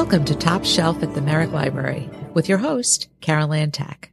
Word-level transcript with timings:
Welcome 0.00 0.24
to 0.24 0.34
Top 0.34 0.64
Shelf 0.64 1.02
at 1.02 1.12
the 1.12 1.20
Merrick 1.20 1.52
Library 1.52 2.08
with 2.32 2.48
your 2.48 2.56
host, 2.56 3.08
Carol 3.20 3.52
Ann 3.52 3.70
Tack. 3.70 4.10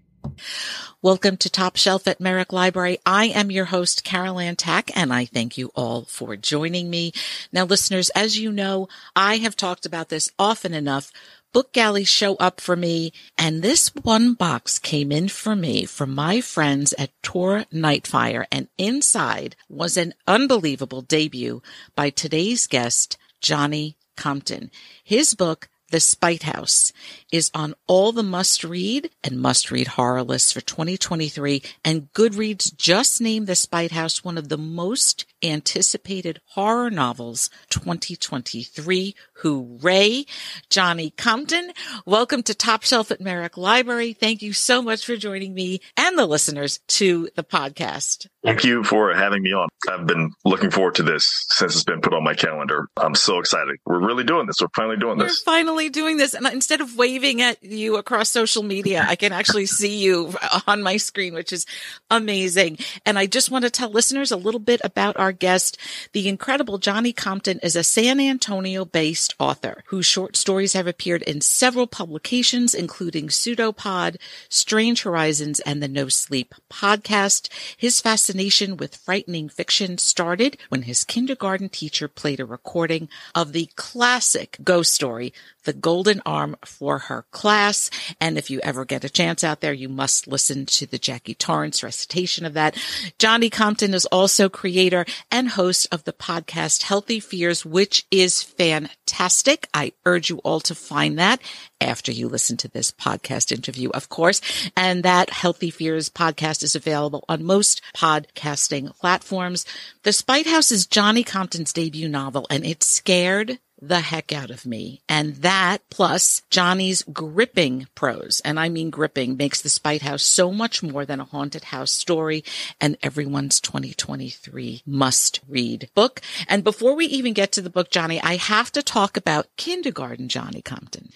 Welcome 1.01 1.37
to 1.37 1.49
Top 1.49 1.77
Shelf 1.77 2.09
at 2.09 2.19
Merrick 2.19 2.51
Library. 2.51 2.99
I 3.05 3.27
am 3.27 3.51
your 3.51 3.63
host, 3.63 4.03
Carol 4.03 4.37
Ann 4.37 4.57
Tack, 4.57 4.91
and 4.97 5.13
I 5.13 5.23
thank 5.23 5.57
you 5.57 5.71
all 5.75 6.03
for 6.03 6.35
joining 6.35 6.89
me. 6.89 7.13
Now, 7.53 7.63
listeners, 7.63 8.09
as 8.09 8.37
you 8.37 8.51
know, 8.51 8.89
I 9.15 9.37
have 9.37 9.55
talked 9.55 9.85
about 9.85 10.09
this 10.09 10.29
often 10.37 10.73
enough. 10.73 11.09
Book 11.53 11.71
galleys 11.71 12.09
show 12.09 12.35
up 12.35 12.59
for 12.59 12.75
me, 12.75 13.13
and 13.37 13.61
this 13.61 13.87
one 13.95 14.33
box 14.33 14.79
came 14.79 15.09
in 15.09 15.29
for 15.29 15.55
me 15.55 15.85
from 15.85 16.13
my 16.13 16.41
friends 16.41 16.93
at 16.99 17.11
Tor 17.23 17.63
Nightfire, 17.73 18.45
and 18.51 18.67
inside 18.77 19.55
was 19.69 19.95
an 19.95 20.13
unbelievable 20.27 21.01
debut 21.01 21.61
by 21.95 22.09
today's 22.09 22.67
guest, 22.67 23.17
Johnny 23.39 23.95
Compton. 24.17 24.69
His 25.01 25.33
book, 25.33 25.69
The 25.89 25.99
Spite 26.01 26.43
House, 26.43 26.91
is 27.31 27.49
on 27.53 27.73
all 27.87 28.11
the 28.11 28.23
must 28.23 28.63
read 28.63 29.09
and 29.23 29.39
must 29.39 29.71
read 29.71 29.87
horror 29.87 30.23
lists 30.23 30.51
for 30.51 30.59
2023. 30.59 31.61
And 31.85 32.11
Goodreads 32.13 32.75
just 32.75 33.21
named 33.21 33.47
The 33.47 33.55
Spite 33.55 33.91
House 33.91 34.23
one 34.23 34.37
of 34.37 34.49
the 34.49 34.57
most 34.57 35.25
anticipated 35.43 36.41
horror 36.45 36.89
novels 36.89 37.49
2023. 37.69 39.15
Hooray. 39.41 40.25
Johnny 40.69 41.11
Compton, 41.11 41.71
welcome 42.05 42.41
to 42.43 42.55
Top 42.55 42.83
Shelf 42.83 43.11
at 43.11 43.21
Merrick 43.21 43.55
Library. 43.55 44.13
Thank 44.13 44.41
you 44.41 44.51
so 44.53 44.81
much 44.81 45.05
for 45.05 45.15
joining 45.15 45.53
me 45.53 45.79
and 45.95 46.17
the 46.17 46.25
listeners 46.25 46.79
to 46.87 47.29
the 47.35 47.43
podcast. 47.43 48.27
Thank 48.43 48.63
you 48.63 48.83
for 48.83 49.13
having 49.13 49.43
me 49.43 49.53
on. 49.53 49.67
I've 49.89 50.07
been 50.07 50.31
looking 50.43 50.71
forward 50.71 50.95
to 50.95 51.03
this 51.03 51.45
since 51.49 51.75
it's 51.75 51.83
been 51.83 52.01
put 52.01 52.13
on 52.13 52.23
my 52.23 52.33
calendar. 52.33 52.87
I'm 52.97 53.13
so 53.13 53.39
excited. 53.39 53.77
We're 53.85 54.05
really 54.05 54.23
doing 54.23 54.47
this. 54.47 54.55
We're 54.59 54.69
finally 54.75 54.97
doing 54.97 55.17
this. 55.17 55.43
We're 55.45 55.51
finally 55.51 55.89
doing 55.89 56.17
this. 56.17 56.33
And 56.33 56.47
instead 56.47 56.81
of 56.81 56.95
waving 56.97 57.41
at 57.41 57.63
you 57.63 57.97
across 57.97 58.29
social 58.29 58.63
media, 58.63 59.05
I 59.07 59.15
can 59.15 59.33
actually 59.33 59.65
see 59.65 59.97
you 59.97 60.33
on 60.65 60.81
my 60.81 60.97
screen, 60.97 61.33
which 61.33 61.53
is 61.53 61.65
amazing. 62.09 62.77
And 63.05 63.19
I 63.19 63.25
just 63.27 63.51
want 63.51 63.65
to 63.65 63.69
tell 63.69 63.91
listeners 63.91 64.31
a 64.31 64.37
little 64.37 64.59
bit 64.59 64.81
about 64.83 65.17
our 65.17 65.26
guest. 65.31 65.77
The 66.13 66.27
incredible 66.27 66.77
Johnny 66.77 67.13
Compton 67.13 67.59
is 67.63 67.75
a 67.75 67.83
San 67.83 68.19
Antonio 68.19 68.85
based 68.85 69.35
author 69.39 69.83
whose 69.87 70.05
short 70.05 70.35
stories 70.35 70.73
have 70.73 70.87
appeared 70.87 71.21
in 71.23 71.41
several 71.41 71.87
publications, 71.87 72.73
including 72.73 73.29
Pseudopod, 73.29 74.17
Strange 74.49 75.03
Horizons, 75.03 75.59
and 75.61 75.81
the 75.81 75.87
No 75.87 76.09
Sleep 76.09 76.53
podcast. 76.69 77.49
His 77.75 78.01
fascination 78.01 78.77
with 78.77 78.95
frightening 78.95 79.49
fiction 79.49 79.97
started 79.97 80.57
when 80.69 80.83
his 80.83 81.03
kindergarten 81.03 81.69
teacher 81.69 82.07
played 82.07 82.39
a 82.39 82.45
recording 82.45 83.09
of 83.35 83.53
the 83.53 83.69
classic 83.75 84.57
ghost 84.63 84.93
story, 84.93 85.33
The 85.67 85.73
Golden 85.73 86.21
Arm 86.25 86.55
for 86.63 86.97
her 86.97 87.25
class. 87.31 87.89
And 88.21 88.37
if 88.37 88.49
you 88.49 88.61
ever 88.63 88.85
get 88.85 89.03
a 89.03 89.09
chance 89.09 89.43
out 89.43 89.59
there, 89.59 89.73
you 89.73 89.89
must 89.89 90.25
listen 90.25 90.65
to 90.67 90.87
the 90.87 90.97
Jackie 90.97 91.35
Torrance 91.35 91.83
recitation 91.83 92.45
of 92.45 92.53
that. 92.53 92.77
Johnny 93.19 93.49
Compton 93.49 93.93
is 93.93 94.05
also 94.05 94.47
creator 94.47 95.05
and 95.29 95.49
host 95.49 95.85
of 95.91 96.05
the 96.05 96.13
podcast 96.13 96.83
Healthy 96.83 97.19
Fears, 97.19 97.65
which 97.65 98.05
is 98.09 98.41
fantastic. 98.41 99.67
I 99.73 99.91
urge 100.05 100.29
you 100.29 100.37
all 100.37 100.61
to 100.61 100.73
find 100.73 101.19
that 101.19 101.41
after 101.81 102.13
you 102.13 102.29
listen 102.29 102.55
to 102.57 102.69
this 102.69 102.89
podcast 102.89 103.51
interview, 103.51 103.89
of 103.89 104.07
course. 104.07 104.39
And 104.77 105.03
that 105.03 105.29
Healthy 105.31 105.71
Fears 105.71 106.09
podcast 106.09 106.63
is 106.63 106.77
available 106.77 107.25
on 107.27 107.43
most 107.43 107.81
podcasting 107.93 108.97
platforms. 108.97 109.65
The 110.03 110.13
Spite 110.13 110.47
House 110.47 110.71
is 110.71 110.87
Johnny 110.87 111.23
Compton's 111.23 111.73
debut 111.73 112.07
novel 112.07 112.47
and 112.49 112.65
it 112.65 112.83
scared 112.83 113.59
the 113.81 114.01
heck 114.01 114.33
out 114.33 114.49
of 114.49 114.65
me. 114.65 115.01
And 115.07 115.35
that 115.37 115.89
plus 115.89 116.41
Johnny's 116.49 117.03
gripping 117.03 117.87
prose, 117.95 118.41
and 118.43 118.59
I 118.59 118.69
mean 118.69 118.89
gripping, 118.89 119.37
makes 119.37 119.61
The 119.61 119.69
Spite 119.69 120.01
House 120.01 120.23
so 120.23 120.51
much 120.51 120.81
more 120.81 121.05
than 121.05 121.19
a 121.19 121.25
haunted 121.25 121.65
house 121.65 121.91
story 121.91 122.43
and 122.81 122.97
everyone's 123.03 123.59
2023 123.61 124.83
must 124.85 125.39
read 125.47 125.89
book. 125.95 126.21
And 126.47 126.63
before 126.63 126.95
we 126.95 127.05
even 127.05 127.33
get 127.33 127.51
to 127.53 127.61
the 127.61 127.69
book, 127.69 127.89
Johnny, 127.89 128.21
I 128.21 128.35
have 128.35 128.71
to 128.73 128.81
talk 128.81 129.17
about 129.17 129.47
kindergarten 129.57 130.27
Johnny 130.27 130.61
Compton. 130.61 131.09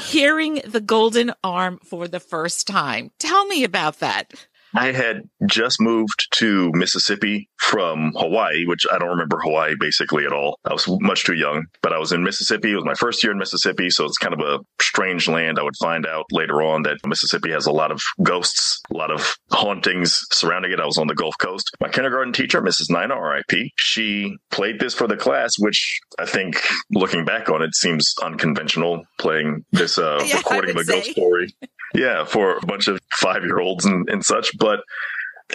Hearing 0.00 0.60
the 0.66 0.80
golden 0.80 1.32
arm 1.44 1.78
for 1.84 2.08
the 2.08 2.20
first 2.20 2.66
time. 2.66 3.12
Tell 3.18 3.46
me 3.46 3.62
about 3.62 4.00
that. 4.00 4.32
I 4.74 4.92
had 4.92 5.22
just 5.46 5.80
moved 5.80 6.28
to 6.32 6.70
Mississippi 6.74 7.48
from 7.58 8.12
Hawaii, 8.16 8.64
which 8.66 8.86
I 8.90 8.98
don't 8.98 9.10
remember 9.10 9.38
Hawaii 9.40 9.74
basically 9.78 10.24
at 10.24 10.32
all. 10.32 10.58
I 10.64 10.72
was 10.72 10.88
much 11.00 11.24
too 11.24 11.34
young, 11.34 11.66
but 11.82 11.92
I 11.92 11.98
was 11.98 12.12
in 12.12 12.24
Mississippi. 12.24 12.72
It 12.72 12.76
was 12.76 12.84
my 12.84 12.94
first 12.94 13.22
year 13.22 13.32
in 13.32 13.38
Mississippi, 13.38 13.90
so 13.90 14.04
it's 14.04 14.18
kind 14.18 14.34
of 14.34 14.40
a 14.40 14.60
strange 14.80 15.28
land. 15.28 15.58
I 15.58 15.62
would 15.62 15.76
find 15.80 16.06
out 16.06 16.24
later 16.30 16.62
on 16.62 16.82
that 16.82 16.98
Mississippi 17.06 17.50
has 17.52 17.66
a 17.66 17.72
lot 17.72 17.90
of 17.90 18.00
ghosts, 18.22 18.80
a 18.90 18.96
lot 18.96 19.10
of 19.10 19.36
hauntings 19.50 20.20
surrounding 20.32 20.72
it. 20.72 20.80
I 20.80 20.86
was 20.86 20.98
on 20.98 21.06
the 21.06 21.14
Gulf 21.14 21.36
Coast. 21.38 21.70
My 21.80 21.88
kindergarten 21.88 22.32
teacher, 22.32 22.60
Mrs. 22.62 22.90
Nina, 22.90 23.20
RIP, 23.20 23.70
she 23.76 24.36
played 24.50 24.80
this 24.80 24.94
for 24.94 25.06
the 25.06 25.16
class, 25.16 25.58
which 25.58 26.00
I 26.18 26.26
think 26.26 26.60
looking 26.90 27.24
back 27.24 27.48
on 27.48 27.62
it 27.62 27.74
seems 27.74 28.14
unconventional, 28.22 29.04
playing 29.18 29.64
this 29.72 29.98
uh, 29.98 30.22
yeah, 30.26 30.38
recording 30.38 30.70
of 30.70 30.76
a 30.76 30.84
ghost 30.84 31.10
story. 31.10 31.54
yeah, 31.94 32.24
for 32.24 32.56
a 32.56 32.66
bunch 32.66 32.88
of 32.88 33.00
five 33.14 33.42
year 33.44 33.60
olds 33.60 33.84
and, 33.84 34.08
and 34.08 34.24
such. 34.24 34.56
But 34.58 34.80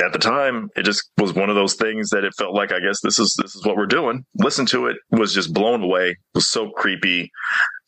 at 0.04 0.14
the 0.14 0.20
time, 0.20 0.70
it 0.76 0.84
just 0.84 1.10
was 1.18 1.34
one 1.34 1.50
of 1.50 1.56
those 1.56 1.76
things 1.76 2.10
that 2.10 2.24
it 2.24 2.34
felt 2.38 2.54
like, 2.54 2.72
I 2.72 2.80
guess 2.80 3.02
this 3.02 3.20
is 3.20 3.36
this 3.42 3.56
is 3.56 3.66
what 3.66 3.78
we're 3.78 3.86
doing. 3.86 4.26
Listen 4.36 4.66
to 4.68 4.88
it, 4.88 4.98
was 5.12 5.34
just 5.34 5.54
blown 5.54 5.84
away. 5.84 6.10
It 6.10 6.18
was 6.36 6.50
so 6.50 6.70
creepy 6.72 7.32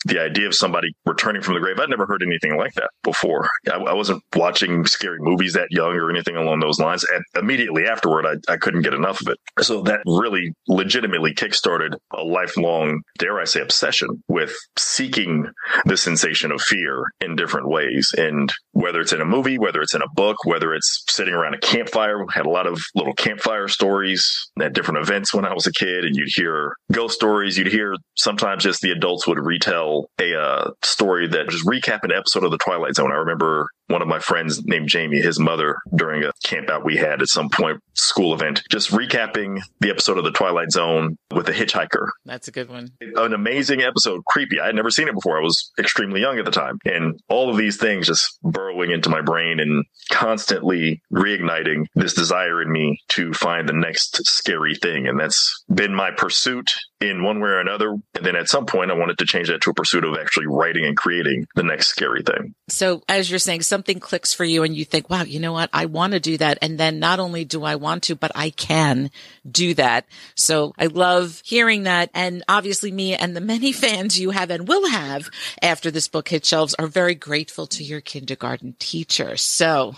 the 0.05 0.19
idea 0.21 0.47
of 0.47 0.55
somebody 0.55 0.87
returning 1.05 1.41
from 1.41 1.55
the 1.55 1.59
grave. 1.59 1.79
I'd 1.79 1.89
never 1.89 2.05
heard 2.05 2.23
anything 2.23 2.57
like 2.57 2.73
that 2.75 2.89
before. 3.03 3.49
I, 3.71 3.75
I 3.75 3.93
wasn't 3.93 4.23
watching 4.35 4.85
scary 4.85 5.17
movies 5.19 5.53
that 5.53 5.67
young 5.71 5.95
or 5.95 6.09
anything 6.09 6.35
along 6.35 6.61
those 6.61 6.79
lines. 6.79 7.05
And 7.11 7.23
immediately 7.35 7.85
afterward, 7.85 8.25
I, 8.25 8.53
I 8.53 8.57
couldn't 8.57 8.83
get 8.83 8.93
enough 8.93 9.21
of 9.21 9.27
it. 9.27 9.37
So 9.63 9.81
that 9.83 9.99
really 10.05 10.53
legitimately 10.67 11.33
kickstarted 11.33 11.95
a 12.13 12.23
lifelong, 12.23 13.01
dare 13.17 13.39
I 13.39 13.43
say, 13.43 13.61
obsession 13.61 14.23
with 14.27 14.55
seeking 14.77 15.47
the 15.85 15.97
sensation 15.97 16.51
of 16.51 16.61
fear 16.61 17.03
in 17.19 17.35
different 17.35 17.69
ways. 17.69 18.11
And 18.17 18.51
whether 18.71 19.01
it's 19.01 19.13
in 19.13 19.21
a 19.21 19.25
movie, 19.25 19.57
whether 19.57 19.81
it's 19.81 19.95
in 19.95 20.01
a 20.01 20.09
book, 20.13 20.37
whether 20.45 20.73
it's 20.73 21.03
sitting 21.09 21.33
around 21.33 21.55
a 21.55 21.59
campfire, 21.59 22.23
had 22.33 22.45
a 22.45 22.49
lot 22.49 22.67
of 22.67 22.79
little 22.95 23.13
campfire 23.13 23.67
stories 23.67 24.49
at 24.61 24.73
different 24.73 25.05
events 25.05 25.33
when 25.33 25.45
I 25.45 25.53
was 25.53 25.67
a 25.67 25.73
kid, 25.73 26.05
and 26.05 26.15
you'd 26.15 26.29
hear 26.33 26.73
ghost 26.91 27.15
stories. 27.15 27.57
You'd 27.57 27.67
hear 27.67 27.95
sometimes 28.15 28.63
just 28.63 28.81
the 28.81 28.91
adults 28.91 29.27
would 29.27 29.39
retell 29.39 29.88
a 30.19 30.39
uh, 30.39 30.71
story 30.83 31.27
that 31.27 31.49
just 31.49 31.65
recap 31.65 32.03
an 32.03 32.11
episode 32.11 32.43
of 32.43 32.51
The 32.51 32.57
Twilight 32.57 32.95
Zone. 32.95 33.11
I 33.11 33.15
remember 33.15 33.67
one 33.89 34.01
of 34.01 34.07
my 34.07 34.19
friends 34.19 34.63
named 34.65 34.87
Jamie, 34.87 35.21
his 35.21 35.39
mother, 35.39 35.77
during 35.95 36.23
a 36.23 36.31
camp 36.43 36.69
out 36.69 36.85
we 36.85 36.95
had 36.95 37.21
at 37.21 37.27
some 37.27 37.49
point, 37.49 37.81
school 37.93 38.33
event, 38.33 38.61
just 38.69 38.91
recapping 38.91 39.61
the 39.81 39.89
episode 39.89 40.17
of 40.17 40.23
The 40.23 40.31
Twilight 40.31 40.71
Zone 40.71 41.17
with 41.33 41.49
a 41.49 41.51
hitchhiker. 41.51 42.07
That's 42.25 42.47
a 42.47 42.51
good 42.51 42.69
one. 42.69 42.91
An 43.01 43.33
amazing 43.33 43.81
episode, 43.81 44.23
creepy. 44.25 44.59
I 44.59 44.67
had 44.67 44.75
never 44.75 44.89
seen 44.89 45.07
it 45.07 45.15
before. 45.15 45.37
I 45.37 45.43
was 45.43 45.71
extremely 45.79 46.21
young 46.21 46.39
at 46.39 46.45
the 46.45 46.51
time. 46.51 46.77
And 46.85 47.19
all 47.29 47.49
of 47.49 47.57
these 47.57 47.77
things 47.77 48.07
just 48.07 48.39
burrowing 48.43 48.91
into 48.91 49.09
my 49.09 49.21
brain 49.21 49.59
and 49.59 49.83
constantly 50.11 51.01
reigniting 51.11 51.85
this 51.95 52.13
desire 52.13 52.61
in 52.61 52.71
me 52.71 52.99
to 53.09 53.33
find 53.33 53.67
the 53.67 53.73
next 53.73 54.25
scary 54.25 54.75
thing. 54.75 55.07
And 55.07 55.19
that's 55.19 55.63
been 55.73 55.93
my 55.93 56.11
pursuit 56.11 56.71
in 57.01 57.23
one 57.23 57.39
way 57.39 57.49
or 57.49 57.59
another. 57.59 57.91
And 58.15 58.25
then 58.25 58.35
at 58.35 58.49
some 58.49 58.65
point, 58.65 58.91
I 58.91 58.95
wanted 58.95 59.17
to 59.17 59.25
change 59.25 59.47
that 59.47 59.61
to 59.61 59.71
a 59.71 59.73
pursuit 59.73 60.03
of 60.03 60.17
actually 60.19 60.47
writing 60.47 60.85
and 60.85 60.97
creating 60.97 61.47
the 61.55 61.63
next 61.63 61.87
scary 61.87 62.23
thing. 62.23 62.53
So, 62.69 63.03
as 63.09 63.29
you're 63.29 63.39
saying, 63.39 63.63
something 63.63 63.99
clicks 63.99 64.33
for 64.33 64.43
you 64.43 64.63
and 64.63 64.75
you 64.75 64.85
think, 64.85 65.09
wow, 65.09 65.23
you 65.23 65.39
know 65.39 65.53
what? 65.53 65.69
I 65.73 65.85
want 65.85 66.13
to 66.13 66.19
do 66.19 66.37
that. 66.37 66.57
And 66.61 66.79
then 66.79 66.99
not 66.99 67.19
only 67.19 67.45
do 67.45 67.63
I 67.63 67.75
want 67.75 68.03
to, 68.03 68.15
but 68.15 68.31
I 68.35 68.49
can 68.49 69.11
do 69.49 69.73
that. 69.75 70.05
So, 70.35 70.73
I 70.77 70.87
love 70.87 71.41
hearing 71.45 71.83
that. 71.83 72.09
And 72.13 72.43
obviously, 72.47 72.91
me 72.91 73.15
and 73.15 73.35
the 73.35 73.41
many 73.41 73.71
fans 73.73 74.19
you 74.19 74.31
have 74.31 74.49
and 74.49 74.67
will 74.67 74.87
have 74.89 75.29
after 75.61 75.91
this 75.91 76.07
book 76.07 76.29
hits 76.29 76.47
shelves 76.47 76.75
are 76.75 76.87
very 76.87 77.15
grateful 77.15 77.67
to 77.67 77.83
your 77.83 78.01
kindergarten 78.01 78.75
teacher. 78.79 79.37
So, 79.37 79.95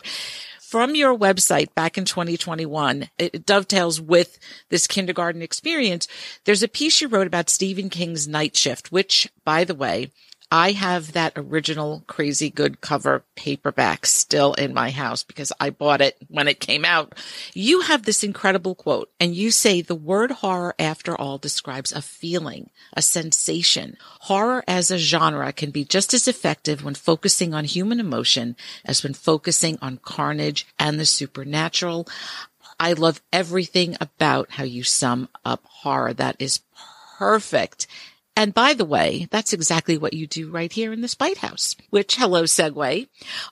from 0.72 0.96
your 0.96 1.18
website 1.18 1.74
back 1.76 1.98
in 1.98 2.06
2021, 2.06 3.10
it 3.18 3.46
dovetails 3.46 4.00
with 4.00 4.40
this 4.70 4.88
kindergarten 4.88 5.42
experience. 5.42 6.08
There's 6.46 6.64
a 6.64 6.70
piece 6.70 7.02
you 7.02 7.10
wrote 7.10 7.28
about 7.28 7.50
Stephen 7.50 7.90
King's 7.90 8.26
Night 8.26 8.56
Shift, 8.56 8.90
which, 8.90 9.30
by 9.44 9.66
the 9.66 9.76
way, 9.76 10.12
I 10.54 10.74
have 10.74 11.14
that 11.14 11.32
original 11.38 12.04
crazy 12.08 12.50
good 12.50 12.82
cover 12.82 13.24
paperback 13.38 14.06
still 14.06 14.54
in 14.54 14.74
my 14.74 14.90
house 14.90 15.24
because 15.24 15.54
I 15.62 15.70
bought 15.70 16.02
it 16.02 16.18
when 16.28 16.50
it 16.50 16.60
came 16.60 16.84
out. 16.84 17.14
You 17.54 17.82
have 17.82 18.04
this 18.04 18.22
incredible 18.22 18.76
quote 18.76 19.10
and 19.18 19.34
you 19.34 19.50
say 19.50 19.82
the 19.82 19.96
word 19.96 20.30
horror 20.32 20.76
after 20.78 21.16
all 21.16 21.38
describes 21.38 21.94
a 21.94 22.02
feeling, 22.02 22.70
a 22.92 23.02
sensation. 23.02 23.96
Horror 24.22 24.62
as 24.68 24.92
a 24.92 24.98
genre 24.98 25.54
can 25.54 25.72
be 25.72 25.86
just 25.86 26.14
as 26.14 26.28
effective 26.28 26.84
when 26.84 26.96
focusing 26.96 27.54
on 27.54 27.64
human 27.64 28.02
emotion 28.02 28.58
as 28.84 29.04
when 29.04 29.14
focusing 29.14 29.80
on 29.82 30.02
carnage 30.04 30.68
and 30.78 31.00
the 31.00 31.06
supernatural. 31.06 32.10
I 32.78 32.92
love 32.92 33.22
everything 33.32 33.96
about 34.02 34.52
how 34.52 34.66
you 34.66 34.84
sum 34.84 35.30
up 35.46 35.64
horror. 35.64 36.14
That 36.14 36.36
is 36.40 36.60
perfect. 37.18 37.88
And 38.36 38.54
by 38.54 38.74
the 38.74 38.86
way, 38.86 39.28
that's 39.30 39.54
exactly 39.54 39.98
what 39.98 40.14
you 40.14 40.26
do 40.26 40.50
right 40.50 40.72
here 40.72 40.94
in 40.94 41.02
the 41.02 41.08
Spite 41.08 41.38
House, 41.38 41.76
which 41.90 42.16
hello 42.16 42.44
segue 42.44 43.08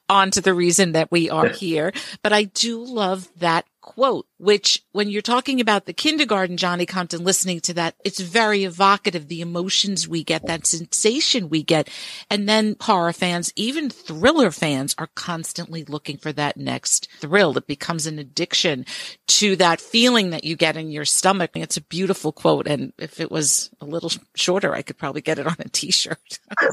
onto 0.08 0.42
the 0.42 0.54
reason 0.54 0.94
that 0.94 1.12
we 1.12 1.30
are 1.30 1.50
here. 1.50 1.92
But 2.24 2.34
I 2.34 2.44
do 2.44 2.84
love 2.84 3.28
that 3.38 3.66
quote, 3.90 4.28
which 4.38 4.84
when 4.92 5.10
you're 5.10 5.22
talking 5.24 5.60
about 5.60 5.88
the 5.88 5.94
kindergarten 5.94 6.58
Johnny 6.58 6.86
Compton, 6.86 7.24
listening 7.24 7.60
to 7.62 7.74
that, 7.74 7.96
it's 8.06 8.20
very 8.20 8.64
evocative. 8.64 9.28
The 9.28 9.42
emotions 9.42 10.08
we 10.08 10.24
get, 10.24 10.46
that 10.46 10.68
sensation 10.68 11.50
we 11.50 11.64
get. 11.64 11.90
And 12.30 12.48
then 12.48 12.76
horror 12.82 13.14
fans, 13.14 13.52
even 13.56 13.90
thriller 13.90 14.52
fans 14.52 14.94
are 15.00 15.10
constantly 15.16 15.84
looking 15.86 16.18
for 16.18 16.32
that 16.34 16.56
next 16.56 17.10
thrill. 17.20 17.58
It 17.58 17.66
becomes 17.66 18.06
an 18.06 18.20
addiction 18.20 18.86
to 19.28 19.56
that 19.56 19.82
feeling 19.82 20.30
that 20.30 20.44
you 20.44 20.56
get 20.56 20.78
in 20.78 20.92
your 20.92 21.06
stomach. 21.06 21.52
It's 21.56 21.78
a 21.78 21.82
beautiful 21.82 22.32
quote. 22.32 22.68
And 22.68 22.94
if 23.00 23.20
it 23.20 23.32
was 23.32 23.72
a 23.82 23.86
little 23.86 24.12
shorter, 24.36 24.76
I 24.76 24.84
could 24.84 25.00
probably 25.00 25.22
get 25.22 25.40
it 25.40 25.48
on 25.48 25.56
a 25.58 25.68
t-shirt. 25.68 26.40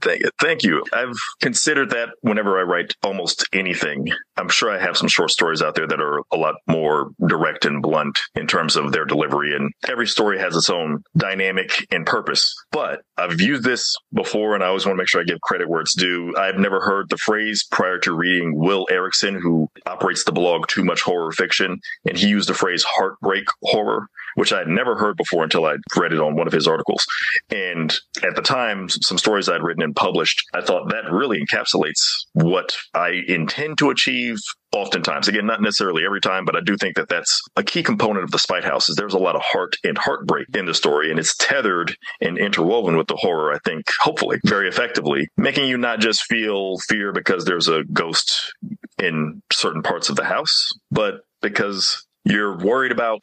thank, 0.00 0.20
you. 0.22 0.30
thank 0.40 0.64
you. 0.64 0.82
I've 0.92 1.16
considered 1.40 1.90
that 1.90 2.08
whenever 2.22 2.58
I 2.58 2.62
write 2.62 2.96
almost 3.04 3.48
anything. 3.52 4.08
I'm 4.36 4.48
sure 4.48 4.70
I 4.70 4.80
have 4.80 4.96
some 4.96 5.08
short 5.08 5.30
stories 5.36 5.60
out 5.60 5.74
there 5.74 5.86
that 5.86 6.00
are 6.00 6.22
a 6.32 6.36
lot 6.36 6.54
more 6.66 7.10
direct 7.26 7.66
and 7.66 7.82
blunt 7.82 8.18
in 8.34 8.46
terms 8.46 8.74
of 8.74 8.92
their 8.92 9.04
delivery. 9.04 9.54
And 9.54 9.70
every 9.86 10.06
story 10.06 10.38
has 10.38 10.56
its 10.56 10.70
own 10.70 11.02
dynamic 11.16 11.86
and 11.90 12.06
purpose. 12.06 12.54
But 12.72 13.02
I've 13.18 13.38
used 13.40 13.62
this 13.62 13.94
before 14.14 14.54
and 14.54 14.64
I 14.64 14.68
always 14.68 14.86
want 14.86 14.96
to 14.96 15.02
make 15.02 15.08
sure 15.08 15.20
I 15.20 15.24
give 15.24 15.40
credit 15.42 15.68
where 15.68 15.82
it's 15.82 15.94
due. 15.94 16.34
I've 16.38 16.58
never 16.58 16.80
heard 16.80 17.10
the 17.10 17.18
phrase 17.18 17.66
prior 17.70 17.98
to 17.98 18.14
reading 18.14 18.56
Will 18.56 18.86
Errickson, 18.90 19.38
who 19.38 19.68
operates 19.84 20.24
the 20.24 20.32
blog 20.32 20.68
Too 20.68 20.84
Much 20.84 21.02
Horror 21.02 21.32
Fiction. 21.32 21.78
And 22.08 22.16
he 22.16 22.28
used 22.28 22.48
the 22.48 22.54
phrase 22.54 22.82
heartbreak 22.82 23.44
horror, 23.62 24.06
which 24.36 24.52
I 24.52 24.58
had 24.58 24.68
never 24.68 24.96
heard 24.96 25.16
before 25.16 25.42
until 25.42 25.66
I 25.66 25.76
read 25.96 26.12
it 26.12 26.20
on 26.20 26.36
one 26.36 26.46
of 26.46 26.52
his 26.52 26.68
articles. 26.68 27.04
And 27.50 27.92
at 28.22 28.36
the 28.36 28.42
time, 28.42 28.88
some 28.88 29.18
stories 29.18 29.48
I'd 29.48 29.62
written 29.62 29.82
and 29.82 29.96
published, 29.96 30.42
I 30.54 30.60
thought 30.60 30.90
that 30.90 31.10
really 31.10 31.44
encapsulates 31.44 32.00
what 32.34 32.76
I 32.94 33.22
intend 33.26 33.78
to 33.78 33.90
achieve 33.90 34.38
oftentimes 34.72 35.28
again 35.28 35.46
not 35.46 35.62
necessarily 35.62 36.04
every 36.04 36.20
time 36.20 36.44
but 36.44 36.56
i 36.56 36.60
do 36.60 36.76
think 36.76 36.96
that 36.96 37.08
that's 37.08 37.40
a 37.56 37.62
key 37.62 37.82
component 37.82 38.24
of 38.24 38.30
the 38.30 38.38
spite 38.38 38.64
house 38.64 38.88
is 38.88 38.96
there's 38.96 39.14
a 39.14 39.18
lot 39.18 39.36
of 39.36 39.42
heart 39.42 39.76
and 39.84 39.96
heartbreak 39.96 40.46
in 40.54 40.66
the 40.66 40.74
story 40.74 41.10
and 41.10 41.18
it's 41.18 41.36
tethered 41.36 41.96
and 42.20 42.36
interwoven 42.36 42.96
with 42.96 43.06
the 43.06 43.16
horror 43.16 43.54
i 43.54 43.58
think 43.64 43.86
hopefully 44.00 44.38
very 44.44 44.68
effectively 44.68 45.28
making 45.36 45.66
you 45.66 45.78
not 45.78 46.00
just 46.00 46.24
feel 46.24 46.76
fear 46.88 47.12
because 47.12 47.44
there's 47.44 47.68
a 47.68 47.84
ghost 47.92 48.52
in 48.98 49.40
certain 49.52 49.82
parts 49.82 50.08
of 50.08 50.16
the 50.16 50.24
house 50.24 50.72
but 50.90 51.20
because 51.42 52.04
you're 52.24 52.58
worried 52.58 52.92
about 52.92 53.22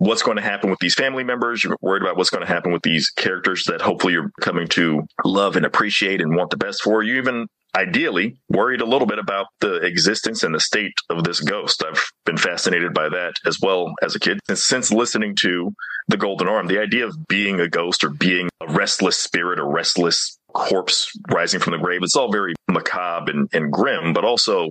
what's 0.00 0.22
going 0.22 0.38
to 0.38 0.42
happen 0.42 0.70
with 0.70 0.78
these 0.80 0.94
family 0.94 1.22
members. 1.22 1.62
You're 1.62 1.76
worried 1.82 2.02
about 2.02 2.16
what's 2.16 2.30
going 2.30 2.44
to 2.44 2.52
happen 2.52 2.72
with 2.72 2.82
these 2.82 3.10
characters 3.10 3.64
that 3.66 3.82
hopefully 3.82 4.14
you're 4.14 4.30
coming 4.40 4.66
to 4.68 5.02
love 5.26 5.56
and 5.56 5.66
appreciate 5.66 6.22
and 6.22 6.34
want 6.34 6.50
the 6.50 6.56
best 6.56 6.82
for. 6.82 7.02
You 7.02 7.18
even 7.18 7.46
ideally 7.76 8.36
worried 8.48 8.80
a 8.80 8.86
little 8.86 9.06
bit 9.06 9.18
about 9.18 9.46
the 9.60 9.74
existence 9.76 10.42
and 10.42 10.54
the 10.54 10.60
state 10.60 10.94
of 11.10 11.22
this 11.22 11.40
ghost. 11.40 11.84
I've 11.86 12.02
been 12.24 12.38
fascinated 12.38 12.94
by 12.94 13.10
that 13.10 13.34
as 13.44 13.58
well 13.60 13.92
as 14.02 14.14
a 14.16 14.18
kid. 14.18 14.40
And 14.48 14.58
since 14.58 14.90
listening 14.90 15.36
to 15.42 15.70
The 16.08 16.16
Golden 16.16 16.48
Arm, 16.48 16.66
the 16.66 16.80
idea 16.80 17.06
of 17.06 17.28
being 17.28 17.60
a 17.60 17.68
ghost 17.68 18.02
or 18.02 18.08
being 18.08 18.48
a 18.62 18.72
restless 18.72 19.18
spirit, 19.18 19.58
a 19.58 19.64
restless 19.64 20.38
corpse 20.52 21.10
rising 21.30 21.60
from 21.60 21.72
the 21.72 21.78
grave. 21.78 22.00
It's 22.02 22.16
all 22.16 22.32
very 22.32 22.54
macabre 22.68 23.30
and, 23.32 23.48
and, 23.52 23.72
grim, 23.72 24.12
but 24.12 24.24
also 24.24 24.70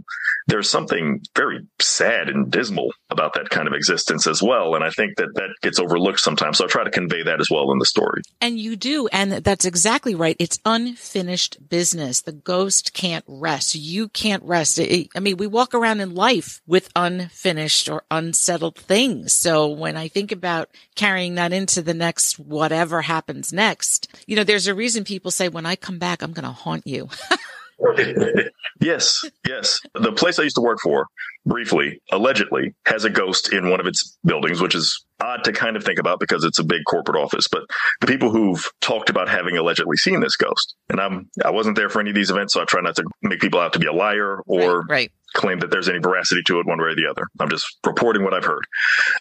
there's 0.49 0.69
something 0.69 1.21
very 1.35 1.65
sad 1.79 2.27
and 2.29 2.51
dismal 2.51 2.91
about 3.09 3.33
that 3.33 3.49
kind 3.49 3.67
of 3.67 3.73
existence 3.73 4.27
as 4.27 4.41
well. 4.41 4.75
And 4.75 4.83
I 4.83 4.89
think 4.89 5.17
that 5.17 5.33
that 5.35 5.49
gets 5.61 5.79
overlooked 5.79 6.19
sometimes. 6.19 6.57
So 6.57 6.65
I 6.65 6.67
try 6.67 6.83
to 6.83 6.91
convey 6.91 7.23
that 7.23 7.39
as 7.39 7.49
well 7.49 7.71
in 7.71 7.77
the 7.77 7.85
story. 7.85 8.21
And 8.41 8.59
you 8.59 8.75
do. 8.75 9.07
And 9.07 9.31
that's 9.31 9.65
exactly 9.65 10.15
right. 10.15 10.35
It's 10.39 10.59
unfinished 10.65 11.69
business. 11.69 12.21
The 12.21 12.31
ghost 12.31 12.93
can't 12.93 13.25
rest. 13.27 13.75
You 13.75 14.09
can't 14.09 14.43
rest. 14.43 14.79
I 14.79 15.19
mean, 15.19 15.37
we 15.37 15.47
walk 15.47 15.73
around 15.73 16.01
in 16.01 16.15
life 16.15 16.61
with 16.65 16.89
unfinished 16.95 17.89
or 17.89 18.03
unsettled 18.09 18.75
things. 18.75 19.33
So 19.33 19.67
when 19.67 19.97
I 19.97 20.07
think 20.07 20.31
about 20.31 20.69
carrying 20.95 21.35
that 21.35 21.53
into 21.53 21.81
the 21.81 21.93
next, 21.93 22.39
whatever 22.39 23.03
happens 23.03 23.53
next, 23.53 24.07
you 24.25 24.35
know, 24.35 24.43
there's 24.43 24.67
a 24.67 24.75
reason 24.75 25.03
people 25.03 25.31
say 25.31 25.47
when 25.47 25.65
I 25.65 25.75
come 25.75 25.99
back, 25.99 26.21
I'm 26.21 26.33
going 26.33 26.43
to 26.43 26.51
haunt 26.51 26.87
you. 26.87 27.09
yes, 28.81 29.23
yes. 29.47 29.79
The 29.93 30.11
place 30.11 30.39
I 30.39 30.43
used 30.43 30.55
to 30.55 30.61
work 30.61 30.79
for, 30.81 31.07
briefly, 31.45 32.01
allegedly, 32.11 32.73
has 32.85 33.05
a 33.05 33.09
ghost 33.09 33.53
in 33.53 33.69
one 33.69 33.79
of 33.79 33.87
its 33.87 34.17
buildings, 34.25 34.61
which 34.61 34.75
is 34.75 35.05
odd 35.21 35.43
to 35.43 35.51
kind 35.51 35.75
of 35.75 35.83
think 35.83 35.99
about 35.99 36.19
because 36.19 36.43
it's 36.43 36.59
a 36.59 36.63
big 36.63 36.81
corporate 36.89 37.21
office. 37.21 37.47
But 37.47 37.63
the 38.01 38.07
people 38.07 38.31
who've 38.31 38.63
talked 38.81 39.09
about 39.09 39.29
having 39.29 39.57
allegedly 39.57 39.97
seen 39.97 40.19
this 40.19 40.35
ghost, 40.35 40.75
and 40.89 40.99
I'm 40.99 41.29
I 41.43 41.51
wasn't 41.51 41.75
there 41.75 41.89
for 41.89 41.99
any 41.99 42.09
of 42.09 42.15
these 42.15 42.31
events, 42.31 42.53
so 42.53 42.61
I 42.61 42.65
try 42.65 42.81
not 42.81 42.95
to 42.97 43.03
make 43.21 43.39
people 43.39 43.59
out 43.59 43.73
to 43.73 43.79
be 43.79 43.87
a 43.87 43.93
liar 43.93 44.41
or 44.45 44.81
right, 44.81 44.89
right. 44.89 45.11
claim 45.33 45.59
that 45.59 45.71
there's 45.71 45.89
any 45.89 45.99
veracity 45.99 46.41
to 46.47 46.59
it 46.59 46.67
one 46.67 46.79
way 46.79 46.89
or 46.89 46.95
the 46.95 47.07
other. 47.09 47.27
I'm 47.39 47.49
just 47.49 47.65
reporting 47.85 48.23
what 48.23 48.33
I've 48.33 48.45
heard. 48.45 48.65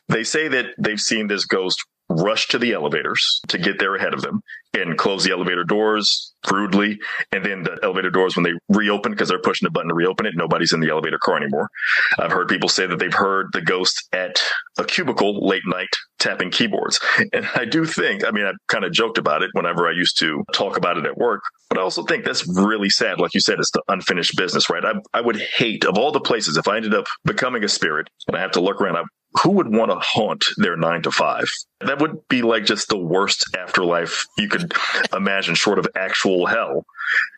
They 0.09 0.25
say 0.25 0.49
that 0.49 0.67
they've 0.79 1.01
seen 1.01 1.29
this 1.29 1.45
ghost 1.45 1.85
rush 2.09 2.49
to 2.49 2.59
the 2.59 2.73
elevators 2.73 3.41
to 3.49 3.59
get 3.59 3.79
there 3.79 3.95
ahead 3.95 4.15
of 4.15 4.23
them 4.23 4.41
and 4.75 4.97
close 4.99 5.25
the 5.25 5.33
elevator 5.33 5.65
doors 5.65 6.33
rudely. 6.51 6.99
And 7.33 7.45
then 7.45 7.63
the 7.63 7.79
elevator 7.83 8.11
doors, 8.11 8.37
when 8.37 8.45
they 8.45 8.53
reopen, 8.69 9.13
because 9.13 9.29
they're 9.29 9.41
pushing 9.41 9.67
the 9.67 9.71
button 9.71 9.89
to 9.89 9.95
reopen 9.95 10.27
it, 10.27 10.35
nobody's 10.37 10.73
in 10.73 10.81
the 10.81 10.91
elevator 10.91 11.19
car 11.19 11.37
anymore. 11.37 11.69
I've 12.19 12.33
heard 12.33 12.49
people 12.49 12.69
say 12.69 12.87
that 12.87 12.99
they've 12.99 13.13
heard 13.13 13.49
the 13.53 13.61
ghost 13.61 14.09
at 14.13 14.41
a 14.79 14.85
cubicle 14.85 15.47
late 15.47 15.63
night 15.67 15.89
tapping 16.19 16.51
keyboards. 16.51 17.01
And 17.33 17.49
I 17.55 17.65
do 17.65 17.85
think, 17.85 18.25
I 18.25 18.31
mean, 18.31 18.45
I 18.45 18.53
kind 18.69 18.85
of 18.85 18.93
joked 18.93 19.19
about 19.19 19.43
it 19.43 19.51
whenever 19.53 19.87
I 19.87 19.93
used 19.93 20.19
to 20.21 20.45
talk 20.53 20.77
about 20.77 20.97
it 20.97 21.07
at 21.07 21.17
work, 21.17 21.43
but 21.69 21.79
I 21.79 21.83
also 21.83 22.03
think 22.03 22.25
that's 22.25 22.47
really 22.47 22.91
sad. 22.91 23.21
Like 23.21 23.35
you 23.35 23.41
said, 23.41 23.59
it's 23.59 23.71
the 23.71 23.83
unfinished 23.89 24.37
business, 24.37 24.71
right? 24.71 24.85
I, 24.85 24.95
I 25.13 25.21
would 25.21 25.41
hate, 25.41 25.85
of 25.85 25.99
all 25.99 26.13
the 26.13 26.21
places, 26.21 26.57
if 26.57 26.69
I 26.69 26.77
ended 26.77 26.95
up 26.95 27.07
becoming 27.25 27.65
a 27.65 27.69
spirit 27.69 28.09
and 28.27 28.37
I 28.37 28.41
have 28.41 28.53
to 28.53 28.61
look 28.61 28.81
around, 28.81 28.97
I, 28.97 29.03
who 29.43 29.53
would 29.53 29.69
want 29.69 29.91
to 29.91 29.99
haunt 30.01 30.45
their 30.57 30.77
nine 30.77 31.03
to 31.03 31.11
five? 31.11 31.51
That 31.81 32.01
would 32.01 32.27
be 32.29 32.43
like 32.43 32.65
just 32.65 32.89
the 32.89 32.99
worst 32.99 33.55
afterlife 33.57 34.27
you 34.37 34.49
could 34.49 34.73
imagine, 35.13 35.55
short 35.55 35.79
of 35.79 35.87
actual 35.95 36.47
hell. 36.47 36.85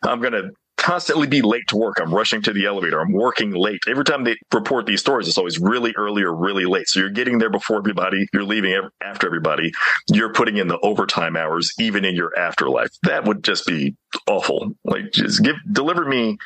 I'm 0.03 0.21
going 0.21 0.33
to 0.33 0.51
constantly 0.81 1.27
be 1.27 1.43
late 1.43 1.67
to 1.67 1.77
work. 1.77 1.97
I'm 2.01 2.13
rushing 2.13 2.41
to 2.41 2.53
the 2.53 2.65
elevator. 2.65 2.99
I'm 2.99 3.11
working 3.11 3.51
late. 3.51 3.81
Every 3.87 4.03
time 4.03 4.23
they 4.23 4.35
report 4.51 4.87
these 4.87 4.99
stories, 4.99 5.27
it's 5.27 5.37
always 5.37 5.59
really 5.59 5.93
early 5.95 6.23
or 6.23 6.35
really 6.35 6.65
late. 6.65 6.87
So 6.87 6.99
you're 6.99 7.11
getting 7.11 7.37
there 7.37 7.51
before 7.51 7.77
everybody. 7.77 8.27
You're 8.33 8.43
leaving 8.43 8.89
after 8.99 9.27
everybody. 9.27 9.71
You're 10.09 10.33
putting 10.33 10.57
in 10.57 10.67
the 10.67 10.79
overtime 10.79 11.37
hours, 11.37 11.71
even 11.79 12.03
in 12.03 12.15
your 12.15 12.37
afterlife. 12.37 12.89
That 13.03 13.25
would 13.25 13.43
just 13.43 13.67
be 13.67 13.95
awful. 14.27 14.73
Like 14.83 15.11
just 15.11 15.43
give, 15.43 15.55
deliver 15.71 16.03
me 16.03 16.37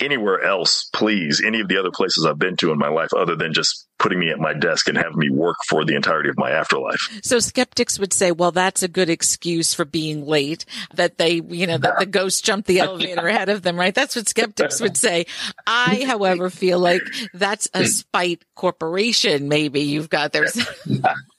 anywhere 0.00 0.42
else, 0.42 0.88
please. 0.94 1.42
Any 1.44 1.60
of 1.60 1.68
the 1.68 1.78
other 1.78 1.90
places 1.90 2.24
I've 2.24 2.38
been 2.38 2.56
to 2.56 2.72
in 2.72 2.78
my 2.78 2.88
life 2.88 3.12
other 3.12 3.36
than 3.36 3.52
just 3.52 3.86
putting 4.02 4.18
me 4.18 4.30
at 4.30 4.38
my 4.38 4.52
desk 4.52 4.88
and 4.88 4.98
having 4.98 5.18
me 5.18 5.30
work 5.30 5.56
for 5.66 5.84
the 5.84 5.94
entirety 5.94 6.28
of 6.28 6.36
my 6.36 6.50
afterlife. 6.50 7.20
So 7.22 7.38
skeptics 7.38 7.98
would 7.98 8.12
say, 8.12 8.32
well, 8.32 8.52
that's 8.52 8.82
a 8.82 8.88
good 8.88 9.08
excuse 9.08 9.72
for 9.72 9.84
being 9.84 10.26
late, 10.26 10.64
that 10.94 11.18
they, 11.18 11.40
you 11.48 11.66
know, 11.66 11.78
that 11.78 11.98
the 11.98 12.06
ghost 12.06 12.44
jumped 12.44 12.66
the 12.66 12.80
elevator 12.80 13.26
ahead 13.26 13.48
of 13.48 13.62
them, 13.62 13.78
right? 13.78 13.94
That's 13.94 14.16
what 14.16 14.28
skeptics 14.28 14.80
would 14.80 14.96
say. 14.96 15.26
I, 15.66 16.04
however, 16.06 16.50
feel 16.50 16.78
like 16.78 17.02
that's 17.32 17.68
a 17.72 17.86
spite 17.86 18.44
corporation. 18.54 19.48
Maybe 19.48 19.80
you've 19.80 20.10
got 20.10 20.32
there 20.32 20.44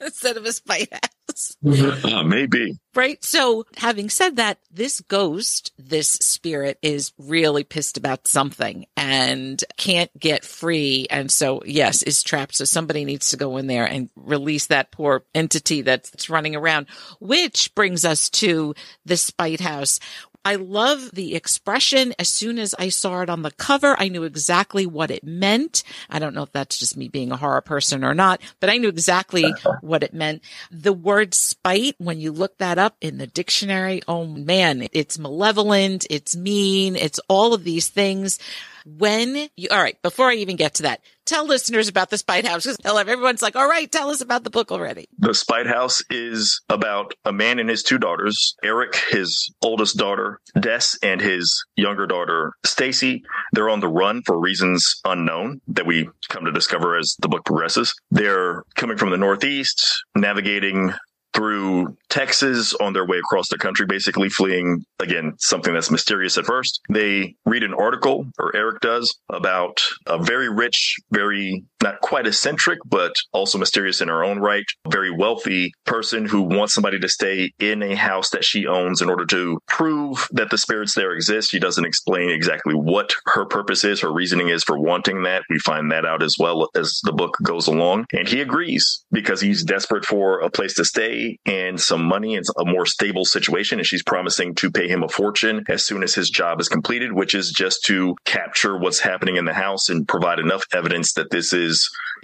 instead 0.02 0.38
of 0.38 0.46
a 0.46 0.54
spite 0.54 0.92
house. 0.92 1.58
Uh, 1.66 2.24
maybe. 2.24 2.78
Right. 2.96 3.24
So 3.24 3.66
having 3.78 4.10
said 4.10 4.36
that, 4.36 4.60
this 4.72 5.02
ghost, 5.02 5.72
this 5.78 6.10
spirit 6.10 6.78
is 6.82 7.12
really 7.18 7.64
pissed 7.64 7.98
about 7.98 8.28
something 8.28 8.86
and 8.96 9.64
can't 9.78 10.12
get 10.20 10.46
free. 10.46 11.08
And 11.10 11.32
so, 11.32 11.64
yes, 11.66 12.04
is 12.04 12.22
trapped. 12.22 12.53
So 12.54 12.66
somebody 12.66 13.06
needs 13.06 13.30
to 13.30 13.38
go 13.38 13.58
in 13.58 13.68
there 13.68 13.86
and 13.86 14.10
release 14.16 14.68
that 14.68 14.92
poor 14.92 15.24
entity 15.34 15.82
that's 15.82 16.30
running 16.30 16.56
around, 16.56 16.88
which 17.20 17.74
brings 17.76 18.06
us 18.06 18.30
to 18.32 18.76
the 19.06 19.18
spite 19.18 19.60
house. 19.60 20.00
I 20.46 20.56
love 20.56 21.12
the 21.12 21.36
expression. 21.36 22.14
As 22.20 22.28
soon 22.28 22.60
as 22.60 22.76
I 22.78 22.90
saw 22.90 23.22
it 23.22 23.30
on 23.30 23.44
the 23.44 23.52
cover, 23.52 23.96
I 23.98 24.10
knew 24.10 24.24
exactly 24.24 24.86
what 24.86 25.10
it 25.10 25.24
meant. 25.24 25.84
I 26.10 26.20
don't 26.20 26.36
know 26.36 26.44
if 26.44 26.52
that's 26.52 26.78
just 26.78 26.98
me 26.98 27.08
being 27.08 27.32
a 27.32 27.38
horror 27.38 27.62
person 27.62 28.04
or 28.04 28.14
not, 28.14 28.42
but 28.60 28.70
I 28.70 28.78
knew 28.78 28.90
exactly 28.90 29.54
what 29.82 30.04
it 30.04 30.14
meant. 30.14 30.44
The 30.70 30.94
word 30.94 31.34
spite, 31.34 31.96
when 31.98 32.20
you 32.20 32.32
look 32.34 32.58
that 32.58 32.78
up 32.78 32.98
in 33.00 33.18
the 33.18 33.28
dictionary, 33.28 34.02
oh 34.08 34.26
man, 34.26 34.88
it's 34.92 35.18
malevolent, 35.18 36.06
it's 36.10 36.36
mean, 36.36 36.98
it's 36.98 37.20
all 37.30 37.54
of 37.54 37.64
these 37.64 37.88
things. 37.88 38.38
When 38.86 39.48
you, 39.56 39.68
all 39.72 39.82
right, 39.82 40.02
before 40.02 40.30
I 40.30 40.36
even 40.36 40.56
get 40.56 40.76
to 40.76 40.84
that, 40.84 41.02
tell 41.26 41.46
listeners 41.46 41.88
about 41.88 42.10
the 42.10 42.18
Spite 42.18 42.46
House. 42.46 42.66
Because 42.66 42.78
everyone's 42.86 43.42
like, 43.42 43.56
all 43.56 43.68
right, 43.68 43.92
tell 43.92 44.10
us 44.10 44.22
about 44.22 44.44
the 44.44 44.50
book 44.50 44.72
already. 44.72 45.08
The 45.18 45.34
Spite 45.34 45.68
House 45.68 46.02
is 46.10 46.62
about 46.70 47.14
a 47.26 47.32
man 47.32 47.60
and 47.60 47.70
his 47.70 47.84
two 47.84 47.98
daughters, 47.98 48.56
Eric, 48.64 48.96
his 49.10 49.54
oldest 49.62 49.98
daughter, 49.98 50.40
Des, 50.60 50.98
and 51.02 51.22
his 51.22 51.64
younger 51.76 52.08
daughter, 52.08 52.54
Stacy. 52.66 53.24
They're 53.54 53.70
on 53.70 53.80
the 53.80 53.88
run 53.88 54.22
for 54.26 54.40
reasons 54.40 55.00
unknown 55.06 55.62
that 55.68 55.86
we 55.86 56.10
come 56.30 56.46
to 56.46 56.52
discover 56.52 56.98
as 56.98 57.16
the 57.20 57.30
book 57.30 57.46
progresses. 57.46 57.94
They're 58.12 58.64
coming 58.76 58.98
from 58.98 59.12
the 59.12 59.18
Northeast, 59.18 60.04
navigating 60.16 60.94
through 61.34 61.98
Texas 62.10 62.74
on 62.76 62.94
their 62.94 63.06
way 63.06 63.18
across 63.18 63.50
the 63.50 63.58
country, 63.58 63.86
basically 63.86 64.30
fleeing, 64.30 64.86
again, 65.00 65.34
something 65.40 65.74
that's 65.74 65.92
mysterious 65.92 66.38
at 66.38 66.46
first. 66.46 66.80
They 66.90 67.36
read 67.46 67.64
an 67.64 67.74
article, 67.74 68.28
or 68.40 68.56
Eric 68.56 68.82
does, 68.82 69.18
about 69.30 69.82
a 70.08 70.18
very 70.18 70.50
rich, 70.50 70.96
very 71.12 71.64
not 71.84 72.02
quite 72.02 72.26
eccentric, 72.26 72.80
but 72.86 73.14
also 73.32 73.58
mysterious 73.58 74.02
in 74.02 74.08
her 74.08 74.24
own 74.24 74.40
right, 74.40 74.66
very 74.90 75.12
wealthy 75.12 75.72
person 75.86 76.26
who 76.26 76.42
wants 76.42 76.74
somebody 76.74 77.00
to 77.00 77.10
stay 77.10 77.52
in 77.60 77.84
a 77.84 77.96
house 77.96 78.30
that 78.32 78.44
she 78.44 78.66
owns 78.66 79.02
in 79.02 79.10
order 79.10 79.26
to 79.26 79.60
prove 79.68 80.28
that 80.32 80.50
the 80.50 80.58
spirits 80.58 80.96
there 80.96 81.12
exist. 81.12 81.52
She 81.52 81.60
doesn't 81.60 81.86
explain 81.86 82.30
exactly 82.30 82.74
what 82.74 83.14
her 83.28 83.46
purpose 83.46 83.84
is, 83.84 84.02
her 84.02 84.12
reasoning 84.12 84.50
is 84.50 84.64
for 84.64 84.80
wanting 84.80 85.24
that. 85.24 85.44
We 85.50 85.60
find 85.60 85.92
that 85.92 86.06
out 86.06 86.24
as 86.24 86.36
well 86.40 86.70
as 86.76 87.00
the 87.04 87.12
book 87.12 87.38
goes 87.44 87.68
along. 87.68 88.06
And 88.14 88.28
he 88.28 88.42
agrees 88.42 89.04
because 89.12 89.42
he's 89.42 89.64
desperate 89.64 90.06
for 90.06 90.40
a 90.40 90.50
place 90.50 90.76
to 90.76 90.86
stay 90.86 91.38
and 91.46 91.80
some 91.80 92.04
money 92.06 92.36
and 92.36 92.46
a 92.58 92.66
more 92.66 92.86
stable 92.86 93.26
situation. 93.26 93.80
And 93.80 93.88
she's 93.88 94.04
promising 94.04 94.56
to 94.56 94.72
pay 94.72 94.88
him 94.88 95.04
a 95.04 95.10
fortune 95.10 95.66
as 95.68 95.86
soon 95.86 96.04
as 96.04 96.16
his 96.16 96.30
job 96.30 96.62
is 96.62 96.70
completed, 96.70 97.12
which 97.12 97.36
is 97.36 97.52
just 97.52 97.84
to 97.86 98.16
capture 98.26 98.78
what's 98.78 99.00
happening 99.00 99.36
in 99.36 99.46
the 99.46 99.54
house 99.54 99.90
and 99.90 100.08
provide 100.08 100.40
enough 100.40 100.64
evidence 100.74 101.14
that 101.14 101.30
this 101.30 101.52
is 101.52 101.73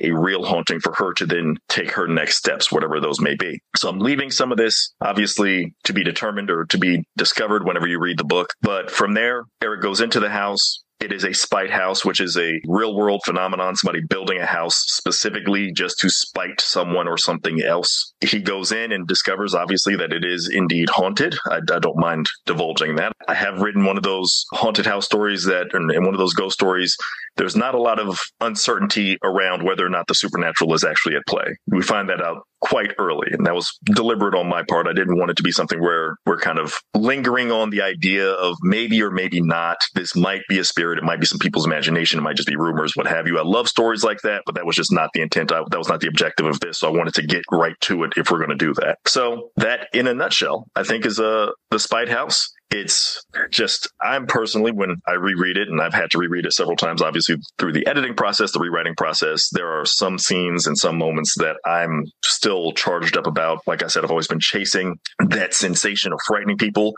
a 0.01 0.12
real 0.12 0.44
haunting 0.44 0.79
for 0.79 0.94
her 0.94 1.13
to 1.13 1.25
then 1.25 1.58
take 1.68 1.91
her 1.91 2.08
next 2.08 2.38
steps, 2.38 2.72
whatever 2.72 3.00
those 3.00 3.20
may 3.20 3.36
be. 3.36 3.60
So 3.75 3.89
I'm 3.89 4.00
leaving 4.00 4.32
some 4.32 4.51
of 4.51 4.58
this 4.58 4.94
obviously 5.01 5.74
to 5.84 5.94
be 5.94 6.03
determined 6.03 6.50
or 6.50 6.65
to 6.65 6.77
be 6.77 7.03
discovered 7.18 7.65
whenever 7.65 7.88
you 7.88 8.00
read 8.00 8.18
the 8.18 8.24
book. 8.24 8.53
But 8.62 8.91
from 8.91 9.13
there, 9.13 9.44
Eric 9.62 9.82
goes 9.82 10.01
into 10.01 10.20
the 10.20 10.29
house, 10.29 10.84
it 11.00 11.13
is 11.13 11.24
a 11.24 11.34
spite 11.34 11.72
house, 11.72 12.03
which 12.03 12.20
is 12.20 12.38
a 12.38 12.60
real 12.65 12.96
world 12.96 13.22
phenomenon. 13.25 13.75
Somebody 13.75 14.01
building 14.01 14.39
a 14.39 14.46
house 14.46 14.75
specifically 14.88 15.72
just 15.72 15.98
to 16.00 16.10
spite 16.10 16.60
someone 16.60 17.08
or 17.08 17.18
something 17.18 17.62
else. 17.62 18.13
He 18.22 18.41
goes 18.41 18.72
in 18.72 18.91
and 18.91 19.08
discovers, 19.08 19.56
obviously, 19.56 19.96
that 19.96 20.12
it 20.12 20.25
is 20.25 20.50
indeed 20.53 20.89
haunted. 20.89 21.36
I, 21.50 21.58
I 21.58 21.79
don't 21.79 21.98
mind 21.98 22.27
divulging 22.46 22.96
that. 22.98 23.13
I 23.27 23.34
have 23.34 23.62
written 23.62 23.86
one 23.86 23.98
of 23.98 24.03
those 24.03 24.46
haunted 24.53 24.86
house 24.86 25.06
stories 25.06 25.46
that, 25.46 25.74
and 25.74 25.88
one 26.06 26.13
of 26.13 26.20
those 26.20 26.34
ghost 26.34 26.56
stories. 26.56 26.98
There's 27.38 27.56
not 27.56 27.75
a 27.75 27.82
lot 27.82 28.00
of 28.00 28.20
uncertainty 28.41 29.18
around 29.24 29.63
whether 29.63 29.86
or 29.86 29.89
not 29.89 30.08
the 30.08 30.15
supernatural 30.15 30.74
is 30.74 30.84
actually 30.84 31.15
at 31.15 31.25
play. 31.27 31.56
We 31.68 31.82
find 31.82 32.10
that 32.10 32.22
out 32.22 32.44
quite 32.62 32.94
early. 32.98 33.28
And 33.32 33.46
that 33.46 33.56
was 33.56 33.78
deliberate 33.86 34.36
on 34.36 34.48
my 34.48 34.63
part. 34.68 34.88
I 34.88 34.94
didn't 34.94 35.18
want 35.18 35.32
it 35.32 35.38
to 35.38 35.44
be 35.44 35.51
something 35.51 35.82
where 35.82 36.18
we're 36.25 36.39
kind 36.39 36.60
of 36.60 36.75
lingering 36.94 37.51
on 37.51 37.70
the 37.70 37.82
idea 37.82 38.30
of 38.32 38.58
maybe 38.62 39.01
or 39.01 39.12
maybe 39.12 39.42
not. 39.42 39.78
This 39.96 40.16
might 40.16 40.42
be 40.50 40.60
a 40.60 40.63
spirit. 40.63 40.98
It 40.98 41.04
might 41.04 41.20
be 41.20 41.25
some 41.25 41.39
people's 41.39 41.66
imagination. 41.66 42.20
It 42.20 42.24
might 42.24 42.36
just 42.36 42.48
be 42.48 42.56
rumors, 42.56 42.94
what 42.96 43.08
have 43.08 43.28
you. 43.28 43.39
I 43.39 43.44
love 43.44 43.68
stories 43.68 44.04
like 44.04 44.22
that, 44.22 44.44
but 44.46 44.56
that 44.56 44.66
was 44.66 44.75
just 44.75 44.92
not 44.92 45.10
the 45.13 45.22
intent. 45.22 45.51
I, 45.51 45.63
that 45.70 45.78
was 45.78 45.89
not 45.89 46.01
the 46.01 46.08
objective 46.08 46.46
of 46.46 46.60
this. 46.60 46.80
So 46.80 46.88
I 46.88 46.92
wanted 46.92 47.13
to 47.16 47.25
get 47.25 47.44
right 47.51 47.75
to 47.82 48.04
it 48.04 48.13
if 48.18 48.32
we're 48.32 48.39
going 48.39 48.50
to 48.50 48.56
do 48.56 48.74
that. 48.75 48.98
So 49.08 49.51
that 49.58 49.88
in 49.94 50.08
a 50.08 50.13
nutshell, 50.13 50.68
I 50.75 50.84
think 50.84 51.06
is 51.06 51.20
a, 51.20 51.30
uh, 51.30 51.51
the 51.72 51.80
Spite 51.80 52.10
House 52.10 52.50
it's 52.72 53.26
just 53.50 53.90
i'm 54.02 54.28
personally 54.28 54.72
when 54.72 54.96
i 55.08 55.14
reread 55.14 55.58
it 55.58 55.68
and 55.70 55.82
i've 55.82 55.94
had 55.94 56.10
to 56.12 56.18
reread 56.18 56.46
it 56.46 56.54
several 56.54 56.78
times 56.78 57.02
obviously 57.02 57.36
through 57.58 57.74
the 57.74 57.86
editing 57.88 58.14
process 58.14 58.52
the 58.52 58.60
rewriting 58.60 58.96
process 58.96 59.50
there 59.52 59.80
are 59.80 59.86
some 59.86 60.20
scenes 60.20 60.68
and 60.68 60.78
some 60.78 60.98
moments 60.98 61.36
that 61.38 61.58
i'm 61.66 62.06
still 62.24 62.72
charged 62.74 63.18
up 63.18 63.26
about 63.26 63.60
like 63.66 63.84
i 63.84 63.88
said 63.88 64.04
i've 64.04 64.12
always 64.12 64.28
been 64.28 64.40
chasing 64.40 65.00
that 65.30 65.54
sensation 65.54 66.14
of 66.14 66.20
frightening 66.28 66.58
people 66.58 66.94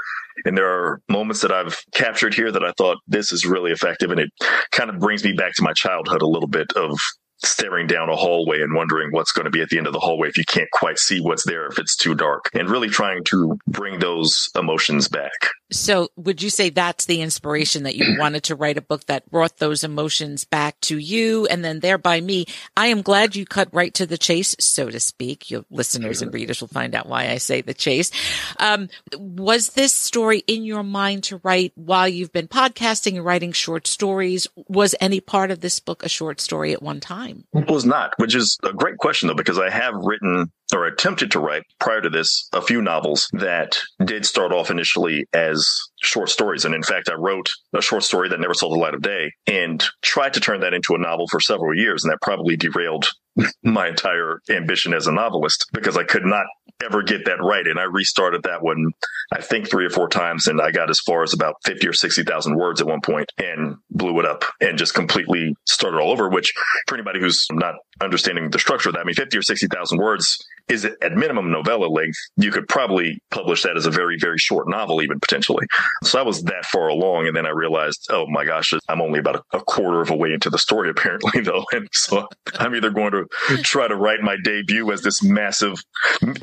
and 0.45 0.57
there 0.57 0.69
are 0.69 1.01
moments 1.09 1.41
that 1.41 1.51
I've 1.51 1.77
captured 1.93 2.33
here 2.33 2.51
that 2.51 2.63
I 2.63 2.71
thought 2.77 2.97
this 3.07 3.31
is 3.31 3.45
really 3.45 3.71
effective. 3.71 4.11
And 4.11 4.19
it 4.19 4.31
kind 4.71 4.89
of 4.89 4.99
brings 4.99 5.23
me 5.23 5.33
back 5.33 5.53
to 5.55 5.63
my 5.63 5.73
childhood 5.73 6.21
a 6.21 6.27
little 6.27 6.47
bit 6.47 6.71
of 6.73 6.97
staring 7.43 7.87
down 7.87 8.09
a 8.09 8.15
hallway 8.15 8.61
and 8.61 8.75
wondering 8.75 9.09
what's 9.11 9.31
going 9.31 9.45
to 9.45 9.51
be 9.51 9.61
at 9.61 9.69
the 9.69 9.77
end 9.77 9.87
of 9.87 9.93
the 9.93 9.99
hallway 9.99 10.27
if 10.27 10.37
you 10.37 10.43
can't 10.45 10.69
quite 10.71 10.99
see 10.99 11.19
what's 11.19 11.45
there 11.45 11.65
if 11.67 11.79
it's 11.79 11.95
too 11.95 12.13
dark 12.13 12.45
and 12.53 12.69
really 12.69 12.89
trying 12.89 13.23
to 13.23 13.57
bring 13.67 13.99
those 13.99 14.49
emotions 14.55 15.07
back. 15.07 15.31
So 15.71 16.09
would 16.15 16.41
you 16.41 16.49
say 16.49 16.69
that's 16.69 17.05
the 17.05 17.21
inspiration 17.21 17.83
that 17.83 17.95
you 17.95 18.15
wanted 18.19 18.43
to 18.45 18.55
write 18.55 18.77
a 18.77 18.81
book 18.81 19.05
that 19.05 19.29
brought 19.29 19.57
those 19.57 19.83
emotions 19.83 20.45
back 20.45 20.79
to 20.81 20.97
you 20.97 21.47
and 21.47 21.63
then 21.63 21.79
thereby 21.79 22.21
me? 22.21 22.45
I 22.75 22.87
am 22.87 23.01
glad 23.01 23.35
you 23.35 23.45
cut 23.45 23.69
right 23.73 23.93
to 23.95 24.05
the 24.05 24.17
chase, 24.17 24.55
so 24.59 24.89
to 24.89 24.99
speak. 24.99 25.49
Your 25.49 25.65
listeners 25.69 26.21
and 26.21 26.33
readers 26.33 26.61
will 26.61 26.67
find 26.67 26.93
out 26.93 27.07
why 27.07 27.29
I 27.29 27.37
say 27.37 27.61
the 27.61 27.73
chase. 27.73 28.11
Um, 28.59 28.89
was 29.17 29.69
this 29.69 29.93
story 29.93 30.43
in 30.47 30.63
your 30.63 30.83
mind 30.83 31.23
to 31.25 31.37
write 31.43 31.71
while 31.75 32.07
you've 32.07 32.33
been 32.33 32.47
podcasting 32.47 33.15
and 33.15 33.25
writing 33.25 33.51
short 33.51 33.87
stories? 33.87 34.47
Was 34.55 34.95
any 34.99 35.19
part 35.19 35.51
of 35.51 35.61
this 35.61 35.79
book 35.79 36.03
a 36.03 36.09
short 36.09 36.41
story 36.41 36.73
at 36.73 36.83
one 36.83 36.99
time? 36.99 37.45
It 37.53 37.69
was 37.69 37.85
not, 37.85 38.13
which 38.17 38.35
is 38.35 38.57
a 38.63 38.73
great 38.73 38.97
question 38.97 39.27
though, 39.27 39.35
because 39.35 39.59
I 39.59 39.69
have 39.69 39.93
written 39.95 40.51
or 40.73 40.85
attempted 40.85 41.31
to 41.31 41.39
write 41.39 41.63
prior 41.79 42.01
to 42.01 42.09
this 42.09 42.47
a 42.53 42.61
few 42.61 42.81
novels 42.81 43.29
that 43.33 43.77
did 44.03 44.25
start 44.25 44.51
off 44.51 44.71
initially 44.71 45.27
as 45.33 45.67
short 46.01 46.29
stories. 46.29 46.65
And 46.65 46.73
in 46.73 46.83
fact, 46.83 47.09
I 47.09 47.15
wrote 47.15 47.49
a 47.73 47.81
short 47.81 48.03
story 48.03 48.29
that 48.29 48.39
never 48.39 48.53
saw 48.53 48.69
the 48.69 48.79
light 48.79 48.93
of 48.93 49.01
day 49.01 49.31
and 49.47 49.83
tried 50.01 50.33
to 50.33 50.39
turn 50.39 50.61
that 50.61 50.73
into 50.73 50.95
a 50.95 50.97
novel 50.97 51.27
for 51.27 51.39
several 51.39 51.75
years. 51.75 52.03
And 52.03 52.11
that 52.11 52.21
probably 52.21 52.55
derailed 52.55 53.07
my 53.63 53.87
entire 53.87 54.41
ambition 54.49 54.93
as 54.93 55.07
a 55.07 55.11
novelist 55.11 55.67
because 55.73 55.97
I 55.97 56.03
could 56.03 56.25
not 56.25 56.45
ever 56.83 57.03
get 57.03 57.25
that 57.25 57.41
right. 57.41 57.67
And 57.67 57.79
I 57.79 57.83
restarted 57.83 58.43
that 58.43 58.63
one, 58.63 58.91
I 59.31 59.41
think 59.41 59.69
three 59.69 59.85
or 59.85 59.89
four 59.89 60.07
times. 60.07 60.47
And 60.47 60.61
I 60.61 60.71
got 60.71 60.89
as 60.89 60.99
far 60.99 61.23
as 61.23 61.33
about 61.33 61.55
50 61.65 61.87
or 61.87 61.93
60,000 61.93 62.55
words 62.55 62.81
at 62.81 62.87
one 62.87 63.01
point 63.01 63.31
and 63.37 63.75
blew 63.91 64.19
it 64.19 64.25
up 64.25 64.43
and 64.59 64.77
just 64.77 64.93
completely 64.93 65.55
started 65.67 65.99
all 65.99 66.11
over, 66.11 66.29
which 66.29 66.53
for 66.87 66.95
anybody 66.95 67.19
who's 67.19 67.45
not 67.51 67.75
understanding 68.01 68.49
the 68.49 68.59
structure 68.59 68.89
of 68.89 68.95
that, 68.95 69.01
I 69.01 69.03
mean, 69.03 69.15
50 69.15 69.37
or 69.37 69.43
60,000 69.43 69.99
words 69.99 70.37
is 70.67 70.85
at 70.85 71.13
minimum 71.13 71.51
novella 71.51 71.87
length. 71.87 72.17
You 72.37 72.51
could 72.51 72.67
probably 72.67 73.21
publish 73.31 73.63
that 73.63 73.77
as 73.77 73.85
a 73.85 73.91
very, 73.91 74.17
very 74.19 74.37
short 74.37 74.69
novel, 74.69 75.01
even 75.01 75.19
potentially. 75.19 75.65
So 76.03 76.19
I 76.19 76.23
was 76.23 76.43
that 76.43 76.65
far 76.65 76.87
along. 76.89 77.27
And 77.27 77.35
then 77.35 77.45
I 77.45 77.49
realized, 77.49 78.07
oh 78.09 78.25
my 78.27 78.45
gosh, 78.45 78.73
I'm 78.87 79.01
only 79.01 79.19
about 79.19 79.45
a, 79.53 79.61
quarter 79.61 80.01
of 80.01 80.09
a 80.09 80.15
way 80.15 80.33
into 80.33 80.49
the 80.49 80.57
story, 80.57 80.89
apparently, 80.95 81.41
though. 81.41 81.63
And 81.71 81.87
so 81.91 82.27
I'm 82.55 82.75
either 82.75 82.89
going 82.89 83.11
to 83.11 83.25
try 83.63 83.87
to 83.87 83.95
write 83.95 84.21
my 84.21 84.35
debut 84.43 84.91
as 84.91 85.01
this 85.01 85.23
massive 85.23 85.81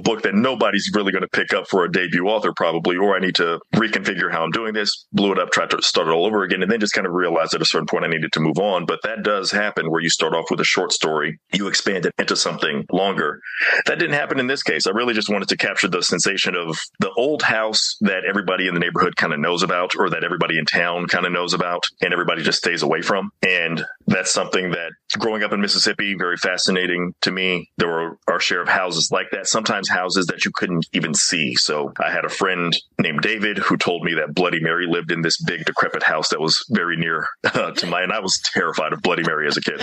book 0.03 0.23
that 0.23 0.35
nobody's 0.35 0.91
really 0.95 1.13
going 1.13 1.23
to 1.23 1.29
pick 1.29 1.53
up 1.53 1.69
for 1.69 1.85
a 1.85 1.93
debut 1.93 2.27
author, 2.27 2.53
probably, 2.57 2.97
or 2.97 3.17
I 3.17 3.19
need 3.19 3.35
to 3.37 3.61
reconfigure 3.75 4.31
how 4.31 4.45
I'm 4.45 4.51
doing 4.51 4.73
this, 4.73 5.07
blew 5.13 5.33
it 5.33 5.39
up, 5.39 5.51
try 5.51 5.67
to 5.67 5.83
start 5.83 6.09
it 6.09 6.13
all 6.13 6.27
over 6.27 6.43
again, 6.43 6.63
and 6.63 6.71
then 6.71 6.81
just 6.81 6.95
kind 6.95 7.07
of 7.07 7.13
realize 7.13 7.55
at 7.55 7.63
a 7.63 7.67
certain 7.67 7.87
point 7.87 8.05
I 8.05 8.09
needed 8.09 8.33
to 8.33 8.41
move 8.41 8.59
on. 8.59 8.87
But 8.87 9.01
that 9.03 9.23
does 9.23 9.51
happen 9.51 9.91
where 9.91 10.01
you 10.01 10.11
start 10.11 10.35
off 10.35 10.51
with 10.51 10.61
a 10.61 10.65
short 10.65 10.93
story, 10.93 11.39
you 11.53 11.69
expand 11.69 12.07
it 12.07 12.15
into 12.19 12.37
something 12.37 12.85
longer. 12.93 13.41
That 13.87 13.99
didn't 13.99 14.08
happen 14.15 14.41
in 14.41 14.47
this 14.47 14.63
case. 14.63 14.87
I 14.87 14.91
really 14.91 15.15
just 15.15 15.29
wanted 15.29 15.49
to 15.49 15.57
capture 15.57 15.89
the 15.89 16.03
sensation 16.03 16.55
of 16.55 16.79
the 17.01 17.11
old 17.17 17.43
house 17.43 17.97
that 18.01 18.25
everybody 18.29 18.69
in 18.69 18.75
the 18.75 18.81
neighborhood 18.81 19.17
kind 19.17 19.33
of 19.33 19.41
knows 19.41 19.63
about, 19.63 19.97
or 19.97 20.11
that 20.11 20.25
everybody 20.25 20.59
in 20.59 20.65
town 20.65 21.07
kind 21.07 21.27
of 21.27 21.33
knows 21.33 21.55
about, 21.55 21.85
and 22.01 22.13
everybody 22.13 22.43
just 22.43 22.59
stays 22.59 22.83
away 22.83 23.03
from. 23.03 23.31
And 23.47 23.85
that's 24.09 24.31
something 24.31 24.71
that 24.71 24.93
growing 25.19 25.43
up 25.43 25.53
in 25.53 25.61
Mississippi, 25.61 26.15
very 26.15 26.37
fascinating 26.37 27.15
to 27.23 27.31
me. 27.31 27.71
There 27.77 27.89
were 27.89 28.19
our 28.27 28.41
share 28.41 28.63
of 28.63 28.69
houses 28.69 29.11
like 29.13 29.27
that, 29.33 29.47
sometimes 29.47 29.89
houses 29.89 30.27
that 30.27 30.45
you 30.45 30.51
couldn't 30.55 30.87
even 30.93 31.15
see. 31.15 31.55
So 31.55 31.93
I 32.03 32.11
had 32.11 32.25
a 32.25 32.31
friend 32.31 32.75
named 32.99 33.21
David 33.21 33.59
who 33.59 33.77
told 33.77 34.05
me 34.05 34.15
that 34.15 34.35
Bloody 34.35 34.61
Mary 34.61 34.87
lived 34.87 35.13
in 35.13 35.23
this 35.23 35.41
big 35.43 35.65
decrepit 35.65 36.03
house 36.03 36.31
that 36.31 36.41
was 36.41 36.65
very 36.71 36.97
near 36.97 37.29
uh, 37.45 37.71
to 37.77 37.87
mine. 37.87 38.11
I 38.11 38.21
was 38.21 38.41
terrified 38.55 38.93
of 38.93 39.03
Bloody 39.03 39.23
Mary 39.25 39.47
as 39.47 39.57
a 39.57 39.61
kid, 39.61 39.83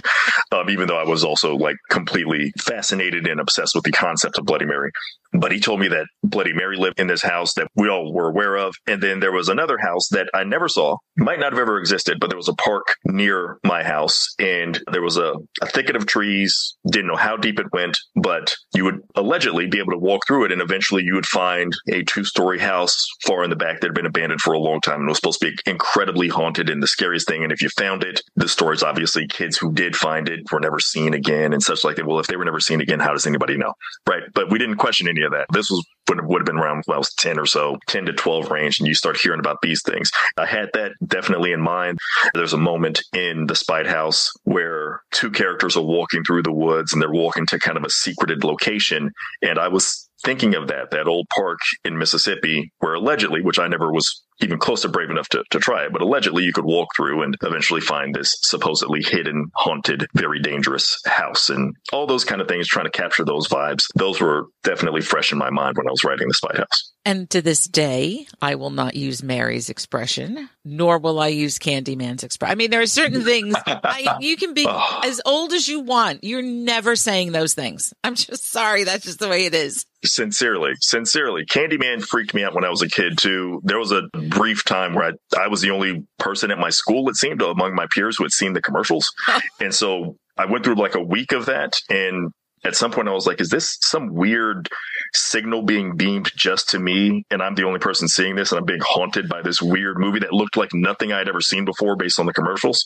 um, 0.51 0.69
even 0.69 0.87
though 0.87 0.97
I 0.97 1.05
was 1.05 1.23
also 1.23 1.55
like 1.55 1.77
completely 1.89 2.51
fascinated 2.59 3.27
and 3.27 3.39
obsessed 3.39 3.75
with 3.75 3.83
the 3.83 3.91
concept 3.91 4.37
of 4.39 4.45
Bloody 4.45 4.65
Mary. 4.65 4.91
But 5.39 5.51
he 5.51 5.59
told 5.59 5.79
me 5.79 5.87
that 5.89 6.07
Bloody 6.23 6.53
Mary 6.53 6.77
lived 6.77 6.99
in 6.99 7.07
this 7.07 7.21
house 7.21 7.53
that 7.55 7.67
we 7.75 7.89
all 7.89 8.13
were 8.13 8.29
aware 8.29 8.55
of. 8.55 8.75
And 8.87 9.01
then 9.01 9.19
there 9.19 9.31
was 9.31 9.49
another 9.49 9.77
house 9.77 10.07
that 10.09 10.29
I 10.33 10.43
never 10.43 10.67
saw, 10.67 10.97
might 11.17 11.39
not 11.39 11.51
have 11.51 11.59
ever 11.59 11.77
existed, 11.77 12.19
but 12.19 12.29
there 12.29 12.37
was 12.37 12.49
a 12.49 12.55
park 12.55 12.95
near 13.05 13.59
my 13.63 13.83
house 13.83 14.27
and 14.39 14.79
there 14.91 15.01
was 15.01 15.17
a, 15.17 15.33
a 15.61 15.65
thicket 15.67 15.95
of 15.95 16.05
trees. 16.05 16.77
Didn't 16.89 17.07
know 17.07 17.15
how 17.15 17.37
deep 17.37 17.59
it 17.59 17.71
went, 17.73 17.97
but 18.15 18.53
you 18.73 18.85
would 18.85 19.01
allegedly 19.15 19.67
be 19.67 19.79
able 19.79 19.91
to 19.91 19.97
walk 19.97 20.21
through 20.27 20.45
it 20.45 20.51
and 20.51 20.61
eventually 20.61 21.03
you 21.03 21.15
would 21.15 21.25
find 21.25 21.73
a 21.89 22.03
two 22.03 22.23
story 22.23 22.59
house 22.59 23.05
far 23.25 23.43
in 23.43 23.49
the 23.49 23.55
back 23.55 23.81
that 23.81 23.87
had 23.87 23.95
been 23.95 24.05
abandoned 24.05 24.41
for 24.41 24.53
a 24.53 24.59
long 24.59 24.79
time 24.81 25.01
and 25.01 25.07
was 25.07 25.17
supposed 25.17 25.41
to 25.41 25.51
be 25.51 25.57
incredibly 25.65 26.27
haunted 26.27 26.69
and 26.69 26.81
the 26.81 26.87
scariest 26.87 27.27
thing. 27.27 27.43
And 27.43 27.51
if 27.51 27.61
you 27.61 27.69
found 27.69 28.03
it, 28.03 28.21
the 28.35 28.47
stories 28.47 28.83
obviously 28.83 29.27
kids 29.27 29.57
who 29.57 29.73
did 29.73 29.95
find 29.95 30.29
it 30.29 30.41
were 30.51 30.59
never 30.59 30.79
seen 30.79 31.13
again 31.13 31.53
and 31.53 31.61
such 31.61 31.83
like 31.83 31.97
that. 31.97 32.05
Well, 32.05 32.19
if 32.19 32.27
they 32.27 32.37
were 32.37 32.45
never 32.45 32.59
seen 32.59 32.81
again, 32.81 32.99
how 32.99 33.11
does 33.11 33.27
anybody 33.27 33.57
know? 33.57 33.73
Right. 34.07 34.23
But 34.33 34.49
we 34.51 34.59
didn't 34.59 34.77
question 34.77 35.07
any 35.07 35.24
of 35.25 35.31
that. 35.31 35.47
This 35.51 35.69
was 35.69 35.85
would, 36.07 36.25
would 36.25 36.41
have 36.41 36.45
been 36.45 36.57
around 36.57 36.83
when 36.85 36.95
I 36.95 36.99
was 36.99 37.13
10 37.15 37.39
or 37.39 37.45
so, 37.45 37.77
10 37.87 38.05
to 38.05 38.13
12 38.13 38.51
range, 38.51 38.79
and 38.79 38.87
you 38.87 38.93
start 38.93 39.17
hearing 39.17 39.39
about 39.39 39.57
these 39.61 39.81
things. 39.81 40.11
I 40.37 40.45
had 40.45 40.69
that 40.73 40.91
definitely 41.05 41.51
in 41.51 41.61
mind. 41.61 41.97
There's 42.33 42.53
a 42.53 42.57
moment 42.57 43.01
in 43.13 43.47
the 43.47 43.55
Spite 43.55 43.87
House 43.87 44.31
where 44.43 45.01
two 45.11 45.31
characters 45.31 45.75
are 45.75 45.83
walking 45.83 46.23
through 46.23 46.43
the 46.43 46.53
woods 46.53 46.93
and 46.93 47.01
they're 47.01 47.11
walking 47.11 47.45
to 47.47 47.59
kind 47.59 47.77
of 47.77 47.83
a 47.83 47.89
secreted 47.89 48.43
location. 48.43 49.11
And 49.41 49.59
I 49.59 49.67
was 49.67 50.09
thinking 50.23 50.55
of 50.55 50.67
that, 50.67 50.91
that 50.91 51.07
old 51.07 51.27
park 51.29 51.59
in 51.83 51.97
Mississippi 51.97 52.71
where 52.79 52.95
allegedly, 52.95 53.41
which 53.41 53.59
I 53.59 53.67
never 53.67 53.91
was 53.91 54.23
even 54.41 54.59
close 54.59 54.81
to 54.81 54.89
brave 54.89 55.09
enough 55.09 55.29
to, 55.29 55.43
to 55.51 55.59
try 55.59 55.85
it, 55.85 55.93
but 55.93 56.01
allegedly 56.01 56.43
you 56.43 56.53
could 56.53 56.65
walk 56.65 56.89
through 56.95 57.23
and 57.23 57.35
eventually 57.41 57.81
find 57.81 58.13
this 58.13 58.35
supposedly 58.41 59.01
hidden, 59.01 59.49
haunted, 59.55 60.07
very 60.13 60.39
dangerous 60.39 60.99
house 61.05 61.49
and 61.49 61.75
all 61.93 62.05
those 62.05 62.25
kind 62.25 62.41
of 62.41 62.47
things, 62.47 62.67
trying 62.67 62.85
to 62.85 62.91
capture 62.91 63.23
those 63.23 63.47
vibes. 63.47 63.85
Those 63.95 64.19
were 64.19 64.47
definitely 64.63 65.01
fresh 65.01 65.31
in 65.31 65.37
my 65.37 65.49
mind 65.49 65.77
when 65.77 65.87
I 65.87 65.91
was 65.91 66.03
writing 66.03 66.27
The 66.27 66.33
Spite 66.33 66.57
House. 66.57 66.94
And 67.07 67.29
to 67.29 67.41
this 67.43 67.67
day, 67.67 68.25
I 68.41 68.55
will 68.55 68.71
not 68.71 68.95
use 68.95 69.21
Mary's 69.21 69.69
expression, 69.69 70.49
nor 70.63 70.97
will 70.97 71.19
I 71.19 71.27
use 71.27 71.59
Candyman's 71.59 72.23
expression. 72.23 72.51
I 72.51 72.55
mean, 72.55 72.71
there 72.71 72.81
are 72.81 72.87
certain 72.87 73.21
things 73.23 73.55
I, 73.67 74.17
you 74.21 74.35
can 74.37 74.55
be 74.55 74.65
as 74.67 75.21
old 75.23 75.53
as 75.53 75.67
you 75.67 75.81
want. 75.81 76.23
You're 76.23 76.41
never 76.41 76.95
saying 76.95 77.31
those 77.31 77.53
things. 77.53 77.93
I'm 78.03 78.15
just 78.15 78.47
sorry. 78.47 78.85
That's 78.85 79.05
just 79.05 79.19
the 79.19 79.29
way 79.29 79.45
it 79.45 79.53
is. 79.53 79.85
Sincerely, 80.03 80.73
sincerely, 80.81 81.45
Candyman 81.45 82.03
freaked 82.03 82.33
me 82.33 82.43
out 82.43 82.55
when 82.55 82.65
I 82.65 82.69
was 82.69 82.81
a 82.81 82.89
kid 82.89 83.19
too. 83.19 83.61
There 83.63 83.79
was 83.79 83.91
a 83.91 84.03
brief 84.29 84.65
time 84.65 84.95
where 84.95 85.11
I, 85.11 85.43
I 85.43 85.47
was 85.47 85.61
the 85.61 85.71
only 85.71 86.07
person 86.17 86.49
at 86.49 86.57
my 86.57 86.71
school, 86.71 87.07
it 87.09 87.15
seemed, 87.15 87.41
among 87.41 87.75
my 87.75 87.85
peers 87.93 88.17
who 88.17 88.23
had 88.23 88.31
seen 88.31 88.53
the 88.53 88.61
commercials. 88.61 89.13
and 89.59 89.73
so 89.73 90.17
I 90.37 90.45
went 90.45 90.65
through 90.65 90.75
like 90.75 90.95
a 90.95 91.03
week 91.03 91.33
of 91.33 91.45
that. 91.45 91.77
And 91.89 92.31
at 92.65 92.75
some 92.75 92.91
point 92.91 93.07
I 93.07 93.11
was 93.11 93.27
like, 93.27 93.39
is 93.39 93.49
this 93.49 93.77
some 93.81 94.13
weird 94.13 94.69
signal 95.13 95.61
being 95.61 95.95
beamed 95.95 96.31
just 96.35 96.69
to 96.69 96.79
me? 96.79 97.23
And 97.29 97.41
I'm 97.41 97.55
the 97.55 97.63
only 97.63 97.79
person 97.79 98.07
seeing 98.07 98.35
this 98.35 98.51
and 98.51 98.59
I'm 98.59 98.65
being 98.65 98.81
haunted 98.83 99.29
by 99.29 99.41
this 99.41 99.61
weird 99.61 99.99
movie 99.99 100.19
that 100.19 100.33
looked 100.33 100.57
like 100.57 100.73
nothing 100.73 101.13
I'd 101.13 101.29
ever 101.29 101.41
seen 101.41 101.65
before 101.65 101.95
based 101.95 102.19
on 102.19 102.25
the 102.25 102.33
commercials 102.33 102.83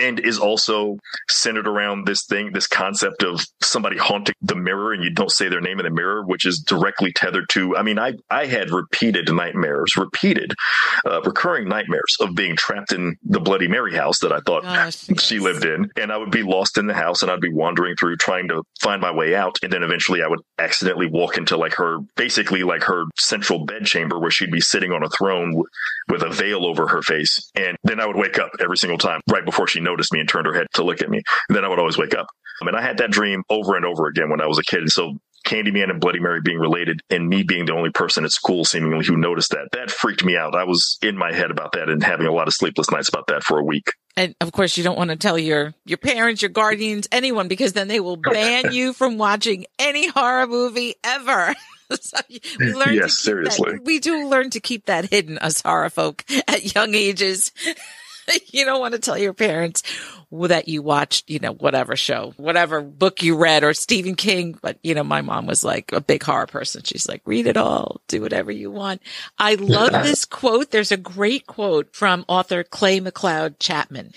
and 0.00 0.20
is 0.20 0.38
also 0.38 0.98
centered 1.28 1.66
around 1.66 2.06
this 2.06 2.24
thing, 2.24 2.52
this 2.52 2.66
concept 2.66 3.22
of 3.22 3.40
somebody 3.62 3.96
haunting 3.96 4.34
the 4.42 4.54
mirror 4.54 4.92
and 4.92 5.02
you 5.02 5.10
don't 5.10 5.32
say 5.32 5.48
their 5.48 5.60
name 5.60 5.80
in 5.80 5.84
the 5.84 5.90
mirror, 5.90 6.24
which 6.24 6.46
is 6.46 6.58
directly 6.58 7.12
tethered 7.12 7.48
to, 7.50 7.76
I 7.76 7.82
mean, 7.82 7.98
I, 7.98 8.14
I 8.30 8.46
had 8.46 8.70
repeated 8.70 9.32
nightmares, 9.32 9.96
repeated, 9.96 10.54
uh, 11.06 11.22
recurring 11.22 11.68
nightmares 11.68 12.16
of 12.20 12.34
being 12.34 12.56
trapped 12.56 12.92
in 12.92 13.16
the 13.22 13.40
Bloody 13.40 13.68
Mary 13.68 13.94
house 13.94 14.18
that 14.20 14.32
I 14.32 14.40
thought 14.40 14.62
Gosh, 14.62 14.96
she 15.18 15.36
yes. 15.36 15.42
lived 15.42 15.64
in. 15.64 15.90
And 15.96 16.12
I 16.12 16.16
would 16.16 16.30
be 16.30 16.42
lost 16.42 16.78
in 16.78 16.86
the 16.86 16.94
house 16.94 17.22
and 17.22 17.30
I'd 17.30 17.40
be 17.40 17.52
wandering 17.52 17.96
through 17.96 18.16
trying 18.16 18.48
to 18.48 18.62
find 18.80 19.00
my 19.00 19.13
way 19.14 19.34
out. 19.34 19.58
And 19.62 19.72
then 19.72 19.82
eventually 19.82 20.22
I 20.22 20.28
would 20.28 20.40
accidentally 20.58 21.06
walk 21.06 21.36
into 21.36 21.56
like 21.56 21.74
her, 21.74 21.98
basically 22.16 22.62
like 22.62 22.82
her 22.84 23.04
central 23.16 23.64
bedchamber 23.64 24.18
where 24.18 24.30
she'd 24.30 24.50
be 24.50 24.60
sitting 24.60 24.92
on 24.92 25.02
a 25.02 25.08
throne 25.08 25.62
with 26.08 26.22
a 26.22 26.30
veil 26.30 26.66
over 26.66 26.86
her 26.88 27.02
face. 27.02 27.50
And 27.54 27.76
then 27.84 28.00
I 28.00 28.06
would 28.06 28.16
wake 28.16 28.38
up 28.38 28.50
every 28.60 28.76
single 28.76 28.98
time 28.98 29.20
right 29.30 29.44
before 29.44 29.66
she 29.66 29.80
noticed 29.80 30.12
me 30.12 30.20
and 30.20 30.28
turned 30.28 30.46
her 30.46 30.54
head 30.54 30.66
to 30.74 30.84
look 30.84 31.02
at 31.02 31.10
me. 31.10 31.22
And 31.48 31.56
then 31.56 31.64
I 31.64 31.68
would 31.68 31.78
always 31.78 31.98
wake 31.98 32.14
up. 32.14 32.26
I 32.62 32.64
mean, 32.64 32.74
I 32.74 32.82
had 32.82 32.98
that 32.98 33.10
dream 33.10 33.42
over 33.50 33.76
and 33.76 33.84
over 33.84 34.06
again 34.06 34.30
when 34.30 34.40
I 34.40 34.46
was 34.46 34.58
a 34.58 34.62
kid. 34.62 34.80
And 34.80 34.92
so 34.92 35.14
Candyman 35.46 35.90
and 35.90 36.00
Bloody 36.00 36.20
Mary 36.20 36.40
being 36.42 36.58
related 36.58 37.00
and 37.10 37.28
me 37.28 37.42
being 37.42 37.66
the 37.66 37.74
only 37.74 37.90
person 37.90 38.24
at 38.24 38.32
school 38.32 38.64
seemingly 38.64 39.04
who 39.04 39.16
noticed 39.16 39.50
that, 39.50 39.68
that 39.72 39.90
freaked 39.90 40.24
me 40.24 40.36
out. 40.36 40.54
I 40.54 40.64
was 40.64 40.98
in 41.02 41.16
my 41.16 41.32
head 41.32 41.50
about 41.50 41.72
that 41.72 41.88
and 41.88 42.02
having 42.02 42.26
a 42.26 42.32
lot 42.32 42.48
of 42.48 42.54
sleepless 42.54 42.90
nights 42.90 43.08
about 43.08 43.26
that 43.28 43.42
for 43.42 43.58
a 43.58 43.64
week. 43.64 43.90
And 44.16 44.34
of 44.40 44.52
course, 44.52 44.76
you 44.76 44.84
don't 44.84 44.96
want 44.96 45.10
to 45.10 45.16
tell 45.16 45.38
your, 45.38 45.74
your 45.84 45.98
parents, 45.98 46.40
your 46.40 46.48
guardians, 46.48 47.08
anyone, 47.10 47.48
because 47.48 47.72
then 47.72 47.88
they 47.88 48.00
will 48.00 48.16
ban 48.16 48.72
you 48.72 48.92
from 48.92 49.18
watching 49.18 49.66
any 49.78 50.06
horror 50.08 50.46
movie 50.46 50.96
ever. 51.02 51.54
So 52.00 52.16
we 52.28 52.40
learn 52.72 52.88
to 52.88 52.94
Yes, 52.94 53.18
seriously. 53.18 53.72
That, 53.72 53.84
we 53.84 53.98
do 53.98 54.26
learn 54.26 54.48
to 54.50 54.60
keep 54.60 54.86
that 54.86 55.10
hidden, 55.10 55.36
us 55.36 55.60
horror 55.60 55.90
folk 55.90 56.24
at 56.48 56.74
young 56.74 56.94
ages. 56.94 57.52
you 58.46 58.64
don't 58.64 58.80
want 58.80 58.94
to 58.94 59.00
tell 59.00 59.18
your 59.18 59.34
parents 59.34 59.82
that 60.48 60.68
you 60.68 60.82
watched, 60.82 61.30
you 61.30 61.38
know, 61.38 61.52
whatever 61.52 61.96
show, 61.96 62.32
whatever 62.36 62.80
book 62.80 63.22
you 63.22 63.36
read 63.36 63.64
or 63.64 63.74
Stephen 63.74 64.14
King. 64.14 64.58
But, 64.60 64.78
you 64.82 64.94
know, 64.94 65.04
my 65.04 65.22
mom 65.22 65.46
was 65.46 65.64
like 65.64 65.92
a 65.92 66.00
big 66.00 66.22
horror 66.22 66.46
person. 66.46 66.82
She's 66.84 67.08
like, 67.08 67.22
read 67.24 67.46
it 67.46 67.56
all, 67.56 68.00
do 68.08 68.20
whatever 68.20 68.50
you 68.50 68.70
want. 68.70 69.02
I 69.38 69.54
love 69.54 69.92
this 69.92 70.24
quote. 70.24 70.70
There's 70.70 70.92
a 70.92 70.96
great 70.96 71.46
quote 71.46 71.94
from 71.94 72.24
author 72.28 72.64
Clay 72.64 73.00
McLeod 73.00 73.58
Chapman. 73.58 74.12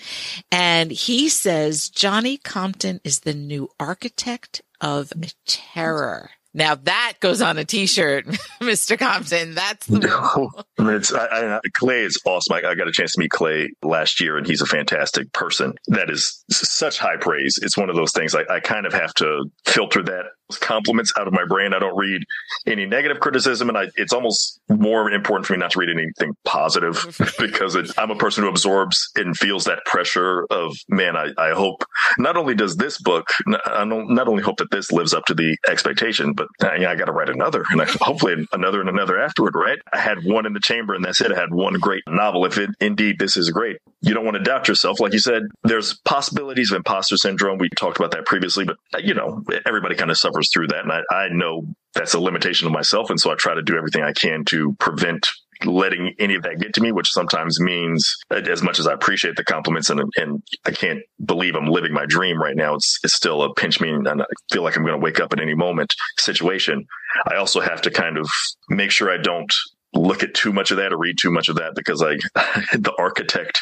And 0.50 0.90
he 0.90 1.28
says, 1.28 1.88
Johnny 1.88 2.36
Compton 2.36 3.00
is 3.04 3.20
the 3.20 3.34
new 3.34 3.68
architect 3.78 4.62
of 4.80 5.12
terror. 5.46 6.30
Now 6.58 6.74
that 6.74 7.14
goes 7.20 7.40
on 7.40 7.56
a 7.56 7.64
t-shirt, 7.64 8.26
Mr. 8.60 8.98
Compton. 8.98 9.54
That's 9.54 9.86
the 9.86 10.58
I 10.76 10.82
mean, 10.82 10.94
it's, 10.96 11.14
I, 11.14 11.54
I, 11.54 11.60
Clay 11.74 12.00
is 12.00 12.20
awesome. 12.26 12.56
I, 12.56 12.68
I 12.68 12.74
got 12.74 12.88
a 12.88 12.92
chance 12.92 13.12
to 13.12 13.20
meet 13.20 13.30
Clay 13.30 13.70
last 13.80 14.20
year, 14.20 14.36
and 14.36 14.44
he's 14.44 14.60
a 14.60 14.66
fantastic 14.66 15.32
person. 15.32 15.74
That 15.86 16.10
is 16.10 16.44
such 16.50 16.98
high 16.98 17.16
praise. 17.16 17.60
It's 17.62 17.78
one 17.78 17.88
of 17.88 17.94
those 17.94 18.10
things 18.10 18.34
I, 18.34 18.42
I 18.50 18.58
kind 18.58 18.86
of 18.86 18.92
have 18.92 19.14
to 19.14 19.44
filter 19.66 20.02
that 20.02 20.24
compliments 20.56 21.12
out 21.18 21.26
of 21.26 21.32
my 21.32 21.44
brain. 21.44 21.74
I 21.74 21.78
don't 21.78 21.96
read 21.96 22.22
any 22.66 22.86
negative 22.86 23.20
criticism, 23.20 23.68
and 23.68 23.76
I, 23.76 23.88
it's 23.96 24.12
almost 24.12 24.60
more 24.68 25.10
important 25.10 25.46
for 25.46 25.52
me 25.52 25.58
not 25.58 25.72
to 25.72 25.78
read 25.78 25.90
anything 25.90 26.34
positive 26.44 27.04
because 27.38 27.74
it, 27.74 27.90
I'm 27.98 28.10
a 28.10 28.16
person 28.16 28.44
who 28.44 28.50
absorbs 28.50 29.10
and 29.16 29.36
feels 29.36 29.64
that 29.64 29.84
pressure 29.84 30.46
of 30.50 30.76
man. 30.88 31.16
I, 31.16 31.32
I 31.36 31.50
hope 31.50 31.84
not 32.18 32.36
only 32.36 32.54
does 32.54 32.76
this 32.76 32.98
book, 32.98 33.28
I 33.66 33.84
don't, 33.84 34.14
not 34.14 34.28
only 34.28 34.42
hope 34.42 34.58
that 34.58 34.70
this 34.70 34.92
lives 34.92 35.14
up 35.14 35.24
to 35.26 35.34
the 35.34 35.56
expectation, 35.68 36.32
but 36.32 36.48
uh, 36.62 36.74
yeah, 36.74 36.90
I 36.90 36.94
got 36.94 37.06
to 37.06 37.12
write 37.12 37.28
another, 37.28 37.64
and 37.70 37.82
I, 37.82 37.86
hopefully 38.00 38.46
another 38.52 38.80
and 38.80 38.88
another 38.88 39.18
afterward. 39.18 39.54
Right? 39.54 39.78
I 39.92 39.98
had 39.98 40.24
one 40.24 40.46
in 40.46 40.52
the 40.52 40.60
chamber, 40.60 40.94
and 40.94 41.04
that's 41.04 41.20
it. 41.20 41.32
I 41.32 41.38
had 41.38 41.52
one 41.52 41.74
great 41.74 42.02
novel. 42.08 42.44
If 42.44 42.58
it 42.58 42.70
indeed 42.80 43.18
this 43.18 43.36
is 43.36 43.50
great, 43.50 43.78
you 44.00 44.14
don't 44.14 44.24
want 44.24 44.36
to 44.36 44.42
doubt 44.42 44.68
yourself. 44.68 45.00
Like 45.00 45.12
you 45.12 45.18
said, 45.18 45.42
there's 45.64 45.98
possibilities 46.04 46.70
of 46.70 46.76
imposter 46.76 47.16
syndrome. 47.16 47.58
We 47.58 47.68
talked 47.70 47.98
about 47.98 48.12
that 48.12 48.26
previously, 48.26 48.64
but 48.64 48.76
uh, 48.94 48.98
you 48.98 49.14
know, 49.14 49.42
everybody 49.66 49.94
kind 49.94 50.10
of 50.10 50.18
suffers 50.18 50.37
through 50.52 50.68
that, 50.68 50.84
and 50.84 50.92
I, 50.92 51.02
I 51.12 51.28
know 51.28 51.66
that's 51.94 52.14
a 52.14 52.20
limitation 52.20 52.66
of 52.66 52.72
myself, 52.72 53.10
and 53.10 53.20
so 53.20 53.30
I 53.30 53.34
try 53.34 53.54
to 53.54 53.62
do 53.62 53.76
everything 53.76 54.02
I 54.02 54.12
can 54.12 54.44
to 54.46 54.74
prevent 54.78 55.26
letting 55.64 56.14
any 56.18 56.34
of 56.34 56.42
that 56.42 56.60
get 56.60 56.74
to 56.74 56.80
me, 56.80 56.92
which 56.92 57.10
sometimes 57.10 57.60
means 57.60 58.16
as 58.30 58.62
much 58.62 58.78
as 58.78 58.86
I 58.86 58.92
appreciate 58.92 59.36
the 59.36 59.44
compliments 59.44 59.90
and 59.90 60.00
and 60.16 60.42
I 60.64 60.70
can't 60.70 61.00
believe 61.24 61.54
I'm 61.54 61.66
living 61.66 61.92
my 61.92 62.06
dream 62.06 62.40
right 62.40 62.56
now. 62.56 62.74
It's 62.74 62.98
it's 63.02 63.14
still 63.14 63.42
a 63.42 63.54
pinch 63.54 63.80
me 63.80 63.90
and 63.90 64.08
I 64.08 64.24
feel 64.52 64.62
like 64.62 64.76
I'm 64.76 64.84
going 64.84 64.98
to 64.98 65.04
wake 65.04 65.20
up 65.20 65.32
at 65.32 65.40
any 65.40 65.54
moment 65.54 65.92
situation. 66.18 66.86
I 67.26 67.36
also 67.36 67.60
have 67.60 67.82
to 67.82 67.90
kind 67.90 68.18
of 68.18 68.28
make 68.68 68.90
sure 68.90 69.10
I 69.10 69.18
don't 69.18 69.52
look 69.94 70.22
at 70.22 70.34
too 70.34 70.52
much 70.52 70.70
of 70.70 70.76
that 70.76 70.92
or 70.92 70.98
read 70.98 71.16
too 71.20 71.30
much 71.30 71.48
of 71.48 71.56
that 71.56 71.74
because 71.74 72.02
I 72.02 72.16
the 72.76 72.92
architect 72.98 73.60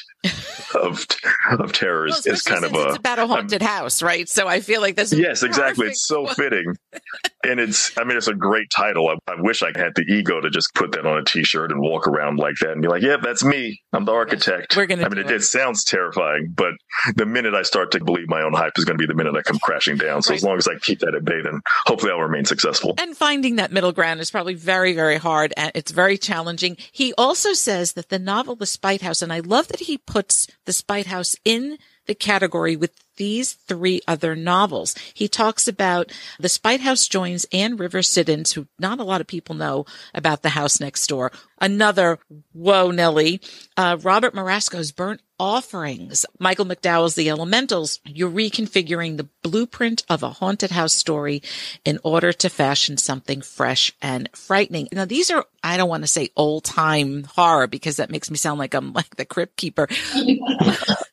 of 0.86 1.06
of 1.60 1.72
terror 1.72 2.06
is, 2.06 2.22
Well, 2.24 2.34
is 2.34 2.42
kind 2.42 2.64
of 2.64 2.72
a 2.74 2.88
it's 2.88 2.96
about 2.96 3.18
a 3.18 3.26
haunted 3.26 3.62
house, 3.62 4.02
right? 4.02 4.28
So 4.28 4.48
I 4.48 4.60
feel 4.60 4.80
like 4.80 4.96
this. 4.96 5.12
is 5.12 5.18
Yes, 5.18 5.42
exactly. 5.42 5.88
It's 5.88 6.06
so 6.06 6.26
fitting. 6.26 6.76
and 7.44 7.60
it's, 7.60 7.96
I 7.98 8.04
mean, 8.04 8.16
it's 8.16 8.28
a 8.28 8.34
great 8.34 8.68
title. 8.74 9.08
I, 9.08 9.14
I 9.30 9.34
wish 9.40 9.62
I 9.62 9.72
had 9.76 9.94
the 9.94 10.02
ego 10.08 10.40
to 10.40 10.48
just 10.50 10.74
put 10.74 10.92
that 10.92 11.04
on 11.06 11.18
a 11.18 11.24
t 11.24 11.44
shirt 11.44 11.70
and 11.70 11.80
walk 11.80 12.06
around 12.08 12.38
like 12.38 12.54
that 12.60 12.70
and 12.72 12.82
be 12.82 12.88
like, 12.88 13.02
yeah, 13.02 13.16
that's 13.22 13.44
me. 13.44 13.80
I'm 13.92 14.04
the 14.04 14.12
architect. 14.12 14.76
We're 14.76 14.86
gonna 14.86 15.04
I 15.04 15.08
mean, 15.08 15.18
it, 15.18 15.26
it. 15.30 15.36
it 15.36 15.42
sounds 15.42 15.84
terrifying, 15.84 16.52
but 16.54 16.72
the 17.14 17.26
minute 17.26 17.54
I 17.54 17.62
start 17.62 17.90
to 17.92 18.04
believe 18.04 18.28
my 18.28 18.42
own 18.42 18.52
hype 18.54 18.72
is 18.76 18.84
going 18.84 18.96
to 18.98 19.02
be 19.02 19.06
the 19.06 19.14
minute 19.14 19.34
I 19.36 19.42
come 19.42 19.58
crashing 19.58 19.96
down. 19.96 20.22
So 20.22 20.30
Right. 20.30 20.36
as 20.38 20.44
long 20.44 20.56
as 20.56 20.66
I 20.68 20.74
keep 20.76 21.00
that 21.00 21.14
at 21.14 21.24
bay, 21.24 21.40
then 21.42 21.60
hopefully 21.86 22.12
I'll 22.12 22.20
remain 22.20 22.44
successful. 22.44 22.94
And 22.98 23.16
finding 23.16 23.56
that 23.56 23.72
middle 23.72 23.92
ground 23.92 24.20
is 24.20 24.30
probably 24.30 24.54
very, 24.54 24.92
very 24.92 25.16
hard 25.16 25.52
and 25.56 25.72
it's 25.74 25.90
very 25.92 26.18
challenging. 26.18 26.76
He 26.92 27.12
also 27.16 27.52
says 27.52 27.92
that 27.94 28.08
the 28.08 28.18
novel 28.18 28.56
The 28.56 28.66
Spite 28.66 29.02
House, 29.02 29.22
and 29.22 29.32
I 29.32 29.40
love 29.40 29.68
that 29.68 29.80
he 29.80 29.98
puts 29.98 30.46
The 30.64 30.72
Spite 30.76 31.06
House 31.06 31.36
in 31.44 31.78
the 32.06 32.14
category 32.14 32.76
with 32.76 32.92
these 33.16 33.54
three 33.54 34.00
other 34.06 34.36
novels. 34.36 34.94
He 35.14 35.28
talks 35.28 35.66
about 35.66 36.12
The 36.38 36.48
Spite 36.48 36.80
House 36.80 37.08
joins 37.08 37.46
Anne 37.52 37.76
Rivers 37.76 38.08
Siddons, 38.08 38.52
who 38.52 38.66
not 38.78 39.00
a 39.00 39.04
lot 39.04 39.20
of 39.20 39.26
people 39.26 39.54
know 39.54 39.86
about 40.14 40.42
the 40.42 40.50
house 40.50 40.80
next 40.80 41.06
door. 41.06 41.32
Another, 41.60 42.18
whoa, 42.52 42.90
Nelly, 42.90 43.40
uh, 43.76 43.96
Robert 44.02 44.34
Marasco's 44.34 44.92
Burnt 44.92 45.22
Offerings, 45.38 46.26
Michael 46.38 46.66
McDowell's 46.66 47.14
The 47.14 47.30
Elementals. 47.30 48.00
You're 48.04 48.30
reconfiguring 48.30 49.16
the 49.16 49.28
blueprint 49.42 50.04
of 50.08 50.22
a 50.22 50.30
haunted 50.30 50.70
house 50.70 50.94
story 50.94 51.42
in 51.84 51.98
order 52.02 52.32
to 52.32 52.50
fashion 52.50 52.96
something 52.96 53.40
fresh 53.40 53.92
and 54.02 54.28
frightening. 54.34 54.88
Now, 54.92 55.04
these 55.06 55.30
are, 55.30 55.46
I 55.62 55.76
don't 55.76 55.88
want 55.88 56.04
to 56.04 56.08
say 56.08 56.30
old 56.36 56.64
time 56.64 57.24
horror 57.24 57.66
because 57.66 57.96
that 57.96 58.10
makes 58.10 58.30
me 58.30 58.36
sound 58.36 58.58
like 58.58 58.74
I'm 58.74 58.92
like 58.92 59.16
the 59.16 59.24
crypt 59.24 59.56
keeper. 59.56 59.88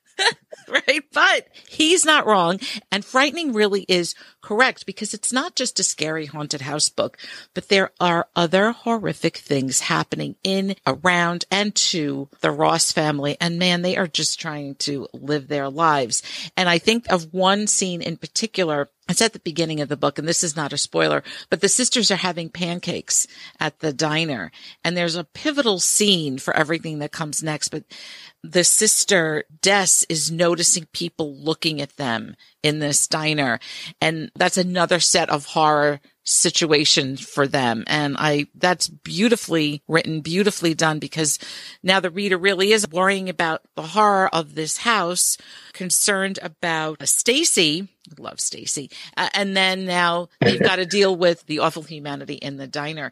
right? 0.87 1.03
But 1.13 1.47
he's 1.67 2.05
not 2.05 2.25
wrong. 2.25 2.59
And 2.91 3.05
frightening 3.05 3.53
really 3.53 3.85
is 3.87 4.15
correct 4.41 4.85
because 4.85 5.13
it's 5.13 5.31
not 5.31 5.55
just 5.55 5.79
a 5.79 5.83
scary 5.83 6.25
haunted 6.25 6.61
house 6.61 6.89
book, 6.89 7.17
but 7.53 7.69
there 7.69 7.91
are 7.99 8.27
other 8.35 8.71
horrific 8.71 9.37
things 9.37 9.81
happening 9.81 10.35
in, 10.43 10.75
around, 10.85 11.45
and 11.51 11.75
to 11.75 12.29
the 12.41 12.51
Ross 12.51 12.91
family. 12.91 13.37
And 13.39 13.59
man, 13.59 13.81
they 13.81 13.97
are 13.97 14.07
just 14.07 14.39
trying 14.39 14.75
to 14.75 15.07
live 15.13 15.47
their 15.47 15.69
lives. 15.69 16.23
And 16.57 16.67
I 16.67 16.79
think 16.79 17.11
of 17.11 17.33
one 17.33 17.67
scene 17.67 18.01
in 18.01 18.17
particular 18.17 18.89
it's 19.09 19.21
at 19.21 19.33
the 19.33 19.39
beginning 19.39 19.81
of 19.81 19.89
the 19.89 19.97
book, 19.97 20.17
and 20.17 20.27
this 20.27 20.43
is 20.43 20.55
not 20.55 20.71
a 20.71 20.77
spoiler, 20.77 21.23
but 21.49 21.61
the 21.61 21.67
sisters 21.67 22.09
are 22.09 22.15
having 22.15 22.49
pancakes 22.49 23.27
at 23.59 23.79
the 23.79 23.91
diner, 23.91 24.51
and 24.83 24.95
there's 24.95 25.15
a 25.15 25.25
pivotal 25.25 25.79
scene 25.79 26.37
for 26.37 26.55
everything 26.55 26.99
that 26.99 27.11
comes 27.11 27.43
next. 27.43 27.69
But 27.69 27.83
the 28.43 28.63
sister 28.63 29.43
Des 29.61 30.05
is 30.07 30.31
noticing 30.31 30.87
people 30.93 31.35
looking 31.35 31.81
at 31.81 31.97
them 31.97 32.35
in 32.61 32.79
this 32.79 33.07
diner, 33.07 33.59
and 33.99 34.31
that's 34.35 34.57
another 34.57 34.99
set 34.99 35.29
of 35.29 35.47
horror 35.47 35.99
situation 36.23 37.17
for 37.17 37.47
them. 37.47 37.83
And 37.87 38.15
I, 38.17 38.47
that's 38.55 38.87
beautifully 38.87 39.81
written, 39.87 40.21
beautifully 40.21 40.73
done 40.73 40.99
because 40.99 41.39
now 41.81 41.99
the 41.99 42.09
reader 42.09 42.37
really 42.37 42.71
is 42.71 42.87
worrying 42.89 43.29
about 43.29 43.61
the 43.75 43.81
horror 43.81 44.33
of 44.33 44.55
this 44.55 44.77
house, 44.77 45.37
concerned 45.73 46.39
about 46.41 47.07
Stacy. 47.07 47.89
Love 48.17 48.39
Stacy. 48.39 48.89
Uh, 49.15 49.29
and 49.33 49.55
then 49.55 49.85
now 49.85 50.29
they've 50.41 50.61
got 50.61 50.77
to 50.77 50.85
deal 50.85 51.15
with 51.15 51.45
the 51.45 51.59
awful 51.59 51.83
humanity 51.83 52.35
in 52.35 52.57
the 52.57 52.67
diner. 52.67 53.11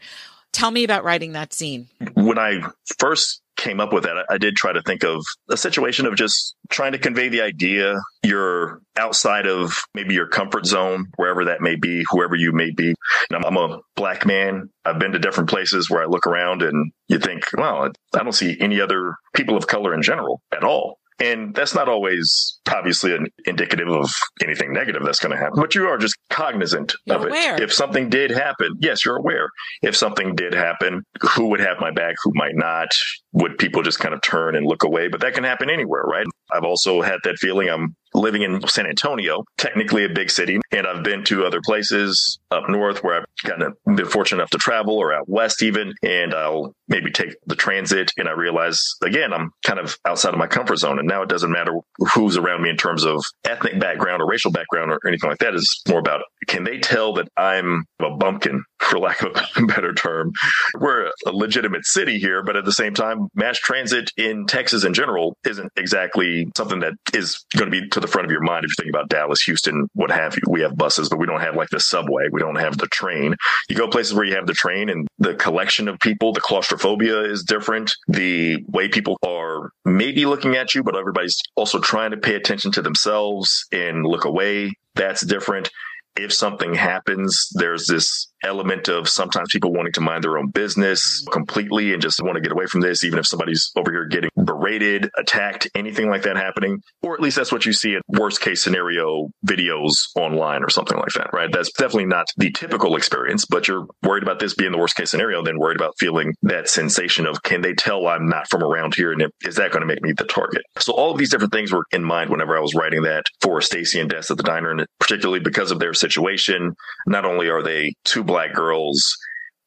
Tell 0.51 0.71
me 0.71 0.83
about 0.83 1.03
writing 1.03 1.31
that 1.31 1.53
scene. 1.53 1.87
When 2.13 2.37
I 2.37 2.61
first 2.99 3.41
came 3.61 3.79
up 3.79 3.93
with 3.93 4.03
that, 4.03 4.25
I 4.29 4.37
did 4.37 4.55
try 4.55 4.73
to 4.73 4.81
think 4.81 5.03
of 5.03 5.23
a 5.49 5.55
situation 5.55 6.05
of 6.07 6.15
just 6.15 6.55
trying 6.69 6.93
to 6.93 6.97
convey 6.97 7.29
the 7.29 7.41
idea 7.41 7.95
you're 8.23 8.81
outside 8.97 9.45
of 9.45 9.83
maybe 9.93 10.15
your 10.15 10.27
comfort 10.27 10.65
zone, 10.65 11.05
wherever 11.15 11.45
that 11.45 11.61
may 11.61 11.75
be, 11.75 12.03
whoever 12.09 12.35
you 12.35 12.51
may 12.51 12.71
be. 12.71 12.95
I'm, 13.31 13.45
I'm 13.45 13.57
a 13.57 13.79
black 13.95 14.25
man. 14.25 14.69
I've 14.83 14.99
been 14.99 15.11
to 15.11 15.19
different 15.19 15.49
places 15.49 15.89
where 15.89 16.01
I 16.01 16.07
look 16.07 16.25
around 16.25 16.63
and 16.63 16.91
you 17.07 17.19
think, 17.19 17.43
well, 17.55 17.91
I 18.15 18.23
don't 18.23 18.33
see 18.33 18.57
any 18.59 18.81
other 18.81 19.15
people 19.35 19.55
of 19.57 19.67
color 19.67 19.93
in 19.93 20.01
general 20.01 20.41
at 20.51 20.63
all. 20.63 20.97
And 21.21 21.53
that's 21.53 21.75
not 21.75 21.87
always 21.87 22.59
obviously 22.71 23.13
an 23.13 23.27
indicative 23.45 23.87
of 23.89 24.09
anything 24.43 24.73
negative 24.73 25.03
that's 25.05 25.19
going 25.19 25.31
to 25.31 25.37
happen, 25.37 25.59
but 25.59 25.75
you 25.75 25.87
are 25.87 25.97
just 25.97 26.15
cognizant 26.29 26.95
You're 27.05 27.17
of 27.17 27.23
aware. 27.25 27.55
it. 27.55 27.61
If 27.61 27.71
something 27.73 28.09
did 28.09 28.31
happen, 28.31 28.75
yes, 28.79 29.05
you're 29.05 29.17
aware. 29.17 29.49
If 29.83 29.95
something 29.95 30.35
did 30.35 30.53
happen, 30.53 31.03
who 31.35 31.47
would 31.49 31.59
have 31.59 31.79
my 31.79 31.91
back, 31.91 32.15
who 32.23 32.31
might 32.33 32.55
not? 32.55 32.87
Would 33.33 33.57
people 33.59 33.83
just 33.83 33.99
kind 33.99 34.13
of 34.15 34.21
turn 34.21 34.55
and 34.55 34.65
look 34.65 34.83
away? 34.83 35.09
But 35.09 35.21
that 35.21 35.33
can 35.33 35.43
happen 35.43 35.69
anywhere, 35.69 36.03
right? 36.03 36.25
I've 36.51 36.63
also 36.63 37.01
had 37.01 37.19
that 37.23 37.37
feeling. 37.37 37.69
I'm 37.69 37.95
living 38.13 38.41
in 38.41 38.65
San 38.67 38.87
Antonio, 38.87 39.43
technically 39.57 40.03
a 40.05 40.09
big 40.09 40.31
city, 40.31 40.59
and 40.71 40.87
I've 40.87 41.03
been 41.03 41.23
to 41.25 41.45
other 41.45 41.61
places 41.63 42.39
up 42.51 42.69
north 42.69 43.03
where 43.03 43.21
I've 43.21 43.61
of 43.61 43.73
been 43.85 44.05
fortunate 44.05 44.39
enough 44.39 44.49
to 44.51 44.57
travel 44.57 44.97
or 44.97 45.13
out 45.13 45.27
west 45.27 45.63
even, 45.63 45.93
and 46.03 46.33
I'll 46.33 46.73
maybe 46.87 47.11
take 47.11 47.35
the 47.45 47.55
transit 47.55 48.11
and 48.17 48.27
I 48.27 48.33
realize 48.33 48.79
again, 49.01 49.33
I'm 49.33 49.51
kind 49.65 49.79
of 49.79 49.97
outside 50.05 50.33
of 50.33 50.39
my 50.39 50.47
comfort 50.47 50.77
zone. 50.77 50.99
And 50.99 51.07
now 51.07 51.21
it 51.21 51.29
doesn't 51.29 51.51
matter 51.51 51.73
who's 52.13 52.37
around 52.37 52.61
me 52.61 52.69
in 52.69 52.77
terms 52.77 53.05
of 53.05 53.23
ethnic 53.45 53.79
background 53.79 54.21
or 54.21 54.27
racial 54.27 54.51
background 54.51 54.91
or 54.91 54.99
anything 55.07 55.29
like 55.29 55.39
that. 55.39 55.55
It's 55.55 55.81
more 55.87 55.99
about 55.99 56.21
can 56.47 56.63
they 56.63 56.79
tell 56.79 57.13
that 57.13 57.27
I'm 57.37 57.85
a 57.99 58.15
bumpkin, 58.15 58.63
for 58.79 58.99
lack 58.99 59.21
of 59.21 59.35
a 59.55 59.65
better 59.65 59.93
term? 59.93 60.31
We're 60.79 61.11
a 61.25 61.31
legitimate 61.31 61.85
city 61.85 62.19
here, 62.19 62.43
but 62.43 62.55
at 62.55 62.65
the 62.65 62.71
same 62.71 62.93
time, 62.93 63.27
mass 63.35 63.57
transit 63.57 64.11
in 64.17 64.45
Texas 64.47 64.83
in 64.83 64.93
general 64.93 65.37
isn't 65.45 65.71
exactly 65.77 66.47
something 66.57 66.79
that 66.79 66.93
is 67.13 67.45
going 67.55 67.71
to 67.71 67.81
be 67.81 67.87
to 67.89 67.99
the 67.99 68.07
front 68.07 68.25
of 68.25 68.31
your 68.31 68.41
mind 68.41 68.65
if 68.65 68.71
you 68.71 68.83
think 68.83 68.93
about 68.93 69.09
Dallas, 69.09 69.41
Houston, 69.43 69.87
what 69.93 70.11
have 70.11 70.35
you. 70.35 70.41
We 70.49 70.61
have 70.61 70.75
buses, 70.75 71.09
but 71.09 71.19
we 71.19 71.25
don't 71.25 71.41
have 71.41 71.55
like 71.55 71.69
the 71.69 71.79
subway. 71.79 72.25
We 72.31 72.40
don't 72.41 72.55
have 72.55 72.77
the 72.77 72.87
train. 72.87 73.35
You 73.69 73.75
go 73.75 73.87
places 73.87 74.13
where 74.13 74.25
you 74.25 74.35
have 74.35 74.47
the 74.47 74.53
train 74.53 74.89
and 74.89 75.07
the 75.19 75.35
collection 75.35 75.87
of 75.87 75.99
people, 75.99 76.33
the 76.33 76.41
claustrophobia 76.41 77.21
is 77.21 77.43
different. 77.43 77.93
The 78.07 78.63
way 78.67 78.87
people 78.87 79.17
are 79.25 79.71
maybe 79.85 80.25
looking 80.25 80.55
at 80.55 80.73
you, 80.73 80.83
but 80.83 80.95
everybody's 80.95 81.39
also 81.55 81.79
trying 81.79 82.11
to 82.11 82.17
pay 82.17 82.35
attention 82.35 82.71
to 82.73 82.81
themselves 82.81 83.65
and 83.71 84.05
look 84.05 84.25
away. 84.25 84.73
That's 84.95 85.25
different. 85.25 85.69
If 86.15 86.33
something 86.33 86.73
happens, 86.73 87.49
there's 87.53 87.87
this 87.87 88.30
element 88.43 88.87
of 88.87 89.07
sometimes 89.07 89.49
people 89.51 89.73
wanting 89.73 89.93
to 89.93 90.01
mind 90.01 90.23
their 90.23 90.37
own 90.37 90.49
business 90.49 91.25
completely 91.31 91.93
and 91.93 92.01
just 92.01 92.21
want 92.21 92.35
to 92.35 92.41
get 92.41 92.51
away 92.51 92.65
from 92.65 92.81
this, 92.81 93.03
even 93.03 93.19
if 93.19 93.27
somebody's 93.27 93.71
over 93.75 93.91
here 93.91 94.05
getting 94.05 94.29
berated, 94.43 95.09
attacked, 95.17 95.67
anything 95.75 96.09
like 96.09 96.23
that 96.23 96.37
happening. 96.37 96.81
Or 97.01 97.13
at 97.13 97.19
least 97.19 97.37
that's 97.37 97.51
what 97.51 97.65
you 97.65 97.73
see 97.73 97.93
in 97.93 98.01
worst 98.07 98.41
case 98.41 98.63
scenario 98.63 99.29
videos 99.45 99.91
online 100.15 100.63
or 100.63 100.69
something 100.69 100.97
like 100.97 101.13
that, 101.15 101.31
right? 101.33 101.51
That's 101.51 101.71
definitely 101.71 102.05
not 102.05 102.27
the 102.37 102.51
typical 102.51 102.95
experience, 102.95 103.45
but 103.45 103.67
you're 103.67 103.87
worried 104.03 104.23
about 104.23 104.39
this 104.39 104.53
being 104.53 104.71
the 104.71 104.77
worst 104.77 104.95
case 104.95 105.11
scenario, 105.11 105.43
then 105.43 105.59
worried 105.59 105.77
about 105.77 105.93
feeling 105.99 106.33
that 106.43 106.69
sensation 106.69 107.25
of 107.25 107.43
can 107.43 107.61
they 107.61 107.73
tell 107.73 108.07
I'm 108.07 108.27
not 108.27 108.49
from 108.49 108.63
around 108.63 108.95
here? 108.95 109.11
And 109.11 109.23
is 109.41 109.55
that 109.55 109.71
going 109.71 109.81
to 109.81 109.87
make 109.87 110.01
me 110.01 110.13
the 110.13 110.25
target? 110.25 110.63
So 110.79 110.93
all 110.93 111.11
of 111.11 111.17
these 111.17 111.29
different 111.29 111.53
things 111.53 111.71
were 111.71 111.85
in 111.91 112.03
mind 112.03 112.29
whenever 112.29 112.57
I 112.57 112.61
was 112.61 112.75
writing 112.75 113.03
that 113.03 113.25
for 113.41 113.61
Stacy 113.61 113.99
and 113.99 114.09
Des 114.09 114.23
at 114.29 114.37
the 114.37 114.43
diner, 114.43 114.71
and 114.71 114.85
particularly 114.99 115.39
because 115.39 115.71
of 115.71 115.79
their 115.79 115.93
situation. 115.93 116.75
Not 117.07 117.25
only 117.25 117.49
are 117.49 117.63
they 117.63 117.93
two 118.03 118.23
black 118.31 118.53
girls 118.53 119.17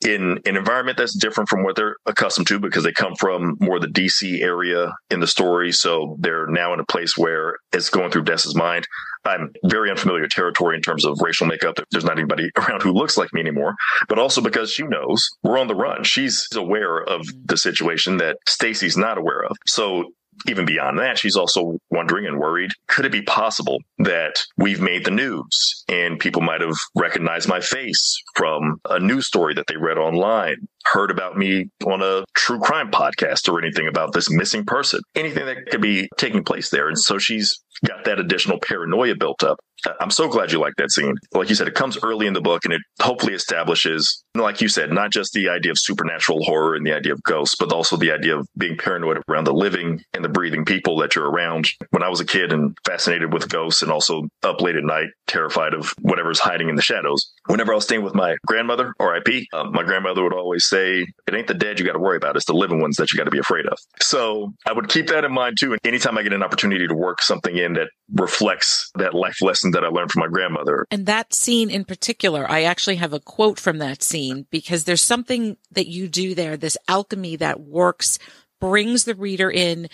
in 0.07 0.39
an 0.47 0.57
environment 0.57 0.97
that's 0.97 1.15
different 1.15 1.49
from 1.49 1.65
what 1.65 1.77
they're 1.77 1.97
accustomed 2.07 2.47
to 2.47 2.59
because 2.59 2.83
they 2.83 2.93
come 2.93 3.15
from 3.19 3.57
more 3.61 3.79
the 3.79 3.87
DC 3.87 4.41
area 4.41 4.93
in 5.11 5.21
the 5.21 5.27
story. 5.27 5.71
So 5.71 6.17
they're 6.19 6.47
now 6.47 6.73
in 6.73 6.81
a 6.81 6.85
place 6.85 7.17
where 7.17 7.57
it's 7.73 7.91
going 7.91 8.11
through 8.11 8.25
Des's 8.25 8.55
mind. 8.55 8.87
I'm 9.27 9.53
very 9.65 9.91
unfamiliar 9.91 10.27
territory 10.27 10.77
in 10.77 10.83
terms 10.83 11.05
of 11.05 11.19
racial 11.23 11.47
makeup. 11.47 11.79
There's 11.91 12.05
not 12.05 12.19
anybody 12.19 12.51
around 12.57 12.83
who 12.83 12.93
looks 12.93 13.17
like 13.17 13.33
me 13.33 13.41
anymore, 13.41 13.75
but 14.09 14.19
also 14.19 14.41
because 14.41 14.71
she 14.71 14.83
knows 14.85 15.27
we're 15.43 15.59
on 15.59 15.69
the 15.69 15.75
run. 15.75 16.05
She's 16.05 16.49
aware 16.55 17.03
of 17.03 17.27
the 17.45 17.57
situation 17.57 18.19
that 18.19 18.39
Stacy's 18.47 18.97
not 18.97 19.19
aware 19.19 19.45
of. 19.45 19.57
So 19.67 20.13
even 20.49 20.65
beyond 20.65 20.99
that, 20.99 21.19
she's 21.19 21.37
also 21.37 21.79
wondering 21.91 22.27
and 22.27 22.39
worried 22.39 22.73
could 22.89 23.05
it 23.05 23.13
be 23.13 23.23
possible 23.23 23.79
that 23.99 24.45
we've 24.57 24.81
made 24.81 25.05
the 25.05 25.11
news 25.11 25.85
and 25.89 26.19
people 26.19 26.43
might 26.43 26.61
have 26.61 26.77
recognized 26.95 27.49
my 27.49 27.61
face 27.61 28.23
from 28.35 28.81
a 28.91 28.99
news 28.99 29.27
story 29.27 29.55
that 29.55 29.67
they 29.67 29.77
read 29.77 29.99
online, 29.99 30.57
heard 30.93 31.11
about 31.11 31.37
me 31.37 31.71
on 31.87 32.03
a 32.03 32.25
true 32.35 32.59
crime 32.59 32.91
podcast 32.91 33.49
or 33.49 33.59
anything 33.59 33.89
about 33.89 34.13
this 34.13 34.31
missing 34.31 34.65
person, 34.65 35.01
anything 35.15 35.47
that 35.47 35.67
could 35.71 35.81
be 35.81 36.09
taking 36.19 36.45
place 36.45 36.71
there. 36.71 36.89
And 36.89 36.99
so 36.99 37.19
she's 37.19 37.64
got 37.87 38.05
that 38.05 38.19
additional 38.19 38.59
paranoia 38.59 39.15
built 39.15 39.43
up. 39.43 39.59
I'm 40.01 40.11
so 40.11 40.29
glad 40.29 40.53
you 40.53 40.59
like 40.59 40.75
that 40.79 40.91
scene. 40.91 41.15
Like 41.33 41.49
you 41.49 41.55
said, 41.55 41.69
it 41.69 41.75
comes 41.75 41.99
early 42.03 42.27
in 42.27 42.33
the 42.33 42.41
book 42.41 42.65
and 42.65 42.73
it 42.73 42.81
hopefully 43.03 43.35
establishes, 43.35 44.25
like 44.35 44.61
you 44.61 44.69
said, 44.69 44.91
not 44.91 45.11
just 45.11 45.33
the 45.33 45.49
idea 45.49 45.73
of 45.73 45.79
supernatural 45.79 46.43
horror 46.43 46.75
and 46.75 46.87
the 46.87 46.93
idea 46.93 47.13
of 47.13 47.23
ghosts, 47.23 47.57
but 47.59 47.73
also 47.73 47.97
the 47.97 48.11
idea 48.11 48.37
of 48.37 48.49
being 48.57 48.77
paranoid 48.77 49.23
around 49.29 49.45
the 49.45 49.53
living 49.53 50.03
and 50.15 50.25
the 50.25 50.29
breathing 50.29 50.65
people 50.65 50.97
that 50.99 51.15
you're 51.15 51.31
around. 51.31 51.69
When 51.91 52.03
I 52.03 52.09
was 52.09 52.21
a 52.21 52.25
kid 52.25 52.53
and 52.53 52.77
fascinated 52.87 53.33
with 53.33 53.49
ghosts 53.49 53.83
and 53.83 53.91
also 53.91 54.23
up 54.43 54.61
late 54.61 54.77
at 54.77 54.85
night, 54.85 55.09
terrified 55.27 55.75
of 55.75 55.93
whatever's 56.01 56.39
hiding 56.39 56.69
in 56.69 56.77
the 56.77 56.83
shadows, 56.83 57.33
whenever 57.47 57.73
I 57.73 57.77
was 57.77 57.85
staying 57.85 58.03
with 58.03 58.15
my 58.15 58.37
grandmother, 58.47 58.95
RIP, 58.99 59.45
um, 59.53 59.73
my 59.73 59.83
grandmother 59.83 60.23
would 60.23 60.35
always 60.35 60.67
say, 60.67 61.07
it 61.27 61.35
ain't 61.35 61.47
the 61.47 61.55
dead 61.55 61.79
you 61.79 61.85
got 61.85 61.93
to 61.93 61.99
worry 61.99 62.17
about. 62.17 62.37
It's 62.37 62.47
the 62.47 62.55
living 62.55 62.81
ones 62.81 62.97
that 62.97 63.13
you 63.13 63.19
got 63.19 63.25
to 63.25 63.31
be 63.31 63.39
afraid 63.39 63.67
of. 63.67 63.79
So 64.01 64.55
I 64.67 64.73
would 64.73 64.89
keep 64.89 65.09
that 65.09 65.25
in 65.25 65.33
mind 65.33 65.59
too. 65.61 65.73
And 65.73 65.81
anytime 65.85 66.17
I 66.17 66.23
get 66.23 66.33
an 66.33 66.43
opportunity 66.43 66.87
to 66.87 66.95
work 66.95 67.21
something 67.21 67.57
in 67.57 67.64
that 67.73 67.89
reflects 68.13 68.91
that 68.97 69.15
life 69.15 69.41
lesson 69.41 69.71
that 69.73 69.83
I 69.83 69.89
learned 69.89 70.13
from 70.13 70.21
my 70.21 70.29
grandmother. 70.29 70.87
And 70.91 71.07
that 71.07 71.33
scene 71.33 71.71
in 71.71 71.85
particular, 71.85 72.49
I 72.49 72.63
actually 72.65 72.97
have 72.97 73.15
a 73.15 73.21
quote 73.21 73.59
from 73.59 73.79
that 73.79 74.03
scene 74.03 74.47
because 74.51 74.85
there's 74.85 75.03
something 75.03 75.57
that 75.73 75.89
you 75.89 76.07
do 76.07 76.35
there, 76.35 76.57
this 76.57 76.77
alchemy 76.87 77.37
that 77.37 77.61
works, 77.61 78.19
brings 78.61 79.05
the 79.05 79.15
reader 79.15 79.51
in. 79.51 79.89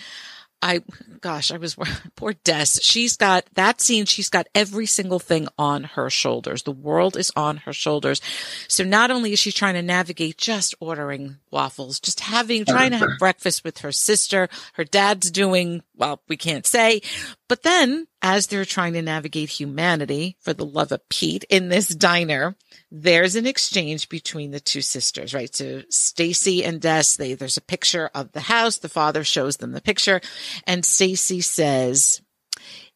I, 0.61 0.81
gosh, 1.21 1.51
I 1.51 1.57
was 1.57 1.75
poor 2.15 2.33
Des. 2.33 2.65
She's 2.81 3.17
got 3.17 3.45
that 3.55 3.81
scene. 3.81 4.05
She's 4.05 4.29
got 4.29 4.47
every 4.53 4.85
single 4.85 5.19
thing 5.19 5.47
on 5.57 5.83
her 5.83 6.09
shoulders. 6.09 6.63
The 6.63 6.71
world 6.71 7.17
is 7.17 7.31
on 7.35 7.57
her 7.57 7.73
shoulders. 7.73 8.21
So 8.67 8.83
not 8.83 9.11
only 9.11 9.33
is 9.33 9.39
she 9.39 9.51
trying 9.51 9.73
to 9.75 9.81
navigate 9.81 10.37
just 10.37 10.75
ordering 10.79 11.37
waffles, 11.49 11.99
just 11.99 12.19
having, 12.19 12.65
trying 12.65 12.91
to 12.91 12.97
have 12.97 13.09
breakfast 13.19 13.63
with 13.63 13.79
her 13.79 13.91
sister. 13.91 14.49
Her 14.73 14.83
dad's 14.83 15.31
doing, 15.31 15.83
well, 15.95 16.21
we 16.27 16.37
can't 16.37 16.65
say, 16.65 17.01
but 17.47 17.63
then 17.63 18.07
as 18.21 18.47
they're 18.47 18.65
trying 18.65 18.93
to 18.93 19.01
navigate 19.01 19.49
humanity 19.49 20.37
for 20.39 20.53
the 20.53 20.65
love 20.65 20.91
of 20.91 21.07
Pete 21.09 21.43
in 21.49 21.69
this 21.69 21.87
diner, 21.87 22.55
there's 22.91 23.35
an 23.35 23.47
exchange 23.47 24.09
between 24.09 24.51
the 24.51 24.59
two 24.59 24.81
sisters, 24.81 25.33
right? 25.33 25.53
So 25.55 25.83
Stacy 25.89 26.63
and 26.63 26.79
Des, 26.79 27.03
they, 27.17 27.33
there's 27.33 27.57
a 27.57 27.61
picture 27.61 28.11
of 28.13 28.31
the 28.31 28.41
house. 28.41 28.77
The 28.77 28.89
father 28.89 29.23
shows 29.23 29.57
them 29.57 29.71
the 29.71 29.81
picture 29.81 30.21
and 30.67 30.85
Stacy 30.85 31.41
says, 31.41 32.21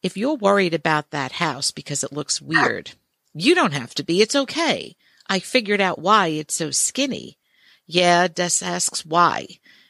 if 0.02 0.16
you're 0.16 0.36
worried 0.36 0.74
about 0.74 1.10
that 1.10 1.32
house 1.32 1.70
because 1.70 2.04
it 2.04 2.12
looks 2.12 2.40
weird, 2.40 2.92
you 3.34 3.54
don't 3.54 3.74
have 3.74 3.94
to 3.96 4.04
be. 4.04 4.22
It's 4.22 4.36
okay. 4.36 4.96
I 5.28 5.40
figured 5.40 5.80
out 5.80 5.98
why 5.98 6.28
it's 6.28 6.54
so 6.54 6.70
skinny. 6.70 7.38
Yeah, 7.86 8.28
Des 8.28 8.62
asks 8.62 9.04
why. 9.04 9.46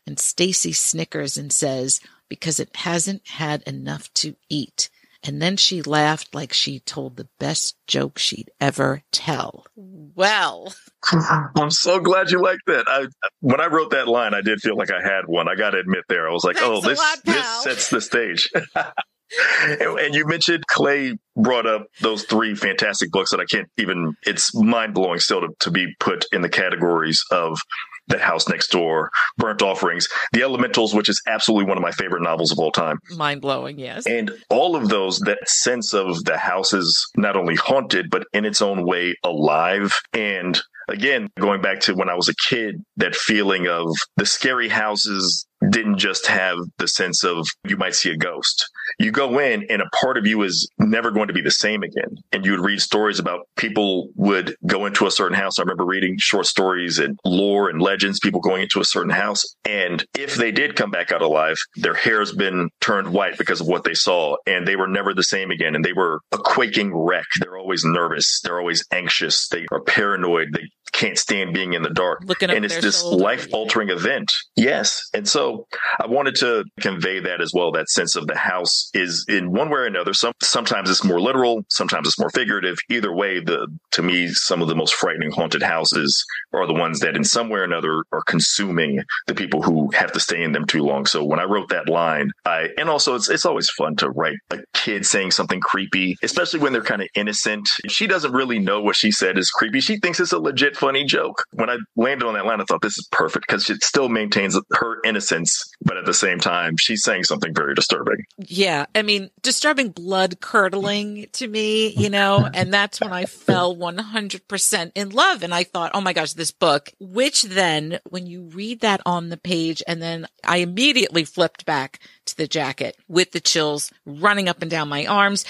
And 0.06 0.18
Stacy 0.18 0.72
snickers 0.72 1.36
and 1.36 1.52
says, 1.52 2.00
because 2.28 2.58
it 2.58 2.74
hasn't 2.76 3.26
had 3.28 3.62
enough 3.62 4.12
to 4.14 4.36
eat. 4.48 4.88
And 5.22 5.40
then 5.40 5.56
she 5.56 5.82
laughed 5.82 6.34
like 6.34 6.52
she 6.52 6.80
told 6.80 7.16
the 7.16 7.28
best 7.38 7.76
joke 7.86 8.18
she'd 8.18 8.50
ever 8.60 9.02
tell. 9.12 9.64
Well, 9.74 10.72
I'm 11.56 11.70
so 11.70 12.00
glad 12.00 12.30
you 12.30 12.40
like 12.40 12.58
that. 12.66 12.84
I, 12.86 13.06
when 13.40 13.60
I 13.60 13.66
wrote 13.66 13.90
that 13.90 14.08
line, 14.08 14.34
I 14.34 14.40
did 14.40 14.60
feel 14.60 14.76
like 14.76 14.90
I 14.90 15.02
had 15.02 15.26
one. 15.26 15.48
I 15.48 15.54
got 15.54 15.70
to 15.70 15.78
admit 15.78 16.04
there. 16.08 16.28
I 16.28 16.32
was 16.32 16.44
like, 16.44 16.56
Thanks 16.56 16.84
oh, 16.84 16.88
this, 16.88 16.98
lot, 16.98 17.18
this 17.24 17.62
sets 17.62 17.90
the 17.90 18.00
stage. 18.00 18.50
and, 18.74 19.80
and 19.80 20.14
you 20.14 20.26
mentioned 20.26 20.66
Clay 20.66 21.16
brought 21.36 21.66
up 21.66 21.86
those 22.00 22.24
three 22.24 22.54
fantastic 22.54 23.10
books 23.10 23.30
that 23.30 23.40
I 23.40 23.44
can't 23.44 23.68
even, 23.76 24.14
it's 24.22 24.54
mind 24.54 24.94
blowing 24.94 25.18
still 25.18 25.40
to, 25.40 25.48
to 25.60 25.70
be 25.70 25.94
put 25.98 26.24
in 26.32 26.42
the 26.42 26.48
categories 26.48 27.22
of 27.30 27.58
The 28.08 28.18
House 28.18 28.48
Next 28.48 28.70
Door, 28.70 29.10
Burnt 29.36 29.62
Offerings, 29.62 30.08
The 30.32 30.42
Elementals, 30.42 30.94
which 30.94 31.08
is 31.08 31.20
absolutely 31.26 31.68
one 31.68 31.76
of 31.76 31.82
my 31.82 31.90
favorite 31.90 32.22
novels 32.22 32.52
of 32.52 32.58
all 32.58 32.72
time. 32.72 32.98
Mind 33.16 33.40
blowing, 33.40 33.78
yes. 33.78 34.06
And 34.06 34.30
all 34.48 34.76
of 34.76 34.88
those, 34.88 35.18
that 35.20 35.48
sense 35.48 35.92
of 35.92 36.24
the 36.24 36.38
house 36.38 36.72
is 36.72 37.10
not 37.16 37.36
only 37.36 37.56
haunted, 37.56 38.10
but 38.10 38.26
in 38.32 38.44
its 38.44 38.62
own 38.62 38.86
way 38.86 39.16
alive. 39.24 39.98
And 40.12 40.60
again, 40.88 41.28
going 41.38 41.60
back 41.60 41.80
to 41.80 41.94
when 41.94 42.08
I 42.08 42.14
was 42.14 42.28
a 42.28 42.34
kid, 42.48 42.82
that 42.96 43.14
feeling 43.14 43.66
of 43.68 43.88
the 44.16 44.26
scary 44.26 44.68
houses 44.68 45.46
didn't 45.70 45.98
just 45.98 46.26
have 46.26 46.58
the 46.78 46.88
sense 46.88 47.24
of 47.24 47.46
you 47.66 47.76
might 47.76 47.94
see 47.94 48.10
a 48.10 48.16
ghost. 48.16 48.70
You 48.98 49.10
go 49.10 49.38
in 49.38 49.66
and 49.70 49.82
a 49.82 49.88
part 50.00 50.18
of 50.18 50.26
you 50.26 50.42
is 50.42 50.68
never 50.78 51.10
going 51.10 51.28
to 51.28 51.34
be 51.34 51.40
the 51.40 51.50
same 51.50 51.82
again. 51.82 52.16
And 52.32 52.44
you 52.44 52.52
would 52.52 52.60
read 52.60 52.80
stories 52.80 53.18
about 53.18 53.48
people 53.56 54.10
would 54.16 54.54
go 54.66 54.86
into 54.86 55.06
a 55.06 55.10
certain 55.10 55.36
house. 55.36 55.58
I 55.58 55.62
remember 55.62 55.84
reading 55.84 56.16
short 56.18 56.46
stories 56.46 56.98
and 56.98 57.18
lore 57.24 57.68
and 57.68 57.80
legends, 57.80 58.20
people 58.20 58.40
going 58.40 58.62
into 58.62 58.80
a 58.80 58.84
certain 58.84 59.10
house. 59.10 59.44
And 59.64 60.04
if 60.16 60.36
they 60.36 60.52
did 60.52 60.76
come 60.76 60.90
back 60.90 61.10
out 61.10 61.22
alive, 61.22 61.56
their 61.76 61.94
hair 61.94 62.20
has 62.20 62.32
been 62.32 62.68
turned 62.80 63.08
white 63.08 63.38
because 63.38 63.60
of 63.60 63.66
what 63.66 63.84
they 63.84 63.94
saw 63.94 64.36
and 64.46 64.66
they 64.68 64.76
were 64.76 64.88
never 64.88 65.14
the 65.14 65.22
same 65.22 65.50
again. 65.50 65.74
And 65.74 65.84
they 65.84 65.94
were 65.94 66.20
a 66.32 66.38
quaking 66.38 66.94
wreck. 66.94 67.26
They're 67.40 67.58
always 67.58 67.84
nervous. 67.84 68.40
They're 68.42 68.60
always 68.60 68.84
anxious. 68.92 69.48
They 69.48 69.66
are 69.72 69.80
paranoid. 69.80 70.48
They 70.52 70.68
can't 70.92 71.18
stand 71.18 71.54
being 71.54 71.74
in 71.74 71.82
the 71.82 71.90
dark. 71.90 72.20
Looking 72.24 72.50
and 72.50 72.64
it's 72.64 72.80
this 72.80 73.02
life 73.02 73.46
altering 73.52 73.90
event. 73.90 74.30
Yes. 74.56 75.08
And 75.14 75.28
so 75.28 75.66
I 76.00 76.06
wanted 76.06 76.36
to 76.36 76.64
convey 76.80 77.20
that 77.20 77.40
as 77.40 77.52
well. 77.54 77.72
That 77.72 77.88
sense 77.88 78.16
of 78.16 78.26
the 78.26 78.36
house 78.36 78.90
is 78.94 79.24
in 79.28 79.52
one 79.52 79.70
way 79.70 79.80
or 79.80 79.86
another. 79.86 80.14
Some, 80.14 80.32
sometimes 80.42 80.90
it's 80.90 81.04
more 81.04 81.20
literal. 81.20 81.64
Sometimes 81.70 82.08
it's 82.08 82.18
more 82.18 82.30
figurative. 82.30 82.76
Either 82.88 83.12
way, 83.12 83.40
the, 83.40 83.68
to 83.92 84.02
me, 84.02 84.28
some 84.28 84.62
of 84.62 84.68
the 84.68 84.74
most 84.74 84.94
frightening 84.94 85.30
haunted 85.30 85.62
houses 85.62 86.24
are 86.52 86.66
the 86.66 86.74
ones 86.74 87.00
that 87.00 87.16
in 87.16 87.24
some 87.24 87.48
way 87.48 87.60
or 87.60 87.64
another 87.64 88.04
are 88.12 88.22
consuming 88.26 89.02
the 89.26 89.34
people 89.34 89.62
who 89.62 89.90
have 89.92 90.12
to 90.12 90.20
stay 90.20 90.42
in 90.42 90.52
them 90.52 90.66
too 90.66 90.82
long. 90.82 91.06
So 91.06 91.24
when 91.24 91.38
I 91.38 91.44
wrote 91.44 91.68
that 91.70 91.88
line, 91.88 92.30
I, 92.44 92.68
and 92.78 92.88
also 92.88 93.14
it's, 93.14 93.28
it's 93.28 93.46
always 93.46 93.68
fun 93.70 93.96
to 93.96 94.10
write 94.10 94.36
a 94.50 94.58
kid 94.74 95.04
saying 95.04 95.32
something 95.32 95.60
creepy, 95.60 96.16
especially 96.22 96.60
when 96.60 96.72
they're 96.72 96.82
kind 96.82 97.02
of 97.02 97.08
innocent. 97.14 97.68
She 97.88 98.06
doesn't 98.06 98.32
really 98.32 98.58
know 98.58 98.80
what 98.80 98.96
she 98.96 99.10
said 99.10 99.38
is 99.38 99.50
creepy. 99.50 99.80
She 99.80 99.98
thinks 99.98 100.20
it's 100.20 100.32
a 100.32 100.38
legit 100.38 100.75
funny 100.76 101.04
joke. 101.04 101.44
When 101.52 101.70
I 101.70 101.78
landed 101.96 102.26
on 102.26 102.34
that 102.34 102.46
line, 102.46 102.60
I 102.60 102.64
thought 102.64 102.82
this 102.82 102.98
is 102.98 103.08
perfect 103.10 103.46
because 103.46 103.68
it 103.70 103.82
still 103.82 104.08
maintains 104.08 104.58
her 104.72 105.00
innocence, 105.04 105.62
but 105.82 105.96
at 105.96 106.04
the 106.04 106.14
same 106.14 106.38
time, 106.38 106.76
she's 106.76 107.02
saying 107.02 107.24
something 107.24 107.54
very 107.54 107.74
disturbing. 107.74 108.18
Yeah. 108.38 108.86
I 108.94 109.02
mean, 109.02 109.30
disturbing, 109.42 109.90
blood 109.90 110.40
curdling 110.40 111.26
to 111.32 111.48
me, 111.48 111.88
you 111.88 112.10
know, 112.10 112.48
and 112.52 112.72
that's 112.72 113.00
when 113.00 113.12
I 113.12 113.24
fell 113.26 113.74
100% 113.74 114.92
in 114.94 115.10
love. 115.10 115.42
And 115.42 115.54
I 115.54 115.64
thought, 115.64 115.92
oh 115.94 116.00
my 116.00 116.12
gosh, 116.12 116.34
this 116.34 116.50
book, 116.50 116.92
which 117.00 117.42
then 117.42 117.98
when 118.08 118.26
you 118.26 118.42
read 118.42 118.80
that 118.80 119.00
on 119.06 119.28
the 119.28 119.36
page, 119.36 119.82
and 119.86 120.00
then 120.02 120.26
I 120.44 120.58
immediately 120.58 121.24
flipped 121.24 121.64
back 121.64 122.00
to 122.26 122.36
the 122.36 122.48
jacket 122.48 122.96
with 123.08 123.32
the 123.32 123.40
chills 123.40 123.90
running 124.04 124.48
up 124.48 124.62
and 124.62 124.70
down 124.70 124.88
my 124.88 125.06
arms 125.06 125.44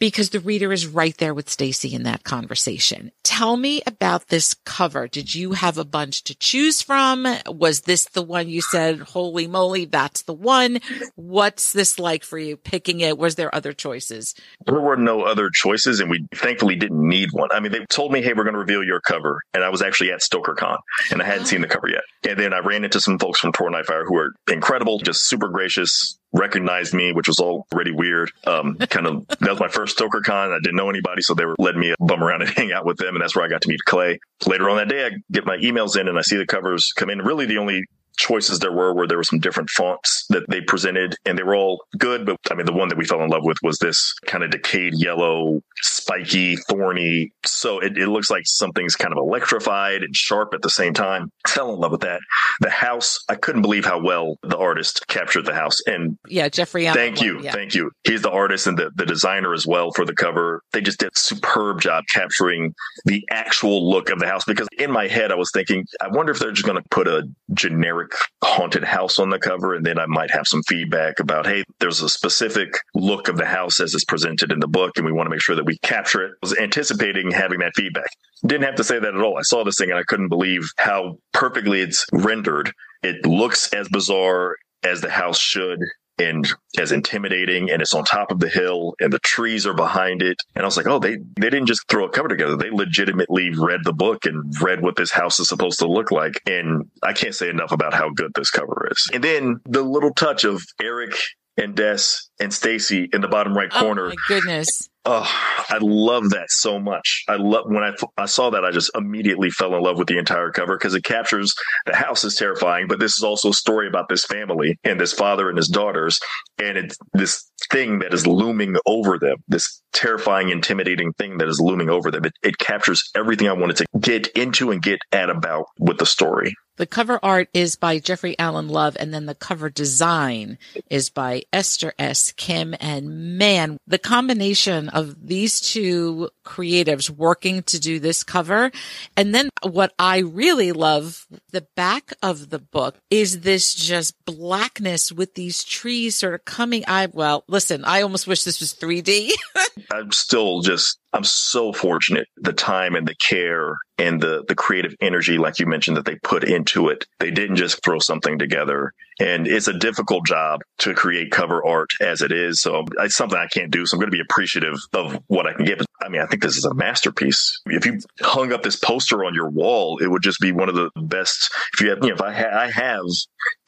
because 0.00 0.30
the 0.30 0.40
reader 0.40 0.72
is 0.72 0.86
right 0.86 1.16
there 1.18 1.34
with 1.34 1.50
Stacy 1.50 1.94
in 1.94 2.02
that 2.04 2.24
conversation. 2.24 3.12
Tell 3.22 3.56
me 3.56 3.82
about 3.86 4.28
this 4.28 4.54
cover. 4.64 5.06
Did 5.06 5.34
you 5.34 5.52
have 5.52 5.78
a 5.78 5.84
bunch 5.84 6.24
to 6.24 6.34
choose 6.34 6.82
from? 6.82 7.26
Was 7.46 7.82
this 7.82 8.06
the 8.06 8.22
one 8.22 8.48
you 8.48 8.62
said, 8.62 8.98
holy 9.00 9.46
moly, 9.46 9.84
that's 9.84 10.22
the 10.22 10.32
one? 10.32 10.80
What's 11.14 11.72
this 11.72 11.98
like 11.98 12.24
for 12.24 12.38
you 12.38 12.56
picking 12.56 13.00
it? 13.00 13.18
Was 13.18 13.34
there 13.34 13.54
other 13.54 13.74
choices? 13.74 14.34
There 14.66 14.80
were 14.80 14.96
no 14.96 15.22
other 15.22 15.50
choices 15.52 16.00
and 16.00 16.10
we 16.10 16.26
thankfully 16.34 16.76
didn't 16.76 17.06
need 17.06 17.30
one. 17.32 17.50
I 17.52 17.60
mean, 17.60 17.72
they 17.72 17.84
told 17.86 18.10
me, 18.10 18.22
Hey, 18.22 18.32
we're 18.32 18.44
going 18.44 18.54
to 18.54 18.60
reveal 18.60 18.82
your 18.82 19.00
cover. 19.00 19.42
And 19.52 19.62
I 19.62 19.68
was 19.68 19.82
actually 19.82 20.12
at 20.12 20.20
StokerCon 20.20 20.78
and 21.10 21.20
I 21.20 21.26
hadn't 21.26 21.46
seen 21.46 21.60
the 21.60 21.68
cover 21.68 21.88
yet. 21.88 22.02
And 22.26 22.38
then 22.38 22.54
I 22.54 22.60
ran 22.60 22.84
into 22.84 23.00
some 23.00 23.18
folks 23.18 23.38
from 23.38 23.52
Tor 23.52 23.70
Nightfire 23.70 24.04
who 24.06 24.16
are 24.16 24.32
incredible, 24.50 24.98
just 24.98 25.28
super 25.28 25.48
gracious, 25.48 26.18
recognized 26.32 26.94
me, 26.94 27.12
which 27.12 27.28
was 27.28 27.38
already 27.38 27.92
weird. 27.92 28.30
Um, 28.46 28.76
kind 28.90 29.06
of, 29.06 29.26
that 29.28 29.50
was 29.50 29.60
my 29.60 29.68
first 29.68 29.96
Stoker 29.96 30.20
Con. 30.20 30.52
I 30.52 30.58
didn't 30.62 30.76
know 30.76 30.90
anybody, 30.90 31.22
so 31.22 31.34
they 31.34 31.44
were 31.44 31.56
letting 31.58 31.80
me 31.80 31.94
bum 31.98 32.22
around 32.22 32.42
and 32.42 32.50
hang 32.56 32.72
out 32.72 32.84
with 32.84 32.98
them. 32.98 33.14
And 33.14 33.22
that's 33.22 33.34
where 33.34 33.44
I 33.44 33.48
got 33.48 33.62
to 33.62 33.68
meet 33.68 33.84
Clay. 33.84 34.18
Later 34.46 34.70
on 34.70 34.76
that 34.76 34.88
day, 34.88 35.06
I 35.06 35.10
get 35.30 35.46
my 35.46 35.56
emails 35.56 35.98
in 35.98 36.08
and 36.08 36.18
I 36.18 36.22
see 36.22 36.36
the 36.36 36.46
covers 36.46 36.92
come 36.92 37.10
in. 37.10 37.18
Really, 37.18 37.46
the 37.46 37.58
only 37.58 37.84
choices 38.20 38.58
there 38.58 38.72
were 38.72 38.92
where 38.94 39.06
there 39.06 39.16
were 39.16 39.24
some 39.24 39.38
different 39.38 39.70
fonts 39.70 40.26
that 40.28 40.48
they 40.48 40.60
presented 40.60 41.16
and 41.24 41.38
they 41.38 41.42
were 41.42 41.56
all 41.56 41.84
good. 41.98 42.26
But 42.26 42.36
I 42.50 42.54
mean, 42.54 42.66
the 42.66 42.72
one 42.72 42.88
that 42.88 42.98
we 42.98 43.04
fell 43.04 43.22
in 43.22 43.30
love 43.30 43.44
with 43.44 43.56
was 43.62 43.78
this 43.78 44.14
kind 44.26 44.44
of 44.44 44.50
decayed 44.50 44.94
yellow, 44.94 45.62
spiky, 45.82 46.56
thorny. 46.56 47.32
So 47.44 47.80
it, 47.80 47.96
it 47.96 48.08
looks 48.08 48.30
like 48.30 48.42
something's 48.46 48.94
kind 48.94 49.12
of 49.12 49.18
electrified 49.18 50.02
and 50.02 50.14
sharp 50.14 50.52
at 50.54 50.62
the 50.62 50.70
same 50.70 50.92
time. 50.92 51.32
I 51.46 51.50
fell 51.50 51.72
in 51.72 51.80
love 51.80 51.92
with 51.92 52.02
that. 52.02 52.20
The 52.60 52.70
house, 52.70 53.18
I 53.28 53.36
couldn't 53.36 53.62
believe 53.62 53.84
how 53.84 54.00
well 54.00 54.36
the 54.42 54.58
artist 54.58 55.06
captured 55.08 55.46
the 55.46 55.54
house. 55.54 55.80
And 55.86 56.18
yeah, 56.28 56.48
Jeffrey. 56.48 56.86
Alan 56.86 56.98
thank 56.98 57.22
you. 57.22 57.40
Yeah. 57.40 57.52
Thank 57.52 57.74
you. 57.74 57.90
He's 58.04 58.22
the 58.22 58.30
artist 58.30 58.66
and 58.66 58.78
the, 58.78 58.90
the 58.94 59.06
designer 59.06 59.54
as 59.54 59.66
well 59.66 59.92
for 59.92 60.04
the 60.04 60.14
cover. 60.14 60.62
They 60.72 60.80
just 60.80 61.00
did 61.00 61.10
a 61.14 61.18
superb 61.18 61.80
job 61.80 62.04
capturing 62.12 62.74
the 63.06 63.24
actual 63.30 63.88
look 63.90 64.10
of 64.10 64.18
the 64.18 64.26
house 64.26 64.44
because 64.44 64.68
in 64.78 64.90
my 64.90 65.08
head, 65.08 65.32
I 65.32 65.36
was 65.36 65.50
thinking, 65.52 65.86
I 66.00 66.08
wonder 66.08 66.32
if 66.32 66.38
they're 66.38 66.52
just 66.52 66.66
going 66.66 66.80
to 66.80 66.88
put 66.90 67.08
a 67.08 67.28
generic 67.54 68.09
haunted 68.42 68.84
house 68.84 69.18
on 69.18 69.30
the 69.30 69.38
cover. 69.38 69.74
And 69.74 69.84
then 69.84 69.98
I 69.98 70.06
might 70.06 70.30
have 70.30 70.46
some 70.46 70.62
feedback 70.64 71.20
about, 71.20 71.46
hey, 71.46 71.64
there's 71.78 72.02
a 72.02 72.08
specific 72.08 72.74
look 72.94 73.28
of 73.28 73.36
the 73.36 73.46
house 73.46 73.80
as 73.80 73.94
it's 73.94 74.04
presented 74.04 74.52
in 74.52 74.60
the 74.60 74.68
book, 74.68 74.92
and 74.96 75.06
we 75.06 75.12
want 75.12 75.26
to 75.26 75.30
make 75.30 75.42
sure 75.42 75.56
that 75.56 75.66
we 75.66 75.78
capture 75.78 76.24
it. 76.24 76.32
I 76.32 76.36
was 76.42 76.56
anticipating 76.58 77.30
having 77.30 77.60
that 77.60 77.72
feedback. 77.76 78.10
Didn't 78.46 78.64
have 78.64 78.76
to 78.76 78.84
say 78.84 78.98
that 78.98 79.14
at 79.14 79.20
all. 79.20 79.38
I 79.38 79.42
saw 79.42 79.64
this 79.64 79.76
thing 79.76 79.90
and 79.90 79.98
I 79.98 80.04
couldn't 80.04 80.28
believe 80.28 80.70
how 80.78 81.18
perfectly 81.32 81.80
it's 81.80 82.06
rendered. 82.12 82.72
It 83.02 83.24
looks 83.26 83.72
as 83.72 83.88
bizarre 83.88 84.56
as 84.82 85.00
the 85.00 85.10
house 85.10 85.38
should 85.38 85.78
and 86.20 86.46
as 86.78 86.92
intimidating 86.92 87.70
and 87.70 87.82
it's 87.82 87.94
on 87.94 88.04
top 88.04 88.30
of 88.30 88.38
the 88.38 88.48
hill 88.48 88.94
and 89.00 89.12
the 89.12 89.18
trees 89.20 89.66
are 89.66 89.74
behind 89.74 90.22
it. 90.22 90.36
And 90.54 90.62
I 90.62 90.66
was 90.66 90.76
like, 90.76 90.86
oh, 90.86 90.98
they, 90.98 91.16
they 91.16 91.50
didn't 91.50 91.66
just 91.66 91.88
throw 91.88 92.04
a 92.04 92.10
cover 92.10 92.28
together. 92.28 92.56
They 92.56 92.70
legitimately 92.70 93.50
read 93.50 93.80
the 93.84 93.92
book 93.92 94.26
and 94.26 94.54
read 94.60 94.82
what 94.82 94.96
this 94.96 95.10
house 95.10 95.40
is 95.40 95.48
supposed 95.48 95.78
to 95.80 95.88
look 95.88 96.10
like. 96.10 96.40
And 96.46 96.90
I 97.02 97.12
can't 97.12 97.34
say 97.34 97.48
enough 97.48 97.72
about 97.72 97.94
how 97.94 98.10
good 98.10 98.32
this 98.34 98.50
cover 98.50 98.88
is. 98.90 99.10
And 99.12 99.24
then 99.24 99.60
the 99.64 99.82
little 99.82 100.14
touch 100.14 100.44
of 100.44 100.62
Eric 100.80 101.14
and 101.56 101.74
Des 101.74 102.02
and 102.38 102.52
Stacy 102.52 103.08
in 103.12 103.20
the 103.20 103.28
bottom 103.28 103.56
right 103.56 103.70
oh, 103.72 103.80
corner. 103.80 104.06
Oh 104.06 104.08
my 104.08 104.14
goodness. 104.28 104.88
Oh, 105.06 105.26
I 105.70 105.78
love 105.80 106.30
that 106.30 106.50
so 106.50 106.78
much. 106.78 107.24
I 107.26 107.36
love 107.36 107.64
when 107.66 107.82
I, 107.82 107.92
I 108.18 108.26
saw 108.26 108.50
that, 108.50 108.66
I 108.66 108.70
just 108.70 108.90
immediately 108.94 109.48
fell 109.48 109.74
in 109.74 109.82
love 109.82 109.96
with 109.96 110.08
the 110.08 110.18
entire 110.18 110.50
cover 110.50 110.76
because 110.76 110.94
it 110.94 111.04
captures 111.04 111.54
the 111.86 111.96
house 111.96 112.22
is 112.22 112.34
terrifying, 112.34 112.86
but 112.86 113.00
this 113.00 113.16
is 113.16 113.24
also 113.24 113.48
a 113.48 113.54
story 113.54 113.88
about 113.88 114.10
this 114.10 114.26
family 114.26 114.78
and 114.84 115.00
this 115.00 115.14
father 115.14 115.48
and 115.48 115.56
his 115.56 115.68
daughters. 115.68 116.20
And 116.58 116.76
it's 116.76 116.98
this 117.14 117.50
thing 117.70 118.00
that 118.00 118.12
is 118.12 118.26
looming 118.26 118.76
over 118.84 119.18
them, 119.18 119.36
this 119.48 119.82
terrifying, 119.94 120.50
intimidating 120.50 121.14
thing 121.14 121.38
that 121.38 121.48
is 121.48 121.60
looming 121.60 121.88
over 121.88 122.10
them. 122.10 122.26
It, 122.26 122.34
it 122.42 122.58
captures 122.58 123.02
everything 123.16 123.48
I 123.48 123.54
wanted 123.54 123.76
to 123.76 123.86
get 123.98 124.26
into 124.28 124.70
and 124.70 124.82
get 124.82 125.00
at 125.12 125.30
about 125.30 125.64
with 125.78 125.96
the 125.96 126.06
story. 126.06 126.54
The 126.80 126.86
cover 126.86 127.20
art 127.22 127.50
is 127.52 127.76
by 127.76 127.98
Jeffrey 127.98 128.38
Alan 128.38 128.68
Love, 128.68 128.96
and 128.98 129.12
then 129.12 129.26
the 129.26 129.34
cover 129.34 129.68
design 129.68 130.56
is 130.88 131.10
by 131.10 131.42
Esther 131.52 131.92
S. 131.98 132.32
Kim. 132.32 132.74
And 132.80 133.36
man, 133.36 133.76
the 133.86 133.98
combination 133.98 134.88
of 134.88 135.26
these 135.26 135.60
two 135.60 136.30
creatives 136.42 137.10
working 137.10 137.64
to 137.64 137.78
do 137.78 138.00
this 138.00 138.24
cover. 138.24 138.72
And 139.14 139.34
then 139.34 139.50
what 139.62 139.92
I 139.98 140.20
really 140.20 140.72
love, 140.72 141.26
the 141.50 141.66
back 141.76 142.14
of 142.22 142.48
the 142.48 142.58
book 142.58 142.96
is 143.10 143.40
this 143.40 143.74
just 143.74 144.14
blackness 144.24 145.12
with 145.12 145.34
these 145.34 145.62
trees 145.62 146.14
sort 146.14 146.32
of 146.32 146.46
coming. 146.46 146.84
I, 146.88 147.08
well, 147.12 147.44
listen, 147.46 147.84
I 147.84 148.00
almost 148.00 148.26
wish 148.26 148.44
this 148.44 148.58
was 148.58 148.72
3D. 148.72 149.32
I'm 149.92 150.12
still 150.12 150.62
just 150.62 150.98
I'm 151.12 151.24
so 151.24 151.72
fortunate 151.72 152.28
the 152.36 152.52
time 152.52 152.94
and 152.94 153.06
the 153.06 153.16
care 153.28 153.74
and 153.98 154.20
the 154.20 154.44
the 154.46 154.54
creative 154.54 154.94
energy, 155.00 155.38
like 155.38 155.58
you 155.58 155.66
mentioned, 155.66 155.96
that 155.96 156.04
they 156.04 156.16
put 156.16 156.44
into 156.44 156.88
it. 156.88 157.04
They 157.18 157.30
didn't 157.30 157.56
just 157.56 157.82
throw 157.84 157.98
something 157.98 158.38
together. 158.38 158.92
And 159.20 159.46
it's 159.46 159.68
a 159.68 159.72
difficult 159.72 160.26
job 160.26 160.60
to 160.78 160.94
create 160.94 161.30
cover 161.30 161.64
art 161.64 161.90
as 162.00 162.22
it 162.22 162.32
is. 162.32 162.60
So 162.60 162.84
it's 162.98 163.16
something 163.16 163.38
I 163.38 163.46
can't 163.46 163.70
do. 163.70 163.86
So 163.86 163.96
I'm 163.96 164.00
going 164.00 164.10
to 164.10 164.16
be 164.16 164.22
appreciative 164.22 164.78
of 164.94 165.20
what 165.28 165.46
I 165.46 165.52
can 165.52 165.64
get. 165.64 165.78
But 165.78 165.86
I 166.02 166.08
mean, 166.08 166.22
I 166.22 166.26
think 166.26 166.42
this 166.42 166.56
is 166.56 166.64
a 166.64 166.74
masterpiece. 166.74 167.60
If 167.66 167.84
you 167.84 168.00
hung 168.20 168.52
up 168.52 168.62
this 168.62 168.76
poster 168.76 169.24
on 169.24 169.34
your 169.34 169.50
wall, 169.50 169.98
it 169.98 170.08
would 170.08 170.22
just 170.22 170.40
be 170.40 170.52
one 170.52 170.68
of 170.68 170.74
the 170.74 170.90
best. 170.96 171.50
If 171.74 171.80
you 171.80 171.90
have, 171.90 171.98
you 172.02 172.08
know, 172.08 172.14
if 172.14 172.22
I, 172.22 172.32
ha- 172.32 172.58
I 172.58 172.70
have 172.70 173.04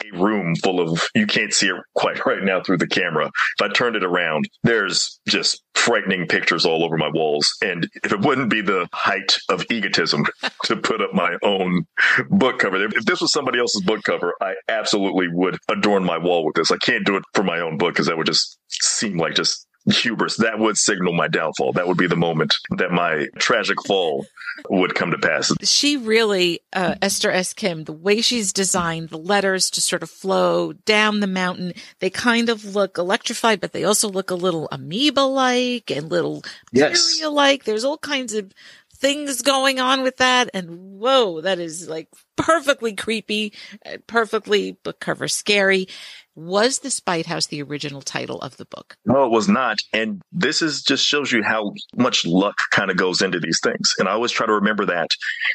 a 0.04 0.18
room 0.18 0.56
full 0.56 0.80
of, 0.80 1.02
you 1.14 1.26
can't 1.26 1.52
see 1.52 1.68
it 1.68 1.76
quite 1.94 2.24
right 2.26 2.42
now 2.42 2.62
through 2.62 2.78
the 2.78 2.86
camera. 2.86 3.26
If 3.26 3.62
I 3.62 3.68
turned 3.72 3.96
it 3.96 4.04
around, 4.04 4.48
there's 4.62 5.20
just 5.28 5.62
frightening 5.74 6.26
pictures 6.26 6.64
all 6.64 6.84
over 6.84 6.96
my 6.96 7.08
walls. 7.08 7.48
And 7.62 7.88
if 8.02 8.12
it 8.12 8.20
wouldn't 8.20 8.50
be 8.50 8.62
the 8.62 8.88
height 8.92 9.36
of 9.48 9.64
egotism 9.70 10.24
to 10.64 10.76
put 10.76 11.02
up 11.02 11.12
my 11.12 11.36
own 11.42 11.86
book 12.30 12.60
cover, 12.60 12.82
if 12.84 13.04
this 13.04 13.20
was 13.20 13.32
somebody 13.32 13.58
else's 13.58 13.82
book 13.82 14.02
cover, 14.04 14.34
I 14.40 14.54
absolutely 14.68 15.28
would 15.28 15.41
adorn 15.68 16.04
my 16.04 16.18
wall 16.18 16.44
with 16.44 16.54
this. 16.54 16.70
I 16.70 16.76
can't 16.76 17.04
do 17.06 17.16
it 17.16 17.24
for 17.34 17.42
my 17.42 17.60
own 17.60 17.78
book 17.78 17.94
because 17.94 18.06
that 18.06 18.16
would 18.16 18.26
just 18.26 18.58
seem 18.68 19.18
like 19.18 19.34
just 19.34 19.66
hubris. 19.86 20.36
That 20.36 20.58
would 20.58 20.76
signal 20.76 21.12
my 21.12 21.28
downfall. 21.28 21.72
That 21.72 21.88
would 21.88 21.96
be 21.98 22.06
the 22.06 22.16
moment 22.16 22.54
that 22.78 22.92
my 22.92 23.26
tragic 23.38 23.76
fall 23.86 24.24
would 24.68 24.94
come 24.94 25.10
to 25.10 25.18
pass. 25.18 25.52
She 25.62 25.96
really, 25.96 26.60
uh, 26.72 26.94
Esther 27.02 27.30
S. 27.30 27.52
Kim, 27.52 27.84
the 27.84 27.92
way 27.92 28.20
she's 28.20 28.52
designed 28.52 29.08
the 29.08 29.18
letters 29.18 29.70
to 29.70 29.80
sort 29.80 30.02
of 30.02 30.10
flow 30.10 30.72
down 30.72 31.20
the 31.20 31.26
mountain, 31.26 31.72
they 31.98 32.10
kind 32.10 32.48
of 32.48 32.74
look 32.76 32.98
electrified, 32.98 33.60
but 33.60 33.72
they 33.72 33.82
also 33.84 34.08
look 34.08 34.30
a 34.30 34.34
little 34.36 34.68
amoeba 34.70 35.20
like 35.22 35.90
and 35.90 36.10
little 36.10 36.44
Yes. 36.72 37.20
like. 37.22 37.64
There's 37.64 37.84
all 37.84 37.98
kinds 37.98 38.34
of 38.34 38.52
things 39.02 39.42
going 39.42 39.80
on 39.80 40.02
with 40.04 40.18
that. 40.18 40.48
And 40.54 41.00
whoa, 41.00 41.40
that 41.40 41.58
is 41.58 41.88
like 41.88 42.08
perfectly 42.36 42.94
creepy, 42.94 43.52
perfectly 44.06 44.72
book 44.72 45.00
cover 45.00 45.26
scary. 45.26 45.88
Was 46.34 46.78
The 46.78 46.90
Spite 46.90 47.26
House 47.26 47.46
the 47.46 47.62
original 47.62 48.00
title 48.00 48.40
of 48.40 48.56
the 48.56 48.64
book? 48.64 48.96
No, 49.04 49.26
it 49.26 49.30
was 49.30 49.48
not. 49.48 49.76
And 49.92 50.22
this 50.32 50.62
is 50.62 50.82
just 50.82 51.04
shows 51.04 51.30
you 51.30 51.42
how 51.42 51.74
much 51.96 52.24
luck 52.24 52.56
kind 52.70 52.90
of 52.90 52.96
goes 52.96 53.20
into 53.20 53.38
these 53.38 53.60
things. 53.62 53.92
And 53.98 54.08
I 54.08 54.12
always 54.12 54.30
try 54.30 54.46
to 54.46 54.52
remember 54.54 54.86
that 54.86 55.08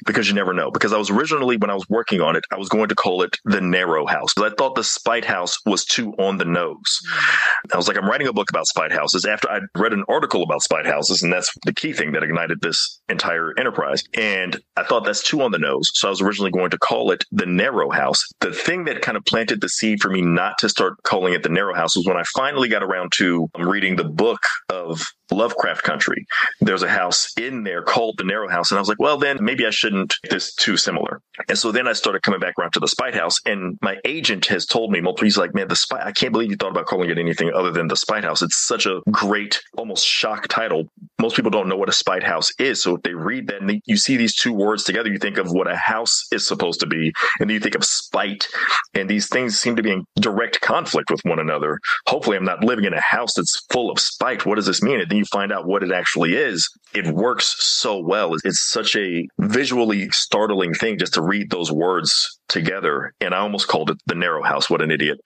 because 0.05 0.27
you 0.27 0.35
never 0.35 0.53
know. 0.53 0.69
Because 0.69 0.93
I 0.93 0.97
was 0.97 1.09
originally, 1.09 1.57
when 1.57 1.71
I 1.71 1.73
was 1.73 1.89
working 1.89 2.21
on 2.21 2.35
it, 2.35 2.45
I 2.51 2.57
was 2.57 2.69
going 2.69 2.89
to 2.89 2.95
call 2.95 3.23
it 3.23 3.37
the 3.43 3.59
Narrow 3.59 4.05
House. 4.05 4.33
But 4.35 4.51
I 4.51 4.55
thought 4.55 4.75
the 4.75 4.83
Spite 4.83 5.25
House 5.25 5.57
was 5.65 5.83
too 5.83 6.11
on 6.19 6.37
the 6.37 6.45
nose. 6.45 6.99
Hmm. 7.07 7.73
I 7.73 7.77
was 7.77 7.87
like, 7.87 7.97
I'm 7.97 8.07
writing 8.07 8.27
a 8.27 8.33
book 8.33 8.51
about 8.51 8.67
spite 8.67 8.91
houses 8.91 9.25
after 9.25 9.49
I 9.49 9.61
read 9.75 9.93
an 9.93 10.03
article 10.07 10.43
about 10.43 10.61
spite 10.61 10.85
houses. 10.85 11.23
And 11.23 11.33
that's 11.33 11.51
the 11.65 11.73
key 11.73 11.91
thing 11.91 12.11
that 12.11 12.23
ignited 12.23 12.61
this 12.61 13.01
entire 13.09 13.51
enterprise. 13.57 14.03
And 14.13 14.59
I 14.75 14.83
thought 14.83 15.05
that's 15.05 15.23
too 15.23 15.41
on 15.41 15.51
the 15.51 15.57
nose. 15.57 15.89
So 15.95 16.07
I 16.07 16.11
was 16.11 16.21
originally 16.21 16.51
going 16.51 16.69
to 16.69 16.77
call 16.77 17.09
it 17.09 17.23
the 17.31 17.47
Narrow 17.47 17.89
House. 17.89 18.23
The 18.41 18.53
thing 18.53 18.85
that 18.85 19.01
kind 19.01 19.17
of 19.17 19.25
planted 19.25 19.61
the 19.61 19.69
seed 19.69 20.01
for 20.01 20.11
me 20.11 20.21
not 20.21 20.59
to 20.59 20.66
start 20.69 21.01
calling 21.03 21.33
it 21.33 21.43
the 21.43 21.49
Narrow 21.49 21.75
House 21.75 21.95
was 21.95 22.05
when 22.05 22.17
I 22.17 22.23
finally 22.35 22.69
got 22.69 22.83
around 22.83 23.11
to 23.17 23.49
um, 23.55 23.67
reading 23.67 23.95
the 23.95 24.03
book 24.03 24.39
of 24.69 25.03
Lovecraft 25.31 25.83
Country. 25.83 26.25
There's 26.61 26.83
a 26.83 26.89
house 26.89 27.33
in 27.37 27.63
there 27.63 27.81
called 27.83 28.15
the 28.17 28.23
Narrow 28.23 28.49
House. 28.49 28.71
And 28.71 28.77
I 28.77 28.81
was 28.81 28.87
like, 28.87 28.99
well, 28.99 29.17
then 29.17 29.37
maybe 29.41 29.65
I 29.65 29.71
shouldn't. 29.71 30.13
This 30.29 30.53
too 30.55 30.77
similar. 30.77 31.21
And 31.49 31.57
so 31.57 31.71
then 31.71 31.87
I 31.87 31.93
started 31.93 32.21
coming 32.21 32.39
back 32.39 32.55
around 32.59 32.71
to 32.73 32.79
the 32.79 32.87
Spite 32.87 33.13
House. 33.13 33.39
And 33.45 33.77
my 33.81 33.97
agent 34.05 34.45
has 34.47 34.65
told 34.65 34.91
me 34.91 35.01
multiple, 35.01 35.25
he's 35.25 35.37
like, 35.37 35.53
man, 35.53 35.67
the 35.67 35.75
Spite, 35.75 36.05
I 36.05 36.11
can't 36.11 36.31
believe 36.31 36.49
you 36.49 36.57
thought 36.57 36.71
about 36.71 36.85
calling 36.85 37.09
it 37.09 37.17
anything 37.17 37.51
other 37.53 37.71
than 37.71 37.87
the 37.87 37.95
Spite 37.95 38.23
House. 38.23 38.41
It's 38.41 38.57
such 38.57 38.85
a 38.85 39.01
great, 39.11 39.61
almost 39.77 40.05
shock 40.05 40.47
title. 40.47 40.85
Most 41.19 41.35
people 41.35 41.51
don't 41.51 41.67
know 41.67 41.77
what 41.77 41.89
a 41.89 41.93
Spite 41.93 42.23
House 42.23 42.51
is. 42.59 42.81
So 42.81 42.95
if 42.95 43.01
they 43.03 43.13
read 43.13 43.47
that 43.47 43.61
and 43.61 43.69
they, 43.69 43.81
you 43.85 43.97
see 43.97 44.17
these 44.17 44.35
two 44.35 44.53
words 44.53 44.83
together, 44.83 45.09
you 45.09 45.17
think 45.17 45.37
of 45.37 45.51
what 45.51 45.69
a 45.69 45.75
house 45.75 46.25
is 46.31 46.47
supposed 46.47 46.79
to 46.81 46.87
be. 46.87 47.11
And 47.39 47.49
then 47.49 47.53
you 47.53 47.59
think 47.59 47.75
of 47.75 47.83
spite. 47.83 48.47
And 48.93 49.09
these 49.09 49.27
things 49.27 49.59
seem 49.59 49.75
to 49.75 49.83
be 49.83 49.91
in 49.91 50.05
direct 50.15 50.56
conflict 50.61 51.09
with 51.09 51.21
one 51.23 51.39
another. 51.39 51.79
Hopefully 52.07 52.37
I'm 52.37 52.45
not 52.45 52.63
living 52.63 52.85
in 52.85 52.93
a 52.93 53.01
house 53.01 53.33
that's 53.35 53.65
full 53.71 53.91
of 53.91 53.99
spite. 53.99 54.45
What 54.45 54.55
does 54.55 54.65
this 54.65 54.81
mean? 54.81 54.99
And 54.99 55.09
then 55.09 55.17
you 55.17 55.25
find 55.25 55.51
out 55.51 55.67
what 55.67 55.83
it 55.83 55.91
actually 55.91 56.35
is. 56.35 56.69
It 56.93 57.07
works 57.07 57.55
so 57.59 57.99
well. 57.99 58.33
It's 58.43 58.59
such 58.59 58.95
a 58.95 59.27
visually 59.39 60.09
startling 60.11 60.73
thing 60.73 60.97
just 60.97 61.13
to 61.15 61.21
read 61.21 61.49
those 61.49 61.71
words 61.71 62.39
together. 62.47 63.13
And 63.19 63.33
I 63.33 63.39
almost 63.39 63.67
called 63.67 63.89
it 63.89 63.97
the 64.05 64.15
narrow 64.15 64.43
house. 64.43 64.69
What 64.69 64.81
an 64.81 64.91
idiot. 64.91 65.19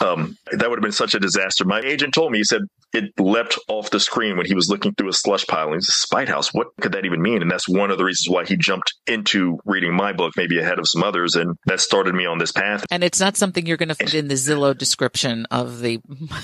Um, 0.00 0.36
that 0.52 0.68
would 0.68 0.78
have 0.78 0.82
been 0.82 0.92
such 0.92 1.14
a 1.14 1.20
disaster. 1.20 1.64
My 1.64 1.80
agent 1.80 2.14
told 2.14 2.32
me, 2.32 2.38
he 2.38 2.44
said 2.44 2.62
it 2.92 3.18
leapt 3.18 3.58
off 3.68 3.90
the 3.90 4.00
screen 4.00 4.36
when 4.36 4.46
he 4.46 4.54
was 4.54 4.68
looking 4.68 4.94
through 4.94 5.08
a 5.08 5.12
slush 5.12 5.46
pile. 5.46 5.66
And 5.66 5.74
he's 5.74 5.88
a 5.88 5.92
spite 5.92 6.28
house. 6.28 6.54
What 6.54 6.68
could 6.80 6.92
that 6.92 7.04
even 7.04 7.20
mean? 7.20 7.42
And 7.42 7.50
that's 7.50 7.68
one 7.68 7.90
of 7.90 7.98
the 7.98 8.04
reasons 8.04 8.32
why 8.32 8.44
he 8.44 8.56
jumped 8.56 8.94
into 9.06 9.58
reading 9.64 9.94
my 9.94 10.12
book, 10.12 10.34
maybe 10.36 10.58
ahead 10.58 10.78
of 10.78 10.88
some 10.88 11.02
others. 11.02 11.34
And 11.34 11.56
that 11.66 11.80
started 11.80 12.14
me 12.14 12.26
on 12.26 12.38
this 12.38 12.52
path. 12.52 12.86
And 12.90 13.04
it's 13.04 13.20
not 13.20 13.36
something 13.36 13.66
you're 13.66 13.76
going 13.76 13.90
to 13.90 13.94
fit 13.94 14.14
in 14.14 14.28
the 14.28 14.34
Zillow 14.34 14.76
description 14.76 15.46
of 15.50 15.80
the. 15.80 16.00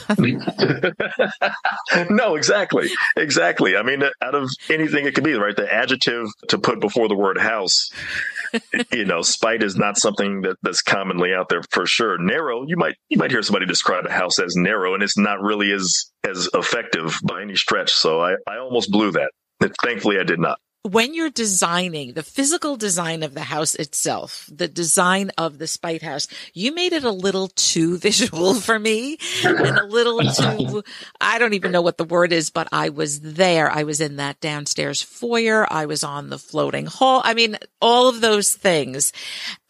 no, 2.10 2.34
exactly. 2.34 2.90
Exactly. 3.16 3.76
I 3.76 3.82
mean, 3.82 4.02
out 4.22 4.34
of 4.34 4.50
anything 4.68 5.06
it 5.06 5.14
could 5.14 5.24
be, 5.24 5.34
right? 5.34 5.56
The 5.56 5.72
adjective 5.72 6.26
to 6.48 6.58
put 6.58 6.80
before 6.80 7.08
the 7.08 7.16
word 7.16 7.38
house, 7.38 7.90
you 8.92 9.04
know, 9.04 9.22
spite 9.22 9.62
is 9.62 9.76
not 9.76 9.98
something 9.98 10.42
that, 10.42 10.56
that's 10.62 10.82
commonly 10.82 11.32
out 11.32 11.48
there 11.48 11.62
for 11.70 11.86
sure. 11.86 12.18
Narrow, 12.18 12.64
you 12.66 12.76
might 12.76 12.96
you 13.08 13.18
might 13.18 13.30
hear 13.30 13.42
somebody 13.42 13.66
describe 13.66 14.06
a 14.06 14.12
house 14.12 14.38
as 14.38 14.54
narrow, 14.56 14.94
and 14.94 15.02
it's 15.02 15.18
not 15.18 15.40
really 15.40 15.72
as 15.72 16.11
as 16.28 16.48
effective 16.54 17.18
by 17.24 17.42
any 17.42 17.56
stretch. 17.56 17.92
So 17.92 18.20
I, 18.20 18.34
I 18.46 18.58
almost 18.58 18.90
blew 18.90 19.12
that. 19.12 19.30
Thankfully, 19.82 20.18
I 20.18 20.24
did 20.24 20.40
not 20.40 20.58
when 20.84 21.14
you're 21.14 21.30
designing 21.30 22.12
the 22.14 22.24
physical 22.24 22.76
design 22.76 23.22
of 23.22 23.34
the 23.34 23.42
house 23.42 23.76
itself, 23.76 24.48
the 24.52 24.66
design 24.66 25.30
of 25.38 25.58
the 25.58 25.68
spite 25.68 26.02
house, 26.02 26.26
you 26.54 26.74
made 26.74 26.92
it 26.92 27.04
a 27.04 27.10
little 27.10 27.48
too 27.48 27.98
visual 27.98 28.54
for 28.54 28.78
me 28.78 29.16
and 29.44 29.78
a 29.78 29.86
little 29.86 30.20
too, 30.20 30.82
I 31.20 31.38
don't 31.38 31.54
even 31.54 31.70
know 31.70 31.82
what 31.82 31.98
the 31.98 32.04
word 32.04 32.32
is, 32.32 32.50
but 32.50 32.68
I 32.72 32.88
was 32.88 33.20
there. 33.20 33.70
I 33.70 33.84
was 33.84 34.00
in 34.00 34.16
that 34.16 34.40
downstairs 34.40 35.02
foyer. 35.02 35.72
I 35.72 35.86
was 35.86 36.02
on 36.02 36.30
the 36.30 36.38
floating 36.38 36.86
hall. 36.86 37.22
I 37.24 37.34
mean, 37.34 37.58
all 37.80 38.08
of 38.08 38.20
those 38.20 38.52
things. 38.52 39.12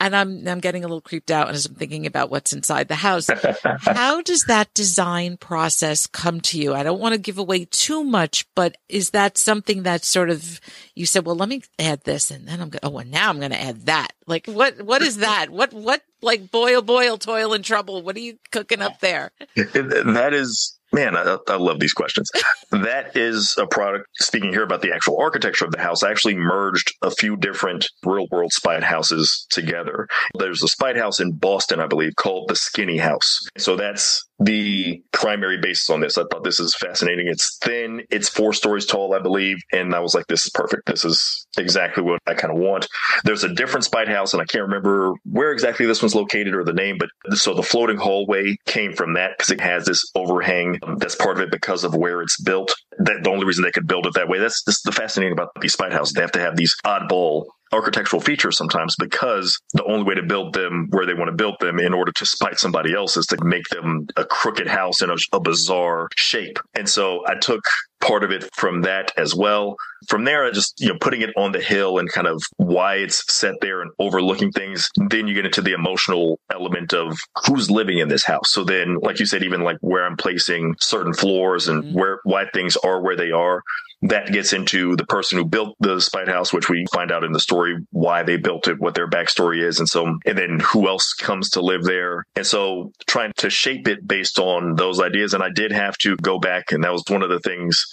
And 0.03 0.17
I'm, 0.17 0.49
I'm 0.49 0.59
getting 0.59 0.83
a 0.83 0.89
little 0.89 1.01
creeped 1.01 1.31
out 1.31 1.51
as 1.51 1.65
I'm 1.65 1.77
thinking 1.77 2.07
about 2.07 2.29
what's 2.29 2.53
inside 2.53 2.89
the 2.89 2.97
house. 2.97 3.31
How 3.63 4.21
does 4.21 4.47
that 4.47 4.75
design 4.75 5.37
process 5.37 6.09
come 6.09 6.41
to 6.41 6.59
you? 6.59 6.75
I 6.75 6.83
don't 6.83 6.99
want 6.99 7.13
to 7.13 7.21
give 7.21 7.39
away 7.39 7.67
too 7.67 8.03
much, 8.03 8.45
but 8.57 8.79
is 8.89 9.11
that 9.11 9.39
something 9.39 9.85
that 9.85 10.05
sort 10.05 10.29
of, 10.29 10.61
you 10.97 11.07
said, 11.07 11.25
well, 11.25 11.37
let 11.37 11.49
me 11.49 11.63
add 11.79 12.03
this 12.03 12.33
and 12.33 12.49
then 12.49 12.61
I'm 12.61 12.71
going, 12.71 12.81
oh, 12.83 12.99
and 12.99 13.13
now 13.13 13.29
I'm 13.29 13.39
going 13.39 13.53
to 13.53 13.63
add 13.63 13.87
that. 13.87 14.09
Like 14.27 14.47
what, 14.47 14.83
what 14.83 15.03
is 15.03 15.19
that? 15.19 15.51
What, 15.51 15.73
what, 15.73 16.03
like 16.21 16.51
boil, 16.51 16.79
oh 16.79 16.83
boil, 16.83 17.13
oh 17.13 17.17
toil 17.17 17.53
and 17.53 17.65
trouble? 17.65 18.03
What 18.03 18.17
are 18.17 18.21
you 18.21 18.39
cooking 18.51 18.83
up 18.83 18.99
there? 18.99 19.31
That 19.57 20.35
is, 20.35 20.81
man, 20.93 21.17
I, 21.17 21.39
I, 21.49 21.57
love 21.57 21.81
these 21.81 21.93
questions. 21.93 22.31
that 22.71 23.17
is 23.17 23.55
a 23.59 23.67
product. 23.67 24.07
Speaking 24.21 24.51
here 24.51 24.63
about 24.63 24.83
the 24.83 24.93
actual 24.93 25.19
architecture 25.19 25.65
of 25.65 25.73
the 25.73 25.81
house, 25.81 26.03
I 26.03 26.11
actually 26.11 26.35
merged 26.35 26.95
a 27.03 27.11
few 27.11 27.37
different 27.37 27.89
real 28.05 28.27
world 28.31 28.53
spite 28.53 28.83
houses 28.83 29.47
together. 29.51 30.09
There's 30.39 30.63
a 30.63 30.69
spite 30.69 30.97
house 30.97 31.21
in 31.21 31.33
Boston, 31.33 31.81
I 31.81 31.87
believe, 31.87 32.17
called 32.17 32.49
the 32.49 32.57
Skinny 32.57 32.99
House. 32.99 33.47
So 33.59 33.77
that's 33.77 34.25
the 34.45 35.03
primary 35.13 35.59
basis 35.59 35.89
on 35.91 36.01
this. 36.01 36.19
I 36.19 36.25
thought 36.31 36.45
this 36.45 36.61
is 36.61 36.75
fascinating. 36.75 37.29
It's 37.29 37.59
thin, 37.59 38.03
it's 38.11 38.29
four 38.29 38.53
stories 38.53 38.87
tall, 38.87 39.15
I 39.15 39.21
believe. 39.21 39.59
And 39.73 39.95
I 39.95 40.01
was 40.01 40.15
like, 40.15 40.27
this 40.27 40.45
is 40.45 40.51
perfect. 40.51 40.87
This 40.87 41.05
is 41.05 41.47
exactly 41.59 42.03
what 42.03 42.21
I 42.27 42.35
kind 42.35 42.53
of 42.53 42.59
want. 42.59 42.89
There's 43.25 43.45
a 43.45 43.55
different 43.55 43.85
spite 43.85 44.09
house, 44.09 44.33
and 44.33 44.43
I 44.43 44.47
can't 44.47 44.65
remember 44.65 45.15
where 45.25 45.53
exactly 45.53 45.87
this 45.87 46.03
one's 46.03 46.15
located 46.15 46.55
or 46.55 46.65
the 46.65 46.73
name, 46.73 46.99
but 46.99 47.11
so 47.37 47.55
the 47.55 47.63
floating 47.63 47.97
hallway 47.97 48.57
came 48.67 48.95
from 48.95 49.15
that 49.15 49.37
because 49.37 49.51
it 49.51 49.61
has 49.61 49.87
this 49.87 50.11
overhang 50.15 50.79
that's 50.99 51.15
part 51.15 51.37
of 51.37 51.43
it 51.43 51.51
because 51.51 51.85
of 51.85 51.95
where 51.95 52.23
it's 52.23 52.41
built. 52.41 52.75
That 52.99 53.23
the 53.23 53.31
only 53.31 53.47
reason 53.47 53.65
they 53.65 53.71
could 53.71 53.87
build 53.87 54.07
it 54.07 54.15
that 54.15 54.29
way. 54.29 54.39
That's, 54.39 54.63
that's 54.65 54.83
the 54.83 54.93
fascinating 54.93 55.33
about 55.33 55.51
these 55.61 55.73
spite 55.73 55.93
houses. 55.93 56.15
They 56.15 56.23
have 56.23 56.33
to 56.33 56.41
have 56.41 56.57
these 56.57 56.75
oddball 56.85 57.47
architectural 57.73 58.21
features 58.21 58.57
sometimes 58.57 58.95
because 58.99 59.59
the 59.73 59.85
only 59.85 60.05
way 60.05 60.15
to 60.15 60.23
build 60.23 60.53
them 60.53 60.89
where 60.91 61.07
they 61.07 61.15
want 61.15 61.29
to 61.29 61.37
build 61.37 61.57
them 61.61 61.79
in 61.79 61.95
order 61.95 62.13
to 62.13 62.27
spite 62.27 62.59
somebody 62.59 62.95
else 62.95 63.17
is 63.17 63.27
to 63.27 63.43
make 63.45 63.67
them 63.69 64.07
a 64.17 64.25
crooked 64.25 64.69
house 64.69 65.01
in 65.01 65.11
a, 65.11 65.17
a 65.33 65.41
bizarre 65.41 66.09
shape. 66.15 66.59
And 66.75 66.89
so 66.89 67.23
I 67.27 67.37
took 67.37 67.63
part 68.03 68.25
of 68.25 68.31
it 68.31 68.49
from 68.55 68.83
that 68.83 69.13
as 69.17 69.35
well. 69.35 69.77
From 70.09 70.25
there, 70.25 70.45
I 70.45 70.51
just, 70.51 70.81
you 70.81 70.89
know, 70.89 70.99
putting 71.01 71.23
it 71.23 71.31
on 71.37 71.53
the 71.53 71.61
hill 71.61 71.99
and 71.99 72.11
kind 72.11 72.27
of 72.27 72.43
why 72.57 72.97
it's 72.97 73.25
set 73.33 73.55
there 73.61 73.81
and 73.81 73.91
overlooking 73.99 74.51
things. 74.51 74.89
Then 75.09 75.29
you 75.29 75.35
get 75.35 75.47
into 75.47 75.63
the 75.63 75.73
emotional 75.73 76.39
element 76.53 76.93
of 76.93 77.17
who's 77.47 77.71
living 77.71 77.99
in 77.99 78.09
this 78.09 78.25
house. 78.25 78.53
So 78.53 78.65
then, 78.65 78.99
like 79.01 79.21
you 79.21 79.27
said, 79.27 79.43
even 79.43 79.63
like 79.63 79.79
where 79.81 80.05
I'm 80.05 80.17
placing 80.17 80.75
certain 80.81 81.15
floors 81.15 81.69
and 81.69 81.85
mm-hmm. 81.85 81.99
where, 81.99 82.21
why 82.25 82.47
things 82.53 82.77
are 82.77 83.01
where 83.01 83.17
they 83.17 83.31
are 83.31 83.63
that 84.03 84.33
gets 84.33 84.53
into 84.53 84.97
the 84.97 85.07
person 85.07 85.39
who 85.39 85.45
built 85.45 85.77
the 85.81 86.01
spite 86.01 86.29
house, 86.29 86.53
which 86.53 86.69
we 86.69 86.85
find 86.93 87.13
out 87.13 87.25
in 87.25 87.33
the 87.33 87.41
story 87.41 87.77
why 87.91 88.23
they 88.23 88.37
built 88.37 88.67
it, 88.67 88.81
what 88.81 88.95
their 88.95 89.09
backstory 89.09 89.63
is. 89.63 89.79
And 89.79 89.89
so, 89.89 90.19
and 90.27 90.37
then 90.37 90.61
who 90.61 90.89
else 90.89 91.13
comes 91.13 91.51
to 91.51 91.61
live 91.61 91.85
there. 91.85 92.27
And 92.35 92.47
so 92.47 92.93
trying 93.07 93.33
to 93.39 93.49
shape 93.49 93.87
it 93.87 94.07
based 94.07 94.39
on 94.39 94.75
those 94.75 95.01
ideas. 95.01 95.35
And 95.35 95.43
I 95.43 95.51
did 95.51 95.71
have 95.71 95.97
to 95.99 96.17
go 96.17 96.39
back. 96.39 96.73
And 96.73 96.83
that 96.83 96.93
was 96.93 97.05
one 97.09 97.23
of 97.23 97.31
the 97.31 97.41
things 97.41 97.87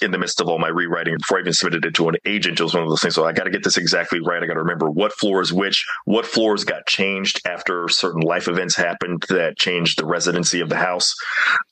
in 0.00 0.10
the 0.10 0.18
midst 0.18 0.40
of 0.40 0.48
all 0.48 0.58
my 0.58 0.68
rewriting 0.68 1.16
before 1.18 1.38
I 1.38 1.40
even 1.40 1.52
submitted 1.52 1.84
it 1.86 1.94
to 1.94 2.08
an 2.08 2.16
agent. 2.24 2.60
It 2.60 2.62
was 2.62 2.74
one 2.74 2.82
of 2.82 2.88
those 2.88 3.00
things. 3.00 3.14
So 3.14 3.24
I 3.24 3.32
got 3.32 3.44
to 3.44 3.50
get 3.50 3.64
this 3.64 3.76
exactly 3.76 4.20
right. 4.20 4.42
I 4.42 4.46
got 4.46 4.54
to 4.54 4.60
remember 4.60 4.90
what 4.90 5.12
floors 5.12 5.52
which, 5.52 5.84
what 6.04 6.26
floors 6.26 6.64
got 6.64 6.86
changed 6.86 7.40
after 7.46 7.88
certain 7.88 8.22
life 8.22 8.48
events 8.48 8.76
happened 8.76 9.24
that 9.28 9.56
changed 9.56 9.98
the 9.98 10.06
residency 10.06 10.60
of 10.60 10.68
the 10.68 10.76
house. 10.76 11.14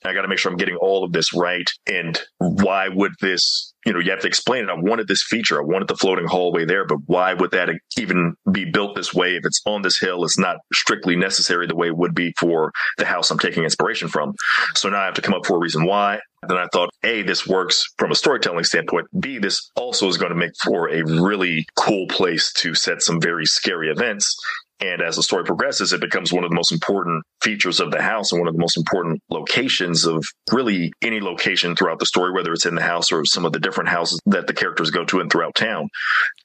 I 0.05 0.13
got 0.13 0.21
to 0.21 0.27
make 0.27 0.39
sure 0.39 0.51
I'm 0.51 0.57
getting 0.57 0.77
all 0.77 1.03
of 1.03 1.11
this 1.11 1.33
right. 1.33 1.69
And 1.87 2.19
why 2.39 2.87
would 2.89 3.13
this 3.21 3.73
you 3.87 3.93
know, 3.93 3.99
you 3.99 4.11
have 4.11 4.19
to 4.19 4.27
explain 4.27 4.65
it. 4.65 4.69
I 4.69 4.75
wanted 4.75 5.07
this 5.07 5.23
feature. 5.23 5.61
I 5.61 5.63
wanted 5.63 5.87
the 5.87 5.95
floating 5.95 6.27
hallway 6.27 6.65
there, 6.65 6.85
but 6.85 6.97
why 7.05 7.33
would 7.33 7.51
that 7.51 7.69
even 7.97 8.35
be 8.51 8.65
built 8.65 8.97
this 8.97 9.13
way? 9.13 9.37
If 9.37 9.45
it's 9.45 9.61
on 9.65 9.81
this 9.81 9.97
hill, 9.97 10.25
it's 10.25 10.37
not 10.37 10.57
strictly 10.73 11.15
necessary 11.15 11.67
the 11.67 11.75
way 11.75 11.87
it 11.87 11.95
would 11.95 12.13
be 12.13 12.33
for 12.37 12.73
the 12.97 13.05
house 13.05 13.31
I'm 13.31 13.39
taking 13.39 13.63
inspiration 13.63 14.09
from. 14.09 14.33
So 14.75 14.89
now 14.89 14.99
I 14.99 15.05
have 15.05 15.13
to 15.13 15.21
come 15.21 15.33
up 15.33 15.45
for 15.45 15.55
a 15.55 15.59
reason 15.59 15.85
why. 15.85 16.19
Then 16.49 16.57
I 16.57 16.67
thought, 16.73 16.89
A, 17.03 17.21
this 17.21 17.47
works 17.47 17.85
from 17.97 18.11
a 18.11 18.15
storytelling 18.15 18.65
standpoint. 18.65 19.07
B, 19.17 19.37
this 19.37 19.71
also 19.77 20.09
is 20.09 20.17
going 20.17 20.31
to 20.31 20.37
make 20.37 20.51
for 20.61 20.89
a 20.89 21.03
really 21.05 21.65
cool 21.77 22.07
place 22.07 22.51
to 22.57 22.75
set 22.75 23.01
some 23.01 23.21
very 23.21 23.45
scary 23.45 23.89
events 23.89 24.35
And 24.79 25.01
as 25.01 25.15
the 25.15 25.23
story 25.23 25.43
progresses, 25.43 25.91
it 25.91 26.01
becomes 26.01 26.31
one 26.31 26.43
of 26.43 26.51
the 26.51 26.55
most 26.55 26.71
important 26.71 27.23
features 27.41 27.79
of 27.79 27.89
the 27.91 28.01
house 28.01 28.31
and 28.31 28.39
one 28.39 28.47
of 28.47 28.53
the 28.53 28.59
most 28.59 28.77
important 28.77 29.21
locations 29.29 30.05
of 30.05 30.23
really 30.51 30.93
any 31.01 31.19
location 31.19 31.75
throughout 31.75 31.97
the 31.97 32.05
story, 32.05 32.31
whether 32.31 32.53
it's 32.53 32.65
in 32.65 32.75
the 32.75 32.81
house 32.81 33.11
or 33.11 33.25
some 33.25 33.43
of 33.43 33.53
the 33.53 33.59
different 33.59 33.89
houses 33.89 34.19
that 34.27 34.45
the 34.45 34.53
characters 34.53 34.91
go 34.91 35.03
to 35.05 35.19
and 35.19 35.31
throughout 35.31 35.55
town. 35.55 35.89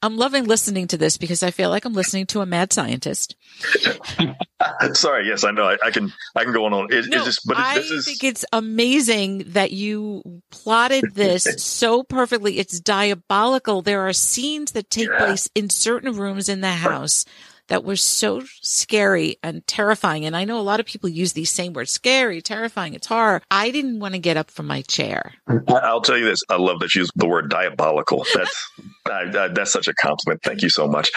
I'm 0.01 0.17
loving 0.17 0.45
listening 0.45 0.87
to 0.89 0.97
this 0.97 1.19
because 1.19 1.43
I 1.43 1.51
feel 1.51 1.69
like 1.69 1.85
I'm 1.85 1.93
listening 1.93 2.27
to 2.27 2.41
a 2.41 2.47
mad 2.47 2.73
scientist. 2.73 3.37
Sorry, 4.95 5.27
yes, 5.27 5.45
I 5.45 5.51
know. 5.51 5.65
I, 5.65 5.77
I, 5.85 5.91
can 5.91 6.11
I 6.35 6.45
can 6.45 6.55
go 6.55 6.65
on. 6.65 6.91
It, 6.91 7.07
no, 7.09 7.25
just, 7.25 7.41
but 7.47 7.59
it, 7.59 7.63
I 7.63 7.79
is... 7.81 8.07
think 8.07 8.25
it's 8.25 8.47
amazing 8.51 9.45
that 9.49 9.73
you 9.73 10.43
plotted 10.51 11.15
this 11.15 11.45
so 11.59 12.03
perfectly. 12.03 12.59
It's 12.59 12.81
diabolical. 12.81 13.83
There 13.83 14.07
are 14.07 14.13
scenes 14.15 14.73
that 14.73 14.89
take 14.89 15.09
yeah. 15.09 15.19
place 15.19 15.51
in 15.55 15.69
certain 15.69 16.17
rooms 16.17 16.49
in 16.49 16.63
the 16.63 16.73
house 16.73 17.27
that 17.73 17.85
were 17.85 17.97
so 17.97 18.43
scary 18.61 19.39
and 19.43 19.67
terrifying. 19.67 20.27
And 20.27 20.37
I 20.37 20.45
know 20.45 20.61
a 20.61 20.61
lot 20.61 20.79
of 20.79 20.85
people 20.85 21.09
use 21.09 21.33
these 21.33 21.51
same 21.51 21.73
words, 21.73 21.91
scary, 21.91 22.43
terrifying, 22.43 22.93
it's 22.93 23.07
horror. 23.07 23.41
I 23.51 23.71
didn't 23.71 23.99
want 23.99 24.13
to 24.13 24.19
get 24.19 24.37
up 24.37 24.51
from 24.51 24.67
my 24.67 24.83
chair. 24.83 25.33
I'll 25.69 26.03
tell 26.03 26.19
you 26.19 26.27
this. 26.27 26.43
I 26.51 26.57
love 26.57 26.81
that 26.81 26.95
you 26.95 27.01
use 27.01 27.11
the 27.17 27.27
word 27.27 27.49
diabolical. 27.49 28.27
That's, 28.35 28.71
I, 29.07 29.23
I, 29.45 29.49
that's 29.49 29.73
such 29.73 29.89
a 29.89 29.95
compliment. 29.95 30.43
Thank 30.43 30.61
you 30.61 30.69
so 30.69 30.87
much. 30.87 31.11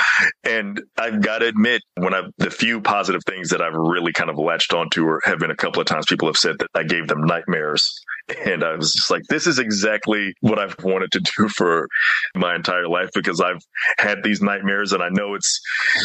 And 0.45 0.81
I've 0.97 1.21
got 1.21 1.39
to 1.39 1.47
admit, 1.47 1.81
when 1.95 2.13
I, 2.13 2.21
the 2.37 2.49
few 2.49 2.79
positive 2.79 3.25
things 3.25 3.49
that 3.49 3.61
I've 3.61 3.73
really 3.73 4.13
kind 4.13 4.29
of 4.29 4.37
latched 4.37 4.73
onto 4.73 5.05
or 5.05 5.19
have 5.25 5.39
been 5.39 5.51
a 5.51 5.57
couple 5.57 5.81
of 5.81 5.87
times 5.87 6.05
people 6.07 6.29
have 6.29 6.37
said 6.37 6.59
that 6.59 6.69
I 6.73 6.83
gave 6.83 7.09
them 7.09 7.25
nightmares 7.25 8.01
and 8.45 8.63
I 8.63 8.75
was 8.75 8.93
just 8.93 9.11
like, 9.11 9.23
this 9.29 9.47
is 9.47 9.59
exactly 9.59 10.33
what 10.41 10.59
I've 10.59 10.75
wanted 10.83 11.11
to 11.13 11.19
do 11.19 11.47
for 11.49 11.87
my 12.35 12.55
entire 12.55 12.87
life 12.87 13.09
because 13.13 13.39
I've 13.39 13.61
had 13.97 14.23
these 14.23 14.41
nightmares 14.41 14.93
and 14.93 15.03
I 15.03 15.09
know 15.09 15.35
it's, 15.35 15.61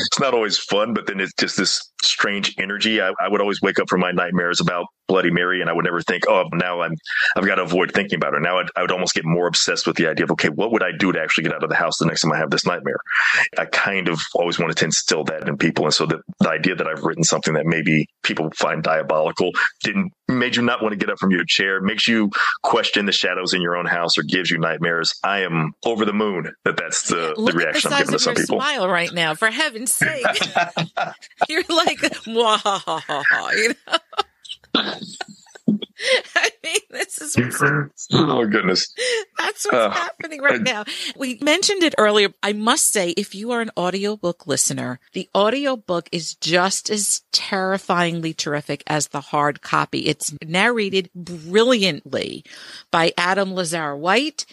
it's 0.07 0.21
not 0.21 0.35
always 0.35 0.59
fun, 0.59 0.93
but 0.93 1.07
then 1.07 1.21
it's 1.21 1.33
just 1.39 1.57
this 1.57 1.90
strange 2.03 2.55
energy. 2.59 3.01
I, 3.01 3.13
I 3.21 3.29
would 3.29 3.41
always 3.41 3.61
wake 3.61 3.79
up 3.79 3.89
from 3.89 4.01
my 4.01 4.13
nightmares 4.13 4.61
about 4.61 4.87
Bloody 5.09 5.31
Mary, 5.31 5.61
and 5.61 5.69
I 5.69 5.73
would 5.73 5.85
never 5.85 6.01
think, 6.03 6.29
oh, 6.29 6.45
now 6.53 6.83
I'm 6.83 6.95
I've 7.37 7.45
got 7.45 7.57
to 7.57 7.63
avoid 7.63 7.93
thinking 7.93 8.17
about 8.17 8.33
her. 8.33 8.41
Now 8.41 8.59
I'd, 8.59 8.69
I 8.77 8.83
would 8.83 8.93
almost 8.93 9.15
get 9.15 9.25
more 9.25 9.47
obsessed 9.47 9.87
with 9.87 9.97
the 9.97 10.09
idea 10.09 10.25
of, 10.25 10.31
okay, 10.33 10.49
what 10.49 10.71
would 10.73 10.83
I 10.83 10.91
do 10.97 11.11
to 11.13 11.21
actually 11.21 11.45
get 11.45 11.55
out 11.55 11.65
of 11.65 11.69
the 11.69 11.77
house 11.77 11.99
the 11.99 12.07
next 12.07 12.23
time 12.23 12.33
I 12.33 12.39
have 12.39 12.51
this 12.51 12.65
nightmare? 12.65 12.99
I 13.59 13.65
kind 13.65 14.09
of 14.09 14.21
always 14.35 14.59
wanted 14.59 14.77
to 14.79 14.85
instill 14.85 15.25
that 15.25 15.49
in 15.49 15.57
people, 15.57 15.85
and 15.85 15.95
so 15.95 16.07
the, 16.07 16.21
the 16.39 16.49
idea 16.49 16.77
that 16.77 16.87
I've 16.87 17.03
written 17.03 17.25
something 17.25 17.55
that 17.55 17.67
maybe 17.67 18.07
people 18.23 18.51
find 18.57 18.83
diabolical 18.83 19.51
didn't 19.83 20.13
made 20.31 20.55
you 20.55 20.63
not 20.63 20.81
want 20.81 20.93
to 20.93 20.97
get 20.97 21.11
up 21.11 21.19
from 21.19 21.31
your 21.31 21.45
chair, 21.45 21.81
makes 21.81 22.07
you 22.07 22.31
question 22.63 23.07
the 23.07 23.13
shadows 23.13 23.53
in 23.53 23.61
your 23.61 23.77
own 23.77 23.87
house, 23.87 24.17
or 24.17 24.23
gives 24.23 24.51
you 24.51 24.59
nightmares. 24.59 25.15
I 25.25 25.41
am 25.41 25.73
over 25.85 26.05
the 26.05 26.13
moon 26.13 26.53
that 26.65 26.77
that's 26.77 27.09
the, 27.09 27.35
the 27.37 27.53
reaction 27.53 27.91
the 27.91 27.97
I'm 27.97 28.03
giving 28.03 28.13
to 28.13 28.19
some 28.21 28.35
people. 28.35 28.61
Smile 28.61 28.89
right 28.89 29.13
now, 29.13 29.35
for 29.35 29.51
heaven's 29.51 29.93
sake! 29.93 30.25
You're 31.49 31.65
like, 31.69 31.90
Mwahaha, 31.99 33.53
you 33.57 33.75
know. 33.87 33.99
I 36.35 36.51
mean, 36.65 36.81
this 36.91 37.21
is 37.21 37.37
oh 38.13 38.47
goodness. 38.47 38.95
That's 39.39 39.67
what's 39.67 39.75
uh, 39.75 39.91
happening 39.91 40.41
right 40.41 40.61
now. 40.61 40.85
We 41.17 41.39
mentioned 41.43 41.83
it 41.83 41.95
earlier. 41.99 42.31
I 42.43 42.53
must 42.53 42.93
say, 42.93 43.11
if 43.11 43.35
you 43.35 43.53
are 43.53 43.61
an 43.61 43.71
audiobook 43.77 44.47
listener, 44.47 44.99
the 45.13 45.29
audiobook 45.35 46.09
is 46.11 46.35
just 46.37 46.91
as 46.91 47.23
terrifyingly 47.33 48.33
terrific 48.33 48.83
as 48.87 49.09
the 49.09 49.21
hard 49.21 49.61
copy. 49.61 50.07
It's 50.07 50.35
narrated 50.43 51.11
brilliantly 51.15 52.45
by 52.91 53.13
Adam 53.19 53.53
Lazarre-White. 53.55 54.47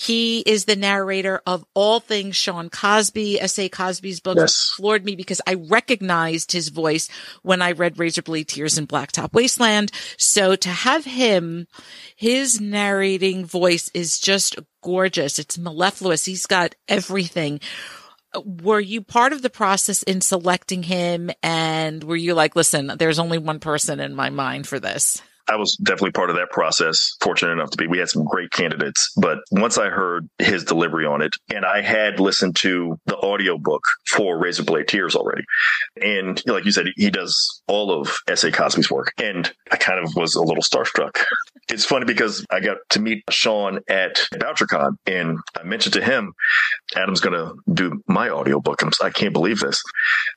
He 0.00 0.42
is 0.42 0.64
the 0.64 0.76
narrator 0.76 1.42
of 1.44 1.64
all 1.74 1.98
things 1.98 2.36
Shawn 2.36 2.70
Cosby. 2.70 3.40
S.A. 3.40 3.68
Cosby's 3.68 4.20
books 4.20 4.40
yes. 4.40 4.72
floored 4.76 5.04
me 5.04 5.16
because 5.16 5.40
I 5.44 5.54
recognized 5.54 6.52
his 6.52 6.68
voice 6.68 7.08
when 7.42 7.60
I 7.60 7.72
read 7.72 7.96
Razorblade 7.96 8.46
Tears 8.46 8.78
in 8.78 8.86
Blacktop 8.86 9.32
Wasteland. 9.32 9.90
So 10.16 10.54
to 10.54 10.68
have 10.68 11.04
him, 11.04 11.66
his 12.14 12.60
narrating 12.60 13.44
voice 13.44 13.90
is 13.92 14.20
just 14.20 14.56
gorgeous. 14.84 15.40
It's 15.40 15.58
mellifluous. 15.58 16.24
He's 16.24 16.46
got 16.46 16.76
everything 16.86 17.60
were 18.44 18.78
you 18.78 19.00
part 19.00 19.32
of 19.32 19.40
the 19.40 19.50
process 19.50 20.02
in 20.02 20.20
selecting 20.20 20.82
him 20.82 21.30
and 21.42 22.04
were 22.04 22.14
you 22.14 22.34
like 22.34 22.54
listen 22.54 22.92
there's 22.98 23.18
only 23.18 23.38
one 23.38 23.58
person 23.58 24.00
in 24.00 24.14
my 24.14 24.28
mind 24.28 24.66
for 24.66 24.78
this 24.78 25.22
I 25.48 25.56
was 25.56 25.76
definitely 25.76 26.12
part 26.12 26.30
of 26.30 26.36
that 26.36 26.50
process. 26.50 27.16
Fortunate 27.20 27.52
enough 27.52 27.70
to 27.70 27.76
be. 27.78 27.86
We 27.86 27.98
had 27.98 28.08
some 28.08 28.24
great 28.24 28.50
candidates, 28.50 29.12
but 29.16 29.38
once 29.50 29.78
I 29.78 29.88
heard 29.88 30.28
his 30.38 30.64
delivery 30.64 31.06
on 31.06 31.22
it, 31.22 31.32
and 31.54 31.64
I 31.64 31.80
had 31.80 32.20
listened 32.20 32.56
to 32.60 32.98
the 33.06 33.16
audiobook 33.16 33.82
for 34.08 34.38
Razorblade 34.38 34.88
Tears 34.88 35.16
already, 35.16 35.44
and 36.02 36.42
like 36.46 36.64
you 36.64 36.72
said, 36.72 36.86
he 36.96 37.10
does 37.10 37.62
all 37.66 37.90
of 37.90 38.18
S.A. 38.28 38.52
Cosby's 38.52 38.90
work, 38.90 39.12
and 39.18 39.50
I 39.70 39.76
kind 39.76 40.04
of 40.04 40.14
was 40.16 40.34
a 40.34 40.42
little 40.42 40.62
starstruck. 40.62 41.24
It's 41.70 41.84
funny 41.84 42.04
because 42.04 42.44
I 42.50 42.60
got 42.60 42.78
to 42.90 43.00
meet 43.00 43.24
Shawn 43.30 43.80
at 43.88 44.16
BoucherCon, 44.34 44.96
and 45.06 45.38
I 45.58 45.62
mentioned 45.64 45.94
to 45.94 46.04
him, 46.04 46.32
Adam's 46.96 47.20
going 47.20 47.34
to 47.34 47.54
do 47.72 48.02
my 48.06 48.30
audiobook. 48.30 48.82
I'm, 48.82 48.90
I 49.02 49.10
can't 49.10 49.32
believe 49.32 49.60
this. 49.60 49.82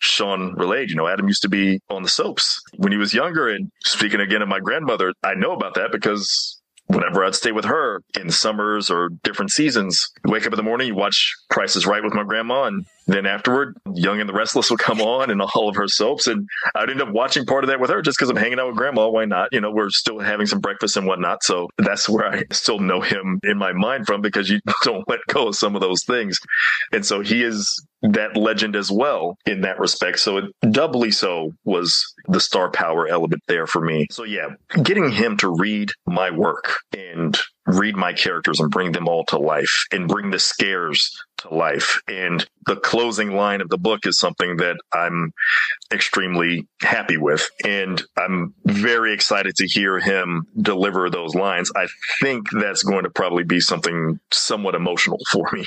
Shawn 0.01 0.53
relayed, 0.55 0.89
you 0.89 0.95
know, 0.95 1.07
Adam 1.07 1.27
used 1.27 1.41
to 1.43 1.49
be 1.49 1.79
on 1.89 2.03
the 2.03 2.09
soaps 2.09 2.61
when 2.77 2.91
he 2.91 2.97
was 2.97 3.13
younger, 3.13 3.49
and 3.49 3.71
speaking 3.83 4.19
again 4.19 4.41
of 4.41 4.47
my 4.49 4.59
grandmother 4.59 5.00
mother, 5.01 5.13
I 5.23 5.33
know 5.35 5.53
about 5.53 5.75
that 5.75 5.91
because 5.91 6.61
whenever 6.87 7.23
I'd 7.23 7.35
stay 7.35 7.51
with 7.51 7.65
her 7.65 8.01
in 8.19 8.29
summers 8.29 8.89
or 8.89 9.09
different 9.23 9.51
seasons, 9.51 10.09
wake 10.25 10.45
up 10.45 10.53
in 10.53 10.57
the 10.57 10.63
morning, 10.63 10.87
you 10.87 10.95
watch 10.95 11.33
Price 11.49 11.75
is 11.75 11.85
Right 11.85 12.03
with 12.03 12.13
my 12.13 12.23
grandma, 12.23 12.63
and 12.65 12.85
then 13.13 13.25
afterward, 13.25 13.77
Young 13.93 14.19
and 14.19 14.29
the 14.29 14.33
Restless 14.33 14.69
would 14.69 14.79
come 14.79 15.01
on 15.01 15.29
and 15.29 15.41
all 15.41 15.69
of 15.69 15.75
her 15.75 15.87
soaps, 15.87 16.27
and 16.27 16.47
I'd 16.75 16.89
end 16.89 17.01
up 17.01 17.11
watching 17.11 17.45
part 17.45 17.63
of 17.63 17.69
that 17.69 17.79
with 17.79 17.89
her 17.89 18.01
just 18.01 18.17
because 18.17 18.29
I'm 18.29 18.37
hanging 18.37 18.59
out 18.59 18.67
with 18.67 18.77
grandma. 18.77 19.09
Why 19.09 19.25
not? 19.25 19.49
You 19.51 19.61
know, 19.61 19.71
we're 19.71 19.89
still 19.89 20.19
having 20.19 20.45
some 20.45 20.59
breakfast 20.59 20.97
and 20.97 21.07
whatnot, 21.07 21.43
so 21.43 21.69
that's 21.77 22.07
where 22.07 22.27
I 22.27 22.43
still 22.51 22.79
know 22.79 23.01
him 23.01 23.39
in 23.43 23.57
my 23.57 23.73
mind 23.73 24.05
from 24.05 24.21
because 24.21 24.49
you 24.49 24.59
don't 24.83 25.07
let 25.07 25.19
go 25.27 25.47
of 25.49 25.55
some 25.55 25.75
of 25.75 25.81
those 25.81 26.03
things, 26.03 26.39
and 26.91 27.05
so 27.05 27.21
he 27.21 27.43
is 27.43 27.85
that 28.01 28.35
legend 28.35 28.75
as 28.75 28.91
well 28.91 29.37
in 29.45 29.61
that 29.61 29.79
respect. 29.79 30.19
So 30.19 30.37
it 30.37 30.45
doubly 30.71 31.11
so 31.11 31.51
was 31.65 32.03
the 32.27 32.39
star 32.39 32.71
power 32.71 33.07
element 33.07 33.41
there 33.47 33.67
for 33.67 33.81
me. 33.81 34.07
So 34.11 34.23
yeah, 34.23 34.49
getting 34.81 35.11
him 35.11 35.37
to 35.37 35.49
read 35.49 35.91
my 36.07 36.31
work 36.31 36.77
and 36.97 37.37
read 37.67 37.95
my 37.95 38.13
characters 38.13 38.59
and 38.59 38.71
bring 38.71 38.91
them 38.91 39.07
all 39.07 39.23
to 39.25 39.37
life 39.37 39.85
and 39.91 40.07
bring 40.07 40.31
the 40.31 40.39
scares 40.39 41.11
to 41.41 41.53
life. 41.53 42.01
And 42.07 42.45
the 42.65 42.75
closing 42.75 43.35
line 43.35 43.61
of 43.61 43.69
the 43.69 43.77
book 43.77 44.05
is 44.05 44.19
something 44.19 44.57
that 44.57 44.77
I'm 44.93 45.33
extremely 45.91 46.67
happy 46.81 47.17
with. 47.17 47.49
And 47.65 48.01
I'm 48.17 48.53
very 48.65 49.13
excited 49.13 49.55
to 49.57 49.67
hear 49.67 49.99
him 49.99 50.47
deliver 50.59 51.09
those 51.09 51.35
lines. 51.35 51.71
I 51.75 51.87
think 52.21 52.49
that's 52.51 52.83
going 52.83 53.03
to 53.03 53.09
probably 53.09 53.43
be 53.43 53.59
something 53.59 54.19
somewhat 54.31 54.75
emotional 54.75 55.19
for 55.31 55.49
me 55.51 55.65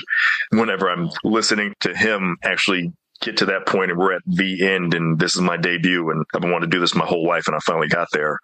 whenever 0.51 0.89
I'm 0.89 1.09
listening 1.23 1.73
to 1.81 1.95
him 1.95 2.37
actually 2.43 2.93
get 3.21 3.37
to 3.37 3.45
that 3.45 3.65
point 3.65 3.91
and 3.91 3.99
we're 3.99 4.13
at 4.13 4.21
the 4.25 4.67
end 4.67 4.93
and 4.93 5.17
this 5.17 5.35
is 5.35 5.41
my 5.41 5.55
debut 5.55 6.09
and 6.09 6.25
I've 6.33 6.41
been 6.41 6.51
wanting 6.51 6.69
to 6.69 6.75
do 6.75 6.81
this 6.81 6.95
my 6.95 7.05
whole 7.05 7.25
life 7.25 7.47
and 7.47 7.55
I 7.55 7.59
finally 7.59 7.87
got 7.87 8.09
there. 8.11 8.39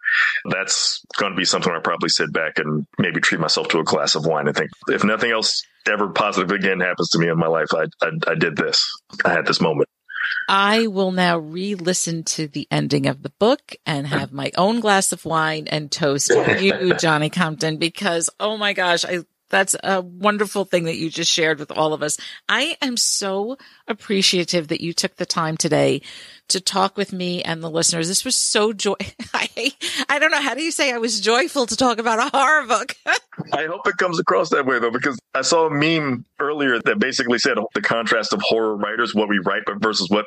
That's 0.45 1.03
going 1.17 1.33
to 1.33 1.37
be 1.37 1.45
something 1.45 1.71
I 1.71 1.79
probably 1.79 2.09
sit 2.09 2.31
back 2.31 2.57
and 2.57 2.87
maybe 2.97 3.19
treat 3.19 3.41
myself 3.41 3.67
to 3.69 3.79
a 3.79 3.83
glass 3.83 4.15
of 4.15 4.25
wine 4.25 4.47
and 4.47 4.55
think, 4.55 4.71
if 4.87 5.03
nothing 5.03 5.31
else 5.31 5.61
ever 5.89 6.09
positive 6.09 6.51
again 6.51 6.79
happens 6.79 7.09
to 7.09 7.19
me 7.19 7.29
in 7.29 7.37
my 7.37 7.47
life, 7.47 7.67
I, 7.73 7.85
I, 8.01 8.09
I 8.27 8.35
did 8.35 8.55
this. 8.55 8.89
I 9.25 9.29
had 9.33 9.45
this 9.45 9.61
moment. 9.61 9.89
I 10.47 10.87
will 10.87 11.11
now 11.11 11.37
re-listen 11.39 12.23
to 12.23 12.47
the 12.47 12.67
ending 12.69 13.07
of 13.07 13.23
the 13.23 13.31
book 13.39 13.75
and 13.85 14.05
have 14.07 14.31
my 14.31 14.51
own 14.57 14.79
glass 14.79 15.11
of 15.11 15.25
wine 15.25 15.67
and 15.67 15.91
toast 15.91 16.27
to 16.27 16.63
you, 16.63 16.93
Johnny 16.99 17.29
Compton, 17.29 17.77
because 17.77 18.29
oh 18.39 18.57
my 18.57 18.73
gosh, 18.73 19.05
I 19.05 19.21
that's 19.51 19.75
a 19.83 20.01
wonderful 20.01 20.65
thing 20.65 20.85
that 20.85 20.95
you 20.95 21.09
just 21.09 21.31
shared 21.31 21.59
with 21.59 21.71
all 21.71 21.93
of 21.93 22.01
us. 22.01 22.17
I 22.49 22.77
am 22.81 22.97
so 22.97 23.57
appreciative 23.87 24.69
that 24.69 24.81
you 24.81 24.93
took 24.93 25.17
the 25.17 25.25
time 25.25 25.57
today 25.57 26.01
to 26.51 26.61
talk 26.61 26.97
with 26.97 27.11
me 27.11 27.41
and 27.43 27.63
the 27.63 27.69
listeners. 27.69 28.07
This 28.07 28.23
was 28.23 28.35
so 28.35 28.73
joy. 28.73 28.95
I, 29.33 29.73
I 30.09 30.19
don't 30.19 30.31
know. 30.31 30.41
How 30.41 30.53
do 30.53 30.61
you 30.61 30.71
say 30.71 30.93
I 30.93 30.97
was 30.97 31.19
joyful 31.19 31.65
to 31.65 31.75
talk 31.75 31.97
about 31.97 32.19
a 32.19 32.37
horror 32.37 32.67
book? 32.67 32.95
I 33.53 33.65
hope 33.65 33.87
it 33.87 33.97
comes 33.97 34.19
across 34.19 34.49
that 34.49 34.65
way 34.65 34.79
though, 34.79 34.91
because 34.91 35.19
I 35.33 35.41
saw 35.41 35.67
a 35.67 35.69
meme 35.69 36.25
earlier 36.39 36.79
that 36.79 36.99
basically 36.99 37.39
said 37.39 37.57
the 37.73 37.81
contrast 37.81 38.33
of 38.33 38.41
horror 38.41 38.75
writers, 38.75 39.15
what 39.15 39.29
we 39.29 39.39
write, 39.39 39.63
but 39.65 39.81
versus 39.81 40.09
what 40.09 40.25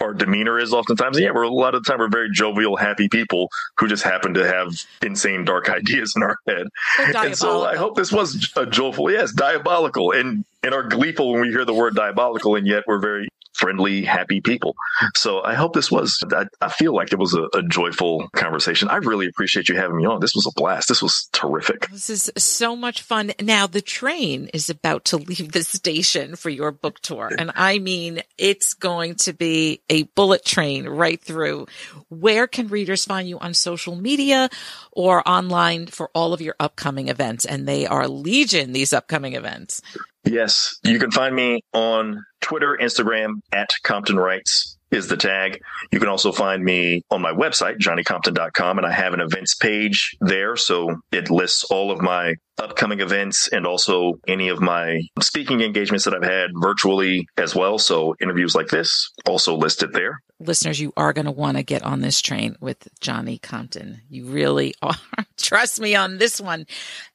our 0.00 0.12
demeanor 0.12 0.58
is 0.58 0.72
oftentimes. 0.72 1.16
And 1.16 1.24
yeah, 1.24 1.32
we're 1.32 1.42
a 1.42 1.50
lot 1.50 1.74
of 1.74 1.84
the 1.84 1.90
time 1.90 2.00
we're 2.00 2.08
very 2.08 2.30
jovial, 2.32 2.76
happy 2.76 3.08
people 3.08 3.48
who 3.78 3.86
just 3.86 4.02
happen 4.02 4.34
to 4.34 4.46
have 4.46 4.74
insane, 5.02 5.44
dark 5.44 5.68
ideas 5.70 6.12
in 6.16 6.22
our 6.22 6.36
head. 6.46 6.66
And 6.98 7.36
so 7.36 7.64
I 7.64 7.76
hope 7.76 7.96
this 7.96 8.12
was 8.12 8.52
a 8.56 8.66
joyful, 8.66 9.10
yes, 9.10 9.32
diabolical 9.32 10.12
and 10.12 10.44
and 10.62 10.74
are 10.74 10.82
gleeful 10.82 11.32
when 11.32 11.40
we 11.40 11.48
hear 11.48 11.64
the 11.64 11.72
word 11.72 11.94
diabolical, 11.94 12.54
and 12.54 12.66
yet 12.66 12.84
we're 12.86 12.98
very 12.98 13.28
friendly, 13.60 14.02
happy 14.02 14.40
people. 14.40 14.74
So 15.14 15.42
I 15.42 15.54
hope 15.54 15.74
this 15.74 15.90
was, 15.90 16.18
I, 16.32 16.46
I 16.62 16.70
feel 16.70 16.94
like 16.94 17.12
it 17.12 17.18
was 17.18 17.34
a, 17.34 17.42
a, 17.56 17.62
joyful 17.62 18.28
conversation. 18.34 18.88
I 18.88 18.96
really 18.96 19.26
appreciate 19.26 19.68
you 19.68 19.76
having 19.76 19.98
me 19.98 20.06
on. 20.06 20.18
This 20.20 20.34
was 20.34 20.46
a 20.46 20.58
blast. 20.58 20.88
This 20.88 21.02
was 21.02 21.28
terrific. 21.32 21.88
This 21.90 22.08
is 22.08 22.32
so 22.38 22.74
much 22.74 23.02
fun. 23.02 23.32
Now 23.40 23.66
the 23.66 23.82
train 23.82 24.48
is 24.54 24.70
about 24.70 25.04
to 25.06 25.16
leave 25.30 25.52
the 25.52 25.62
station 25.62 26.36
for 26.36 26.48
your 26.48 26.72
book 26.72 27.00
tour. 27.00 27.30
And 27.38 27.52
I 27.54 27.78
mean, 27.78 28.22
it's 28.38 28.72
going 28.74 29.16
to 29.16 29.34
be 29.34 29.82
a 29.90 30.04
bullet 30.04 30.44
train 30.44 30.88
right 30.88 31.20
through. 31.20 31.66
Where 32.08 32.46
can 32.46 32.68
readers 32.68 33.04
find 33.04 33.28
you 33.28 33.38
on 33.38 33.52
social 33.52 33.94
media 33.94 34.48
or 34.90 35.26
online 35.28 35.86
for 35.86 36.10
all 36.14 36.32
of 36.32 36.40
your 36.40 36.54
upcoming 36.58 37.08
events? 37.08 37.44
And 37.44 37.68
they 37.68 37.86
are 37.86 38.08
legion, 38.08 38.72
these 38.72 38.94
upcoming 38.94 39.34
events. 39.34 39.82
Yes, 40.24 40.78
you 40.84 40.98
can 40.98 41.10
find 41.10 41.34
me 41.34 41.62
on 41.72 42.24
Twitter, 42.40 42.78
Instagram 42.80 43.40
at 43.52 43.70
Compton 43.82 44.16
Writes 44.16 44.76
is 44.90 45.08
the 45.08 45.16
tag. 45.16 45.60
You 45.92 46.00
can 46.00 46.08
also 46.08 46.32
find 46.32 46.64
me 46.64 47.02
on 47.10 47.22
my 47.22 47.32
website, 47.32 47.78
johnnycompton.com, 47.78 48.78
and 48.78 48.86
I 48.86 48.90
have 48.90 49.14
an 49.14 49.20
events 49.20 49.54
page 49.54 50.16
there. 50.20 50.56
So 50.56 51.00
it 51.12 51.30
lists 51.30 51.64
all 51.64 51.90
of 51.90 52.00
my 52.00 52.34
upcoming 52.58 53.00
events 53.00 53.48
and 53.48 53.66
also 53.66 54.14
any 54.26 54.48
of 54.48 54.60
my 54.60 55.00
speaking 55.22 55.60
engagements 55.60 56.04
that 56.04 56.14
I've 56.14 56.24
had 56.24 56.50
virtually 56.54 57.26
as 57.36 57.54
well. 57.54 57.78
So 57.78 58.14
interviews 58.20 58.54
like 58.54 58.68
this 58.68 59.10
also 59.26 59.56
listed 59.56 59.92
there. 59.92 60.20
Listeners, 60.40 60.80
you 60.80 60.92
are 60.96 61.12
going 61.12 61.26
to 61.26 61.30
want 61.30 61.56
to 61.56 61.62
get 61.62 61.82
on 61.82 62.00
this 62.00 62.20
train 62.20 62.56
with 62.60 62.88
Johnny 63.00 63.38
Compton. 63.38 64.02
You 64.08 64.26
really 64.26 64.74
are. 64.82 64.96
Trust 65.38 65.80
me 65.80 65.94
on 65.94 66.18
this 66.18 66.40
one 66.40 66.66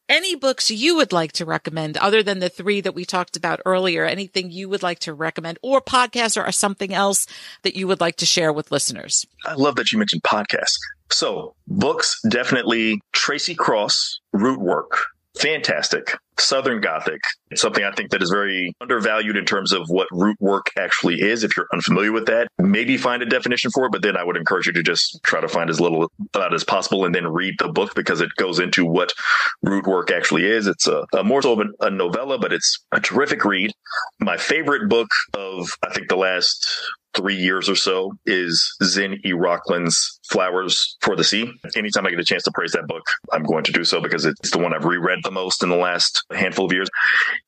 any 0.08 0.36
books 0.36 0.70
you 0.70 0.96
would 0.96 1.12
like 1.12 1.32
to 1.34 1.46
recommend 1.46 1.98
other 1.98 2.22
than 2.22 2.40
the 2.40 2.50
three 2.50 2.82
that 2.82 2.96
we 2.96 3.06
talked 3.06 3.36
about 3.36 3.62
earlier, 3.66 4.06
anything 4.06 4.52
you 4.52 4.70
would 4.70 4.84
like 4.84 5.00
to 5.00 5.14
recommend 5.14 5.60
or 5.62 5.82
podcasts 5.82 6.42
or 6.42 6.52
something 6.52 6.94
else 6.94 7.28
that 7.64 7.76
you 7.76 7.88
would 7.88 8.02
like 8.02 8.18
to 8.18 8.26
share 8.26 8.54
with 8.54 8.72
listeners? 8.72 9.26
I 9.46 9.54
love 9.54 9.76
that 9.76 9.92
you 9.92 9.98
mentioned 9.98 10.24
podcasts. 10.24 10.78
So 11.12 11.56
books, 11.68 12.20
definitely 12.30 13.02
Tracy 13.12 13.56
Cross, 13.56 14.20
Root 14.34 14.60
Work 14.60 15.06
fantastic. 15.40 16.16
Southern 16.38 16.82
Gothic, 16.82 17.22
something 17.56 17.84
I 17.84 17.92
think 17.92 18.12
that 18.12 18.22
is 18.22 18.30
very 18.30 18.74
undervalued 18.82 19.38
in 19.38 19.46
terms 19.46 19.72
of 19.72 19.84
what 19.88 20.08
root 20.12 20.36
work 20.42 20.70
actually 20.78 21.22
is. 21.22 21.44
If 21.44 21.56
you're 21.56 21.68
unfamiliar 21.74 22.12
with 22.12 22.26
that, 22.26 22.50
maybe 22.58 22.98
find 22.98 23.24
a 23.24 23.26
definition 23.26 23.72
for 23.72 23.86
it, 23.86 23.92
but 23.92 24.02
then 24.02 24.18
I 24.18 24.24
would 24.24 24.36
encourage 24.36 24.68
you 24.68 24.74
to 24.74 24.84
just 24.84 25.20
try 25.24 25.40
to 25.40 25.48
find 25.48 25.70
as 25.70 25.80
little 25.80 26.12
about 26.34 26.54
as 26.54 26.64
possible 26.64 27.06
and 27.06 27.16
then 27.16 27.28
read 27.28 27.56
the 27.60 27.70
book 27.70 27.96
because 27.96 28.20
it 28.20 28.30
goes 28.36 28.60
into 28.60 28.86
what 28.86 29.14
root 29.64 29.88
work 29.88 30.12
actually 30.12 30.46
is. 30.46 30.68
It's 30.68 30.88
a, 30.88 31.06
a 31.14 31.24
more 31.24 31.42
so 31.42 31.60
of 31.60 31.68
a 31.80 31.90
novella, 31.90 32.38
but 32.38 32.52
it's 32.52 32.84
a 32.92 33.00
terrific 33.00 33.46
read. 33.46 33.72
My 34.20 34.36
favorite 34.38 34.90
book 34.90 35.08
of, 35.34 35.70
I 35.84 35.94
think, 35.94 36.10
the 36.10 36.18
last 36.18 36.68
three 37.16 37.36
years 37.36 37.70
or 37.70 37.76
so 37.76 38.12
is 38.26 38.76
Zen 38.84 39.20
E. 39.26 39.34
Rockland's 39.34 40.20
Flowers 40.30 40.98
for 41.02 41.16
the 41.16 41.24
Sea. 41.24 41.52
Anytime 41.76 42.06
I 42.06 42.10
get 42.10 42.20
a 42.20 42.26
chance 42.26 42.44
to 42.44 42.52
praise 42.54 42.72
that 42.74 42.88
book, 42.88 43.04
I'm 43.32 43.44
going 43.44 43.64
to 43.64 43.72
do 43.72 43.84
so 43.84 44.02
because 44.02 44.26
it's 44.26 44.52
the 44.52 44.60
one 44.60 44.74
I've 44.74 44.86
reread 44.86 45.20
the 45.24 45.32
most 45.32 45.64
in 45.64 45.70
the 45.70 45.76
last 45.76 46.24
handful 46.34 46.66
of 46.66 46.74
years. 46.74 46.90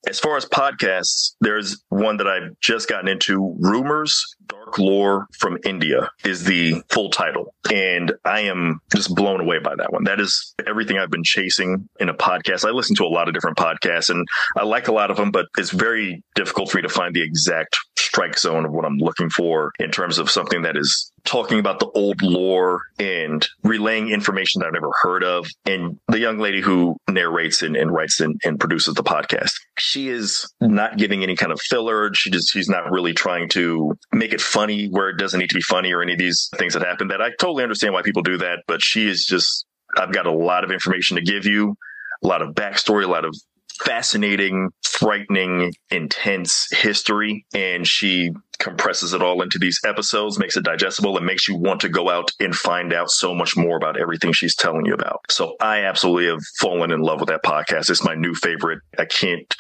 As 0.08 0.20
far 0.20 0.38
as 0.38 0.46
podcasts, 0.46 1.34
there's 1.42 1.84
one 1.90 2.18
that 2.18 2.28
I've 2.28 2.58
just 2.62 2.88
gotten 2.88 3.08
into, 3.08 3.56
Rumors 3.60 4.24
Dark 4.48 4.78
Lore 4.80 5.28
from 5.38 5.58
India 5.64 6.10
is 6.26 6.44
the 6.44 6.82
full 6.90 7.10
title. 7.10 7.54
And 7.72 8.14
I 8.26 8.42
am 8.42 8.80
just 8.96 9.14
blown 9.16 9.42
away 9.42 9.60
by 9.60 9.76
that 9.76 9.92
one. 9.92 10.06
That 10.06 10.20
is 10.20 10.54
everything 10.66 10.98
I've 10.98 11.12
been 11.12 11.24
chasing 11.24 11.88
in 12.00 12.10
a 12.10 12.14
podcast. 12.14 12.68
I 12.68 12.72
listen 12.72 12.96
to 12.98 13.06
a 13.06 13.08
lot 13.08 13.28
of 13.28 13.34
different 13.34 13.58
podcasts 13.58 14.10
and 14.10 14.26
I 14.56 14.64
like 14.64 14.88
a 14.88 14.94
lot 14.94 15.12
of 15.12 15.18
them, 15.18 15.32
but 15.32 15.48
it's 15.58 15.72
very 15.72 16.24
difficult 16.36 16.72
for 16.72 16.78
me 16.78 16.84
to 16.84 16.90
find 16.90 17.14
the 17.14 17.22
exact 17.22 17.78
strike 17.98 18.38
zone 18.38 18.66
of 18.66 18.72
what 18.72 18.86
I'm 18.86 18.98
looking 18.98 19.30
for 19.30 19.72
in 19.80 19.92
terms 19.92 20.18
of 20.18 20.30
something 20.30 20.64
that 20.64 20.78
is 20.78 21.12
talking 21.28 21.60
about 21.60 21.80
the 21.80 21.90
old 21.90 22.22
lore 22.22 22.82
and 22.98 23.46
relaying 23.64 24.10
information 24.10 24.60
that 24.60 24.68
I've 24.68 24.74
never 24.74 24.92
heard 25.02 25.24
of. 25.24 25.48
And 25.66 26.00
the 26.08 26.20
young 26.20 26.40
lady 26.40 26.62
who 26.62 26.96
narrates 27.10 27.62
and, 27.62 27.76
and 27.76 27.92
writes 27.92 28.20
and, 28.22 28.40
and, 28.44 28.60
produces 28.60 28.96
the 28.96 29.04
podcast, 29.04 29.52
she 29.78 30.08
is 30.10 30.52
not 30.62 30.98
giving 30.98 31.22
any 31.22 31.36
kind 31.36 31.52
of 31.52 31.60
filler. 31.62 32.12
She 32.14 32.32
just, 32.32 32.52
she's 32.52 32.70
not 32.70 32.90
really 32.90 33.14
trying 33.14 33.50
to 33.50 33.94
make 34.12 34.34
it 34.34 34.42
funny 34.42 34.88
where 34.88 35.10
it 35.10 35.18
doesn't 35.18 35.40
need 35.40 35.50
to 35.50 35.56
be 35.56 35.62
funny 35.62 35.94
or 35.94 36.02
any 36.02 36.14
of 36.14 36.20
these 36.20 36.50
things 36.56 36.74
that 36.74 36.82
happen 36.82 37.10
that 37.10 37.22
I 37.22 37.30
totally 37.40 37.64
understand 37.64 37.94
why 37.94 38.02
people 38.02 38.24
do 38.24 38.38
that. 38.38 38.60
But 38.66 38.82
she 38.82 39.08
is 39.08 39.26
just, 39.26 39.66
I've 39.98 40.14
got 40.14 40.26
a 40.26 40.32
lot 40.32 40.64
of 40.64 40.72
information 40.72 41.18
to 41.18 41.22
give 41.22 41.46
you, 41.46 41.76
a 42.24 42.28
lot 42.28 42.42
of 42.42 42.56
backstory, 42.56 43.04
a 43.04 43.08
lot 43.08 43.26
of 43.26 43.36
fascinating, 43.84 44.70
frightening, 44.84 45.74
intense 45.92 46.68
history. 46.72 47.46
And 47.54 47.88
she 47.88 48.32
compresses 48.60 49.14
it 49.14 49.22
all 49.22 49.42
into 49.42 49.60
these 49.60 49.80
episodes, 49.86 50.40
makes 50.40 50.58
it 50.58 50.64
digestible, 50.64 51.16
and 51.18 51.26
makes 51.26 51.48
you 51.48 51.56
want 51.56 51.82
to 51.82 51.90
go 51.90 52.10
out 52.10 52.32
and 52.40 52.56
find 52.56 52.94
out 52.94 53.10
so 53.10 53.34
much 53.34 53.56
more 53.56 53.78
about 53.78 54.00
everything 54.00 54.32
she's 54.32 54.56
telling 54.56 54.86
you 54.86 54.94
about. 54.94 55.20
So 55.30 55.56
I 55.62 55.84
absolutely 55.84 56.28
have 56.28 56.42
fallen 56.60 56.92
in 56.92 57.02
love 57.02 57.20
with 57.20 57.30
that 57.30 57.44
podcast. 57.44 57.90
It's 57.90 58.04
my 58.04 58.16
new 58.16 58.34
favorite. 58.34 58.80
I 58.98 59.06
can't 59.06 59.54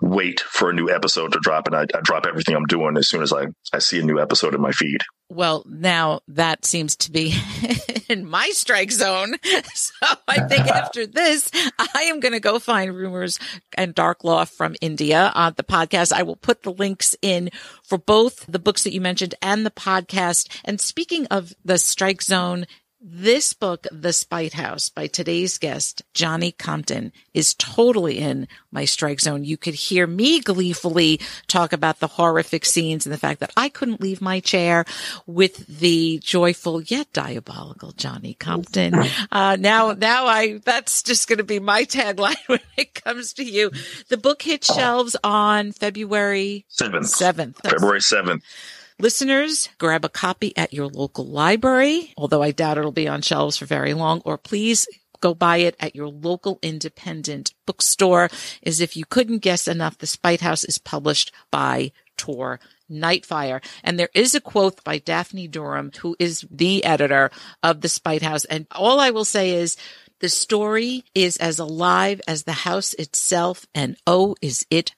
wait 0.00 0.40
for 0.40 0.70
a 0.70 0.74
new 0.74 0.90
episode 0.90 1.32
to 1.32 1.40
drop, 1.40 1.66
and 1.66 1.76
I, 1.76 1.82
I 1.94 2.00
drop 2.02 2.26
everything 2.26 2.54
I'm 2.54 2.66
doing 2.66 2.96
as 2.96 3.08
soon 3.08 3.22
as 3.22 3.32
I, 3.32 3.46
I 3.72 3.78
see 3.78 4.00
a 4.00 4.04
new 4.04 4.20
episode 4.20 4.54
in 4.54 4.60
my 4.60 4.72
feed. 4.72 5.00
Well, 5.32 5.64
now 5.66 6.20
that 6.28 6.66
seems 6.66 6.94
to 6.96 7.10
be 7.10 7.34
in 8.10 8.28
my 8.28 8.50
strike 8.50 8.92
zone. 8.92 9.36
So 9.74 10.06
I 10.28 10.40
think 10.40 10.66
after 10.68 11.06
this, 11.06 11.50
I 11.78 12.02
am 12.04 12.20
going 12.20 12.32
to 12.32 12.40
go 12.40 12.58
find 12.58 12.94
rumors 12.94 13.38
and 13.76 13.94
dark 13.94 14.24
lore 14.24 14.44
from 14.44 14.74
India 14.80 15.30
on 15.34 15.54
the 15.56 15.62
podcast. 15.62 16.12
I 16.12 16.22
will 16.22 16.36
put 16.36 16.62
the 16.62 16.72
links 16.72 17.16
in 17.22 17.50
for 17.82 17.98
both 17.98 18.44
the 18.46 18.58
books 18.58 18.84
that 18.84 18.92
you 18.92 19.00
mentioned 19.00 19.34
and 19.40 19.64
the 19.64 19.70
podcast. 19.70 20.48
And 20.64 20.80
speaking 20.80 21.26
of 21.26 21.52
the 21.64 21.78
strike 21.78 22.22
zone 22.22 22.66
this 23.02 23.52
book, 23.52 23.86
The 23.90 24.12
Spite 24.12 24.52
House 24.52 24.88
by 24.88 25.08
today's 25.08 25.58
guest, 25.58 26.02
Johnny 26.14 26.52
Compton, 26.52 27.12
is 27.34 27.54
totally 27.54 28.18
in 28.18 28.46
my 28.70 28.84
strike 28.84 29.20
zone. 29.20 29.44
You 29.44 29.56
could 29.56 29.74
hear 29.74 30.06
me 30.06 30.40
gleefully 30.40 31.20
talk 31.48 31.72
about 31.72 31.98
the 31.98 32.06
horrific 32.06 32.64
scenes 32.64 33.04
and 33.04 33.12
the 33.12 33.18
fact 33.18 33.40
that 33.40 33.52
I 33.56 33.68
couldn't 33.68 34.00
leave 34.00 34.20
my 34.20 34.38
chair 34.38 34.84
with 35.26 35.66
the 35.66 36.20
joyful 36.22 36.80
yet 36.82 37.12
diabolical 37.12 37.92
Johnny 37.92 38.34
Compton. 38.34 38.94
Uh, 39.30 39.56
now, 39.58 39.92
now 39.92 40.26
I, 40.26 40.58
that's 40.58 41.02
just 41.02 41.26
going 41.26 41.38
to 41.38 41.44
be 41.44 41.58
my 41.58 41.84
tagline 41.84 42.36
when 42.46 42.60
it 42.76 42.94
comes 42.94 43.32
to 43.34 43.44
you. 43.44 43.70
The 44.08 44.16
book 44.16 44.42
hit 44.42 44.64
shelves 44.64 45.16
on 45.24 45.72
February 45.72 46.66
7th. 46.70 47.16
7th. 47.16 47.56
February 47.62 48.00
7th. 48.00 48.42
Listeners, 48.98 49.68
grab 49.78 50.04
a 50.04 50.08
copy 50.08 50.56
at 50.56 50.72
your 50.72 50.86
local 50.86 51.26
library, 51.26 52.12
although 52.16 52.42
I 52.42 52.50
doubt 52.50 52.78
it'll 52.78 52.92
be 52.92 53.08
on 53.08 53.22
shelves 53.22 53.56
for 53.56 53.66
very 53.66 53.94
long, 53.94 54.22
or 54.24 54.38
please 54.38 54.86
go 55.20 55.34
buy 55.34 55.58
it 55.58 55.76
at 55.80 55.96
your 55.96 56.08
local 56.08 56.58
independent 56.62 57.54
bookstore. 57.66 58.28
As 58.64 58.80
if 58.80 58.96
you 58.96 59.04
couldn't 59.04 59.38
guess 59.38 59.66
enough, 59.66 59.98
The 59.98 60.06
Spite 60.06 60.40
House 60.40 60.64
is 60.64 60.78
published 60.78 61.32
by 61.50 61.92
Tor 62.16 62.60
Nightfire. 62.90 63.64
And 63.82 63.98
there 63.98 64.10
is 64.14 64.34
a 64.34 64.40
quote 64.40 64.84
by 64.84 64.98
Daphne 64.98 65.48
Durham, 65.48 65.92
who 66.00 66.14
is 66.18 66.46
the 66.50 66.84
editor 66.84 67.30
of 67.62 67.80
The 67.80 67.88
Spite 67.88 68.22
House. 68.22 68.44
And 68.44 68.66
all 68.72 69.00
I 69.00 69.10
will 69.10 69.24
say 69.24 69.50
is, 69.50 69.76
the 70.20 70.28
story 70.28 71.04
is 71.16 71.36
as 71.38 71.58
alive 71.58 72.20
as 72.28 72.44
the 72.44 72.52
house 72.52 72.94
itself, 72.94 73.66
and 73.74 73.96
oh, 74.06 74.36
is 74.40 74.64
it 74.70 74.92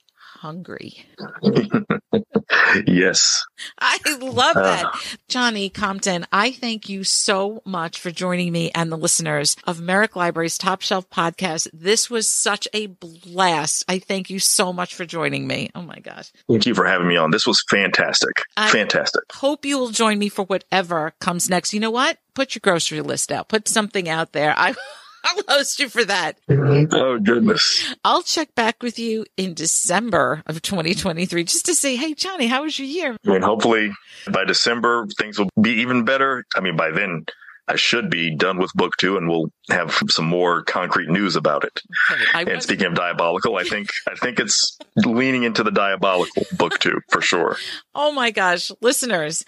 hungry. 0.44 1.06
yes. 2.86 3.42
I 3.80 3.98
love 4.20 4.56
that. 4.56 4.84
Uh, 4.84 4.90
Johnny 5.26 5.70
Compton, 5.70 6.26
I 6.30 6.52
thank 6.52 6.86
you 6.86 7.02
so 7.02 7.62
much 7.64 7.98
for 7.98 8.10
joining 8.10 8.52
me 8.52 8.70
and 8.74 8.92
the 8.92 8.98
listeners 8.98 9.56
of 9.64 9.80
Merrick 9.80 10.16
Library's 10.16 10.58
Top 10.58 10.82
Shelf 10.82 11.08
podcast. 11.08 11.68
This 11.72 12.10
was 12.10 12.28
such 12.28 12.68
a 12.74 12.88
blast. 12.88 13.86
I 13.88 13.98
thank 13.98 14.28
you 14.28 14.38
so 14.38 14.70
much 14.70 14.94
for 14.94 15.06
joining 15.06 15.46
me. 15.46 15.70
Oh 15.74 15.80
my 15.80 15.98
gosh. 16.00 16.30
Thank 16.46 16.66
you 16.66 16.74
for 16.74 16.84
having 16.84 17.08
me 17.08 17.16
on. 17.16 17.30
This 17.30 17.46
was 17.46 17.64
fantastic. 17.70 18.42
I 18.54 18.70
fantastic. 18.70 19.22
Hope 19.32 19.64
you 19.64 19.78
will 19.78 19.92
join 19.92 20.18
me 20.18 20.28
for 20.28 20.44
whatever 20.44 21.14
comes 21.22 21.48
next. 21.48 21.72
You 21.72 21.80
know 21.80 21.90
what? 21.90 22.18
Put 22.34 22.54
your 22.54 22.60
grocery 22.62 23.00
list 23.00 23.32
out. 23.32 23.48
Put 23.48 23.66
something 23.66 24.10
out 24.10 24.32
there. 24.32 24.52
I 24.54 24.74
I'll 25.48 25.56
host 25.56 25.78
you 25.78 25.88
for 25.88 26.04
that. 26.04 26.38
Oh 26.48 27.18
goodness. 27.18 27.94
I'll 28.04 28.22
check 28.22 28.54
back 28.54 28.82
with 28.82 28.98
you 28.98 29.24
in 29.36 29.54
December 29.54 30.42
of 30.46 30.62
2023 30.62 31.44
just 31.44 31.66
to 31.66 31.74
say, 31.74 31.96
hey 31.96 32.14
Johnny, 32.14 32.46
how 32.46 32.62
was 32.62 32.78
your 32.78 32.88
year? 32.88 33.16
I 33.26 33.30
mean, 33.30 33.42
hopefully 33.42 33.92
by 34.30 34.44
December 34.44 35.06
things 35.18 35.38
will 35.38 35.50
be 35.60 35.70
even 35.80 36.04
better. 36.04 36.44
I 36.54 36.60
mean, 36.60 36.76
by 36.76 36.90
then 36.90 37.24
I 37.66 37.76
should 37.76 38.10
be 38.10 38.34
done 38.36 38.58
with 38.58 38.70
book 38.74 38.98
two, 38.98 39.16
and 39.16 39.26
we'll 39.26 39.50
have 39.70 39.98
some 40.10 40.26
more 40.26 40.62
concrete 40.64 41.08
news 41.08 41.34
about 41.34 41.64
it. 41.64 41.80
Okay, 42.10 42.52
and 42.52 42.62
speaking 42.62 42.86
of 42.86 42.94
diabolical, 42.94 43.56
I 43.56 43.62
think 43.64 43.88
I 44.06 44.14
think 44.16 44.38
it's 44.38 44.78
leaning 44.96 45.44
into 45.44 45.62
the 45.62 45.70
diabolical 45.70 46.42
book 46.58 46.78
two 46.78 47.00
for 47.10 47.20
sure. 47.22 47.56
Oh 47.96 48.10
my 48.10 48.32
gosh, 48.32 48.72
listeners! 48.80 49.44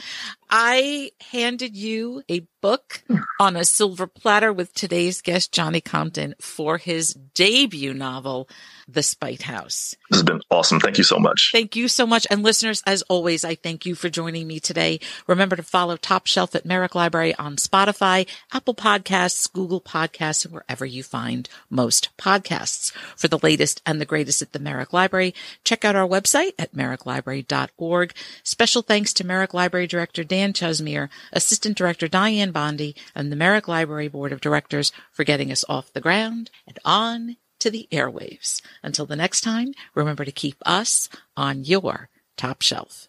I 0.51 1.11
handed 1.31 1.77
you 1.77 2.23
a 2.29 2.47
book 2.61 3.03
on 3.39 3.57
a 3.57 3.65
silver 3.65 4.07
platter 4.07 4.53
with 4.53 4.75
today's 4.75 5.21
guest, 5.21 5.53
Johnny 5.53 5.81
Compton, 5.81 6.35
for 6.41 6.79
his 6.79 7.15
debut 7.35 7.95
novel, 7.95 8.49
The 8.89 9.03
Spite 9.03 9.43
House. 9.43 9.95
This 10.11 10.19
has 10.19 10.23
been 10.25 10.41
awesome. 10.51 10.81
Thank 10.81 10.99
you 10.99 11.05
so 11.05 11.19
much. 11.19 11.51
Thank 11.53 11.77
you 11.77 11.87
so 11.89 12.07
much. 12.07 12.27
And 12.31 12.43
listeners, 12.43 12.83
as 12.87 13.03
always, 13.03 13.45
I 13.45 13.55
thank 13.55 13.87
you 13.87 13.95
for 13.95 14.09
joining 14.09 14.47
me 14.47 14.59
today. 14.59 15.01
Remember 15.27 15.57
to 15.57 15.63
follow 15.63 15.97
Top 15.97 16.27
Shelf 16.27 16.55
at 16.55 16.67
Merrick 16.67 16.95
Library 16.95 17.35
on 17.37 17.57
Spotify, 17.57 18.27
Apple 18.53 18.75
Podcasts, 18.75 19.53
Google 19.53 19.81
Podcasts, 19.81 20.45
and 20.45 20.55
wherever 20.55 20.85
you 20.85 21.03
find 21.03 21.49
most 21.71 22.11
podcasts. 22.19 22.93
For 23.17 23.29
the 23.29 23.41
latest 23.43 23.83
and 23.87 24.01
the 24.01 24.07
greatest 24.07 24.43
at 24.43 24.53
the 24.53 24.59
Merrick 24.59 24.93
Library, 24.93 25.35
check 25.65 25.85
out 25.85 25.97
our 25.97 26.09
website 26.09 26.53
at 26.59 26.75
merricklibrary.org. 26.75 28.13
Special 28.43 28.83
thanks 28.83 29.13
to 29.15 29.27
Merrick 29.27 29.55
Library 29.55 29.87
Director 29.87 30.25
Dan 30.25 30.36
Chusmier, 30.37 31.09
Assistant 31.33 31.77
Director 31.77 32.09
Diane 32.09 32.51
Bondi, 32.51 32.95
and 33.15 33.31
the 33.31 33.37
Merrick 33.37 33.69
Library 33.69 34.09
Board 34.09 34.33
of 34.33 34.41
Directors 34.41 34.93
for 35.13 35.25
getting 35.25 35.51
us 35.51 35.65
off 35.69 35.93
the 35.93 36.01
ground 36.01 36.51
and 36.67 36.79
on 36.85 37.37
to 37.59 37.71
the 37.71 37.89
airwaves. 37.91 38.61
Until 38.83 39.07
the 39.07 39.17
next 39.17 39.41
time, 39.41 39.73
remember 39.95 40.25
to 40.25 40.33
keep 40.33 40.57
us 40.65 41.09
on 41.37 41.65
your 41.65 42.09
top 42.37 42.63
shelf. 42.63 43.09